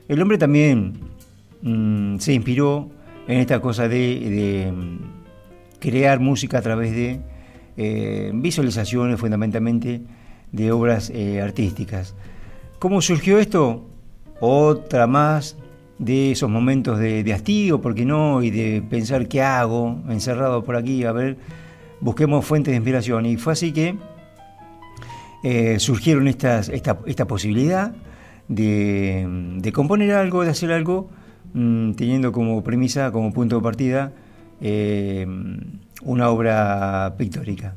El 0.09 0.23
hombre 0.23 0.39
también 0.39 0.95
mm, 1.61 2.17
se 2.19 2.33
inspiró 2.33 2.89
en 3.29 3.39
esta 3.39 3.61
cosa 3.61 3.87
de, 3.87 4.73
mm, 4.75 5.79
crear 5.79 6.21
música 6.21 6.57
a 6.59 6.63
través 6.63 6.93
de 6.93 7.21
eh, 7.77 8.31
visualizaciones 8.35 9.21
fundamentalmente 9.21 10.01
de 10.53 10.73
obras 10.73 11.11
eh, 11.11 11.43
artísticas. 11.43 12.15
¿Cómo 12.79 13.03
surgió 13.03 13.39
esto? 13.39 13.86
Otra 14.41 15.07
más 15.07 15.57
de 15.99 16.33
esos 16.33 16.51
momentos 16.51 16.99
de, 16.99 17.25
de 17.25 17.33
hastío, 17.33 17.81
¿por 17.81 17.95
qué 17.95 18.05
no? 18.05 18.43
Y 18.43 18.51
de 18.51 18.83
pensar 18.83 19.29
qué 19.29 19.43
hago, 19.43 20.03
encerrado 20.09 20.63
por 20.65 20.77
aquí, 20.77 21.05
a 21.05 21.13
ver, 21.13 21.39
busquemos 22.01 22.45
fuentes 22.45 22.73
de 22.73 22.77
inspiración. 22.77 23.27
Y 23.27 23.37
fue 23.37 23.55
así 23.55 23.73
que 23.73 23.97
eh, 25.43 25.79
surgieron 25.79 26.29
esta, 26.29 26.61
esta 26.61 27.27
posibilidad 27.27 27.95
de, 28.49 29.71
componer 29.75 30.13
algo, 30.13 30.43
de 30.43 30.51
hacer 30.51 30.73
algo, 30.73 31.09
mm, 31.55 31.93
teniendo 31.93 32.33
como 32.33 32.63
premisa, 32.63 33.13
como 33.13 33.33
punto 33.33 33.57
de 33.57 33.63
partida, 33.63 34.13
eh, 34.61 35.27
una 36.03 36.31
obra 36.31 37.15
pictórica. 37.19 37.75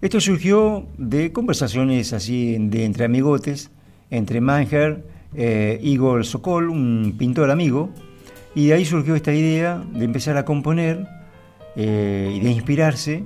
Esto 0.00 0.20
surgió 0.20 0.86
de 0.96 1.32
conversaciones 1.32 2.12
así 2.12 2.56
de 2.58 2.84
entre 2.84 3.04
amigotes, 3.04 3.70
entre 4.10 4.40
Manger, 4.40 5.04
eh, 5.34 5.78
Igor 5.82 6.24
Sokol, 6.24 6.70
un 6.70 7.14
pintor 7.18 7.50
amigo, 7.50 7.90
y 8.54 8.68
de 8.68 8.74
ahí 8.74 8.84
surgió 8.84 9.14
esta 9.14 9.32
idea 9.32 9.82
de 9.92 10.04
empezar 10.04 10.36
a 10.36 10.44
componer 10.44 11.06
eh, 11.76 12.32
y 12.34 12.40
de 12.40 12.50
inspirarse 12.50 13.24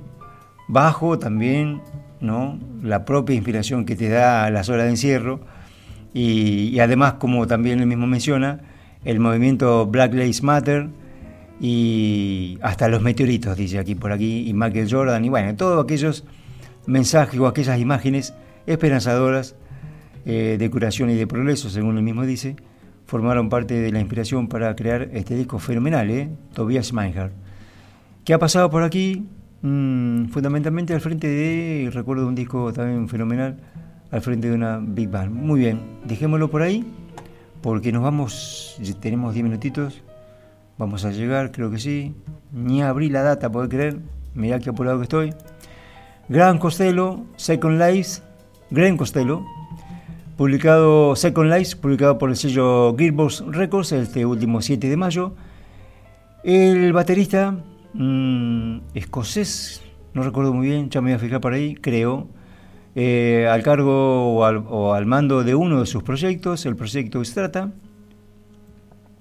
bajo 0.67 1.17
también 1.17 1.81
¿no? 2.19 2.59
la 2.81 3.05
propia 3.05 3.35
inspiración 3.35 3.85
que 3.85 3.95
te 3.95 4.09
da 4.09 4.49
las 4.49 4.69
horas 4.69 4.85
de 4.85 4.91
encierro 4.91 5.39
y, 6.13 6.79
además, 6.79 7.13
como 7.13 7.47
también 7.47 7.79
él 7.79 7.87
mismo 7.87 8.05
menciona, 8.05 8.59
el 9.03 9.19
movimiento 9.19 9.87
Black 9.87 10.13
Lives 10.13 10.43
Matter 10.43 10.89
y 11.59 12.59
hasta 12.61 12.87
los 12.87 13.01
meteoritos, 13.01 13.57
dice 13.57 13.79
aquí 13.79 13.95
por 13.95 14.11
aquí, 14.11 14.47
y 14.47 14.53
Michael 14.53 14.87
Jordan, 14.89 15.25
y 15.25 15.29
bueno, 15.29 15.55
todos 15.55 15.83
aquellos 15.83 16.23
mensajes 16.85 17.39
o 17.39 17.47
aquellas 17.47 17.79
imágenes 17.79 18.35
esperanzadoras 18.67 19.55
eh, 20.25 20.57
de 20.57 20.69
curación 20.69 21.09
y 21.09 21.15
de 21.15 21.27
progreso, 21.27 21.69
según 21.69 21.97
él 21.97 22.03
mismo 22.03 22.23
dice, 22.23 22.55
formaron 23.05 23.49
parte 23.49 23.73
de 23.73 23.91
la 23.91 23.99
inspiración 23.99 24.47
para 24.47 24.75
crear 24.75 25.09
este 25.13 25.35
disco 25.35 25.59
fenomenal, 25.59 26.09
¿eh? 26.09 26.29
Tobias 26.53 26.93
Meinhardt. 26.93 27.33
¿Qué 28.23 28.33
ha 28.33 28.39
pasado 28.39 28.69
por 28.69 28.83
aquí? 28.83 29.25
Mm, 29.61 30.25
fundamentalmente 30.25 30.93
al 30.93 31.01
frente 31.01 31.27
de, 31.27 31.89
recuerdo 31.91 32.27
un 32.27 32.35
disco 32.35 32.73
también 32.73 33.07
fenomenal, 33.07 33.57
al 34.11 34.21
frente 34.21 34.49
de 34.49 34.55
una 34.55 34.79
Big 34.79 35.09
Band. 35.09 35.31
Muy 35.31 35.59
bien, 35.59 35.79
dejémoslo 36.05 36.49
por 36.49 36.61
ahí, 36.61 36.85
porque 37.61 37.91
nos 37.91 38.03
vamos, 38.03 38.77
tenemos 38.99 39.33
10 39.33 39.43
minutitos, 39.43 40.03
vamos 40.77 41.05
a 41.05 41.11
llegar, 41.11 41.51
creo 41.51 41.71
que 41.71 41.79
sí. 41.79 42.13
Ni 42.51 42.81
abrí 42.81 43.09
la 43.09 43.23
data, 43.23 43.51
puedo 43.51 43.67
creer, 43.69 43.99
mirá 44.35 44.59
qué 44.59 44.69
apurado 44.69 44.97
que 44.99 45.03
estoy. 45.03 45.33
Gran 46.29 46.57
Costello, 46.57 47.25
Second 47.35 47.81
Life, 47.81 48.21
Gran 48.69 48.97
Costello, 48.97 49.45
publicado 50.37 51.15
Second 51.15 51.53
Life, 51.53 51.75
publicado 51.77 52.17
por 52.17 52.29
el 52.29 52.35
sello 52.35 52.95
Gearbox 52.97 53.43
Records 53.47 53.91
este 53.91 54.25
último 54.25 54.61
7 54.61 54.89
de 54.89 54.97
mayo. 54.97 55.33
El 56.43 56.91
baterista 56.91 57.55
mm, 57.93 58.77
escocés, 58.93 59.81
no 60.13 60.23
recuerdo 60.23 60.53
muy 60.53 60.67
bien, 60.67 60.89
ya 60.89 61.01
me 61.01 61.11
voy 61.11 61.15
a 61.15 61.19
fijar 61.19 61.39
por 61.39 61.53
ahí, 61.53 61.75
creo, 61.75 62.27
eh, 62.95 63.47
al 63.49 63.63
cargo 63.63 64.35
o 64.35 64.93
al, 64.93 65.05
mando 65.05 65.43
de 65.43 65.55
uno 65.55 65.79
de 65.79 65.85
sus 65.85 66.03
proyectos, 66.03 66.65
el 66.65 66.75
proyecto 66.75 67.23
Strata. 67.23 67.71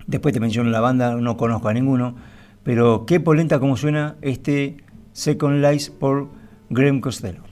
Después 0.07 0.35
te 0.35 0.41
menciono 0.41 0.71
la 0.71 0.81
banda, 0.81 1.15
no 1.15 1.37
conozco 1.37 1.69
a 1.69 1.75
ninguno, 1.75 2.17
pero 2.65 3.07
qué 3.07 3.21
polenta 3.21 3.61
como 3.61 3.77
suena 3.77 4.17
este 4.21 4.79
Second 5.13 5.65
Life 5.65 5.93
por 5.93 6.29
Graham 6.71 7.01
Costello. 7.01 7.52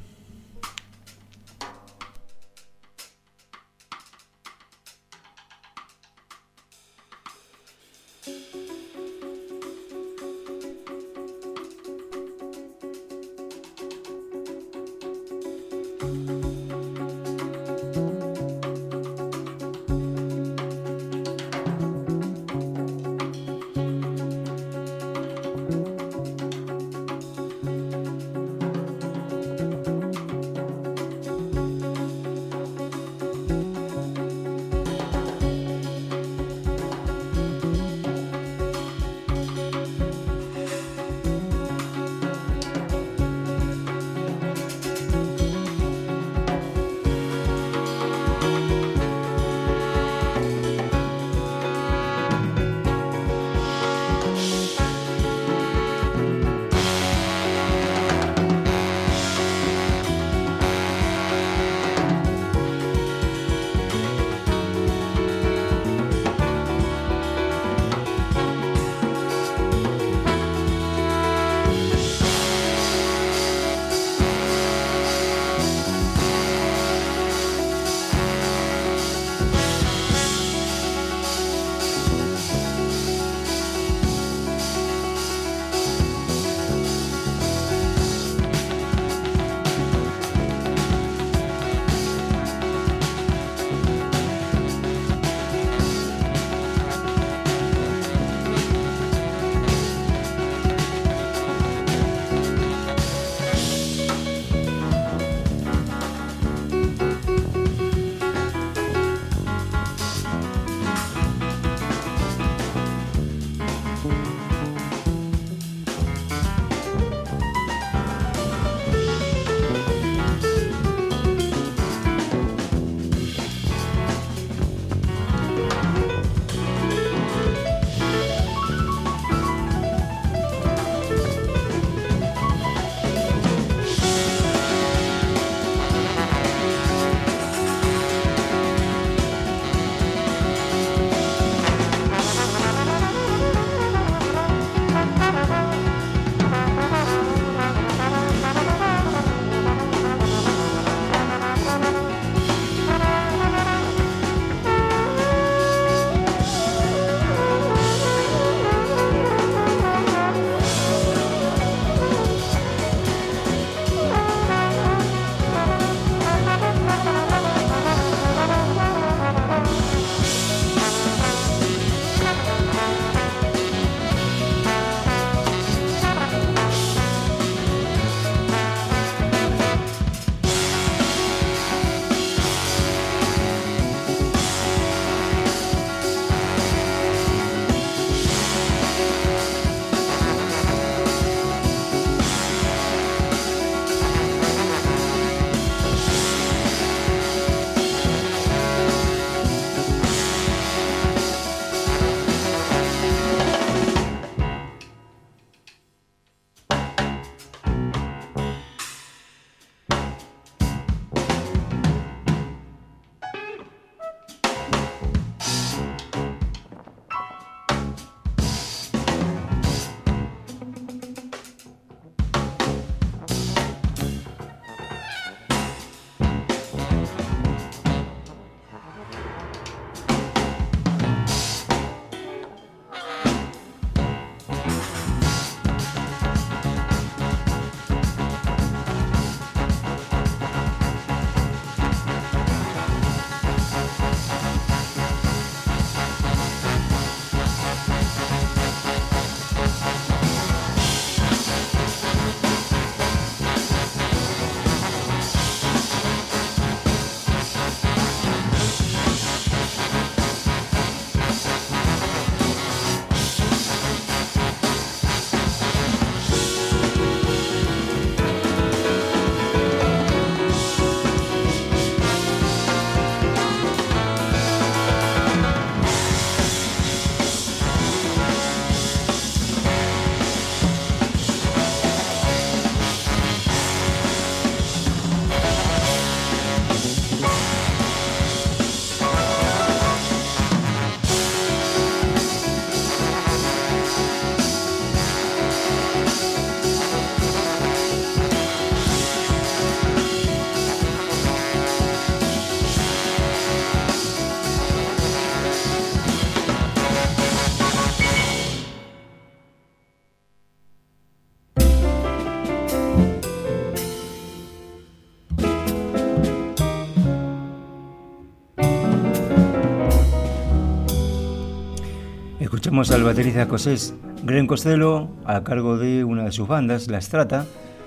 Escuchamos 322.60 322.90
al 322.90 323.04
baterista 323.04 323.40
escocés 323.40 323.94
Graham 324.22 324.46
Costello 324.46 325.08
a 325.24 325.42
cargo 325.42 325.78
de 325.78 326.04
una 326.04 326.24
de 326.24 326.30
sus 326.30 326.46
bandas, 326.46 326.88
La 326.88 327.00
Strata, 327.00 327.46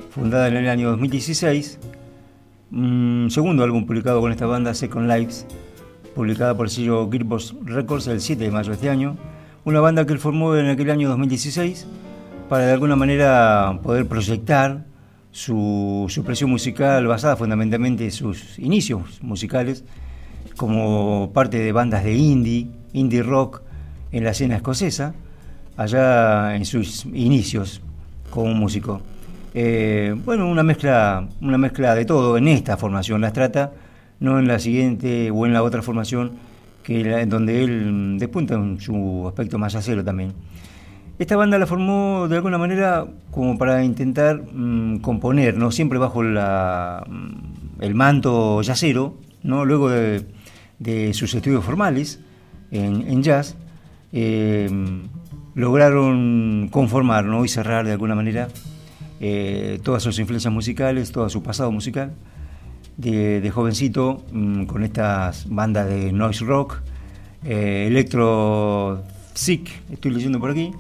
fundada 0.10 0.48
en 0.48 0.56
el 0.58 0.68
año 0.68 0.90
2016. 0.90 1.78
Un 2.72 3.28
segundo 3.30 3.64
álbum 3.64 3.86
publicado 3.86 4.20
con 4.20 4.32
esta 4.32 4.48
banda, 4.48 4.74
Second 4.74 5.08
Lives, 5.08 5.46
publicada 6.16 6.58
por 6.58 6.66
el 6.66 6.72
sello 6.72 7.08
Gearbox 7.08 7.54
Records 7.64 8.08
el 8.08 8.20
7 8.20 8.46
de 8.46 8.50
mayo 8.50 8.70
de 8.70 8.74
este 8.74 8.90
año. 8.90 9.16
Una 9.64 9.80
banda 9.80 10.08
que 10.08 10.14
él 10.14 10.18
formó 10.18 10.56
en 10.56 10.66
aquel 10.66 10.90
año 10.90 11.08
2016 11.08 11.86
para 12.50 12.66
de 12.66 12.72
alguna 12.72 12.96
manera 12.96 13.80
poder 13.84 14.08
proyectar 14.08 14.86
su, 15.30 16.08
su 16.10 16.22
expresión 16.22 16.50
musical 16.50 17.06
basada 17.06 17.36
fundamentalmente 17.36 18.06
en 18.06 18.12
sus 18.12 18.58
inicios 18.58 19.22
musicales 19.22 19.86
como 20.58 21.32
parte 21.32 21.60
de 21.60 21.72
bandas 21.72 22.04
de 22.04 22.16
indie, 22.16 22.72
indie 22.92 23.22
rock 23.22 23.62
en 24.14 24.24
la 24.24 24.30
escena 24.30 24.56
escocesa, 24.56 25.14
allá 25.76 26.56
en 26.56 26.64
sus 26.64 27.06
inicios 27.08 27.82
como 28.30 28.54
músico. 28.54 29.02
Eh, 29.54 30.16
bueno, 30.24 30.48
una 30.48 30.64
mezcla, 30.64 31.28
una 31.42 31.58
mezcla 31.58 31.94
de 31.94 32.06
todo 32.06 32.38
en 32.38 32.48
esta 32.48 32.78
formación, 32.78 33.20
las 33.20 33.34
trata, 33.34 33.74
no 34.22 34.40
en 34.40 34.48
la 34.48 34.60
siguiente 34.60 35.30
o 35.32 35.46
en 35.46 35.52
la 35.52 35.62
otra 35.62 35.82
formación, 35.82 36.32
que 36.82 37.02
en 37.02 37.30
donde 37.30 37.64
él 37.64 38.18
despunta 38.18 38.56
en 38.56 38.80
su 38.80 39.26
aspecto 39.28 39.58
más 39.58 39.76
acero 39.76 40.04
también. 40.04 40.34
Esta 41.20 41.36
banda 41.36 41.60
la 41.60 41.68
formó 41.68 42.28
de 42.28 42.36
alguna 42.38 42.58
manera 42.58 43.06
como 43.30 43.58
para 43.58 43.84
intentar 43.84 44.42
mm, 44.52 45.00
componer, 45.00 45.58
¿no? 45.58 45.72
siempre 45.72 46.00
bajo 46.00 46.24
la, 46.24 47.04
mm, 47.08 47.82
el 47.82 47.94
manto 47.94 48.62
yacero, 48.64 49.16
¿no? 49.44 49.64
luego 49.64 49.90
de, 49.90 50.26
sus 51.14 51.34
estudios 51.34 51.64
formales 51.64 52.20
en, 52.72 53.22
jazz, 53.22 53.56
eh, 54.14 54.70
lograron 55.56 56.70
conformar 56.72 57.26
y 57.44 57.48
cerrar 57.48 57.86
de 57.86 57.92
alguna 57.92 58.16
manera 58.16 58.48
eh, 59.20 59.80
todas 59.84 60.04
sus 60.04 60.20
influencias 60.20 60.54
musicales, 60.54 61.12
todo 61.12 61.30
su 61.30 61.42
pasado 61.42 61.72
musical, 61.72 62.14
de, 62.98 63.52
jovencito 63.54 64.24
mm, 64.32 64.66
con 64.66 64.84
estas 64.84 65.50
bandas 65.50 65.90
de 65.90 66.12
noise 66.12 66.46
rock, 66.46 66.78
eh, 67.44 67.86
electro 67.88 69.04
sick, 69.34 69.70
estoy 69.92 70.12
leyendo 70.12 70.40
por 70.40 70.52
aquí, 70.52 70.72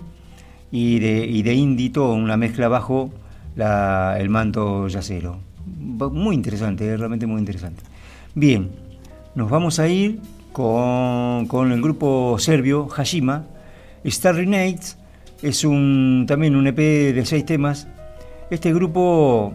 y 0.71 0.99
de, 0.99 1.25
y 1.25 1.47
indie, 1.49 1.89
todo 1.89 2.13
una 2.13 2.37
mezcla 2.37 2.67
bajo 2.67 3.11
el 3.55 4.29
manto 4.29 4.87
yacero. 4.87 5.39
Muy 5.65 6.35
interesante, 6.35 6.97
realmente 6.97 7.25
muy 7.25 7.39
interesante. 7.39 7.83
Bien, 8.35 8.69
nos 9.35 9.49
vamos 9.49 9.79
a 9.79 9.87
ir 9.87 10.19
con, 10.53 11.71
el 11.71 11.81
grupo 11.81 12.37
serbio 12.39 12.87
Hashima. 12.87 13.45
Starry 14.05 14.45
Nights 14.47 14.97
es 15.41 15.65
un, 15.65 16.25
también 16.27 16.55
un 16.55 16.67
EP 16.67 16.77
de 16.77 17.25
seis 17.25 17.45
temas. 17.45 17.87
Este 18.49 18.73
grupo 18.73 19.53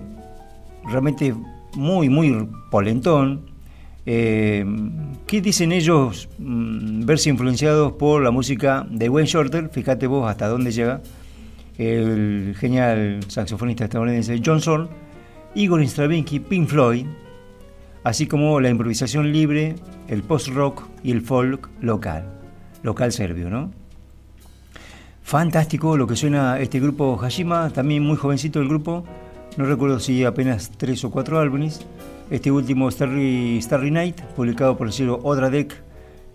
realmente 0.85 1.35
muy, 1.75 2.09
muy 2.09 2.49
polentón. 2.70 3.47
Eh, 4.05 4.65
¿Qué 5.27 5.41
dicen 5.41 5.73
ellos 5.73 6.29
mm, 6.39 7.05
verse 7.05 7.31
influenciados 7.31 7.93
por 7.93 8.23
la 8.23 8.31
música 8.31 8.87
de 8.91 9.09
Wayne 9.09 9.29
Shorter? 9.29 9.69
Fíjate 9.70 10.07
vos 10.07 10.29
hasta 10.29 10.49
dónde 10.49 10.73
llega. 10.73 11.01
El 11.77 12.57
genial 12.59 13.20
saxofonista 13.29 13.85
estadounidense 13.85 14.41
John 14.45 14.61
Zorn, 14.61 14.89
Igor 15.55 15.81
Stravinsky, 15.83 16.41
Pink 16.41 16.69
Floyd, 16.69 17.07
así 18.05 18.27
como 18.27 18.61
la 18.61 18.69
improvisación 18.70 19.33
libre, 19.33 19.77
el 20.09 20.23
post-rock 20.23 20.85
y 21.03 21.12
el 21.12 21.23
folk 21.23 21.69
local, 21.81 22.25
local 22.83 23.12
serbio, 23.12 23.51
¿no? 23.51 23.70
Fantástico 25.23 25.97
lo 25.97 26.07
que 26.07 26.16
suena 26.16 26.59
este 26.59 26.81
grupo 26.81 27.16
Hashima, 27.19 27.70
también 27.70 28.03
muy 28.03 28.16
jovencito 28.16 28.61
el 28.61 28.69
grupo, 28.69 29.05
no 29.59 29.66
recuerdo 29.66 29.99
si 29.99 30.25
apenas 30.25 30.70
tres 30.77 31.05
o 31.05 31.11
cuatro 31.11 31.41
álbumes. 31.41 31.85
Este 32.31 32.51
último 32.53 32.89
Starry, 32.91 33.91
Night, 33.91 34.20
publicado 34.37 34.77
por 34.77 34.87
el 34.87 34.93
sello 34.93 35.19
Odradek 35.23 35.83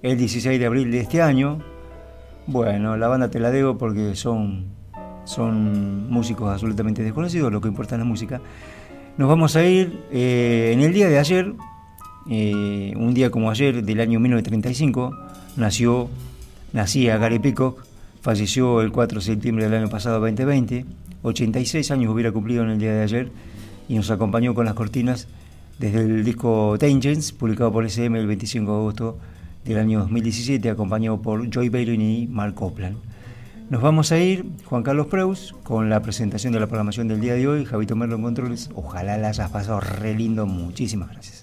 el 0.02 0.18
16 0.18 0.60
de 0.60 0.66
abril 0.66 0.92
de 0.92 1.00
este 1.00 1.22
año. 1.22 1.60
Bueno, 2.48 2.98
la 2.98 3.08
banda 3.08 3.30
te 3.30 3.40
la 3.40 3.50
debo 3.50 3.78
porque 3.78 4.16
son, 4.16 4.66
son 5.24 6.10
músicos 6.10 6.52
absolutamente 6.52 7.02
desconocidos, 7.02 7.50
lo 7.50 7.62
que 7.62 7.70
importa 7.70 7.96
es 7.96 8.00
la 8.00 8.06
música. 8.06 8.42
Nos 9.16 9.30
vamos 9.30 9.56
a 9.56 9.64
ir 9.64 10.00
eh, 10.12 10.72
en 10.74 10.82
el 10.82 10.92
día 10.92 11.08
de 11.08 11.20
ayer, 11.20 11.54
eh, 12.32 12.94
un 12.96 13.14
día 13.14 13.30
como 13.30 13.52
ayer 13.52 13.84
del 13.84 14.00
año 14.00 14.20
1935, 14.20 15.16
nació, 15.56 16.10
nacía 16.72 17.18
Gary 17.18 17.38
Peacock, 17.38 17.86
falleció 18.22 18.82
el 18.82 18.92
4 18.92 19.20
de 19.20 19.24
septiembre 19.24 19.66
del 19.66 19.76
año 19.76 19.90
pasado 19.90 20.20
2020. 20.20 20.88
86 21.22 21.92
años 21.92 22.12
hubiera 22.12 22.32
cumplido 22.32 22.64
en 22.64 22.72
el 22.72 22.80
día 22.80 22.92
de 22.92 23.04
ayer 23.04 23.32
y 23.88 23.96
nos 23.98 24.10
acompañó 24.10 24.56
con 24.56 24.66
las 24.66 24.74
cortinas 24.74 25.28
desde 25.78 26.00
el 26.00 26.24
disco 26.24 26.76
Tangents, 26.80 27.34
publicado 27.34 27.72
por 27.72 27.86
SM 27.86 28.18
el 28.18 28.26
25 28.26 28.72
de 28.72 28.78
agosto 28.78 29.20
del 29.64 29.78
año 29.78 30.00
2017, 30.00 30.72
acompañado 30.72 31.22
por 31.22 31.48
Joy 31.52 31.70
Bailey 31.70 32.24
y 32.24 32.28
Mark 32.28 32.56
Copland. 32.56 32.98
Nos 33.70 33.82
vamos 33.82 34.12
a 34.12 34.20
ir, 34.20 34.46
Juan 34.66 34.84
Carlos 34.84 35.08
Preus, 35.08 35.56
con 35.64 35.90
la 35.90 36.02
presentación 36.02 36.54
de 36.54 36.60
la 36.60 36.68
programación 36.68 37.08
del 37.08 37.22
día 37.22 37.34
de 37.34 37.48
hoy, 37.48 37.66
Javito 37.66 37.96
Merlo 37.96 38.16
en 38.18 38.22
Controles. 38.22 38.70
Ojalá 38.76 39.18
la 39.18 39.30
hayas 39.30 39.50
pasado 39.50 39.80
re 39.80 40.14
lindo. 40.14 40.46
Muchísimas 40.46 41.10
gracias. 41.10 41.43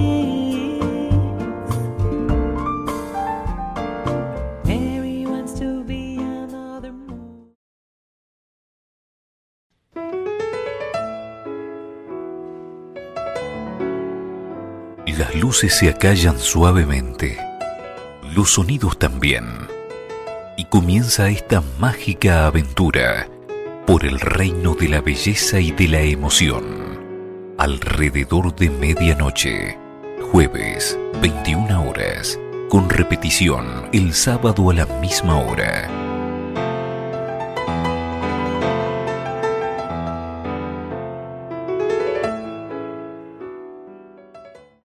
Se 15.69 15.89
acallan 15.89 16.39
suavemente, 16.39 17.37
los 18.33 18.51
sonidos 18.51 18.97
también, 18.97 19.45
y 20.57 20.65
comienza 20.65 21.29
esta 21.29 21.63
mágica 21.79 22.47
aventura 22.47 23.27
por 23.85 24.05
el 24.05 24.19
reino 24.19 24.75
de 24.75 24.89
la 24.89 25.01
belleza 25.01 25.59
y 25.59 25.71
de 25.71 25.87
la 25.87 26.01
emoción. 26.01 26.63
Alrededor 27.57 28.55
de 28.55 28.69
medianoche, 28.69 29.77
jueves, 30.31 30.97
21 31.21 31.89
horas, 31.89 32.39
con 32.69 32.89
repetición 32.89 33.89
el 33.93 34.13
sábado 34.13 34.69
a 34.69 34.73
la 34.73 34.85
misma 34.85 35.39
hora 35.39 36.10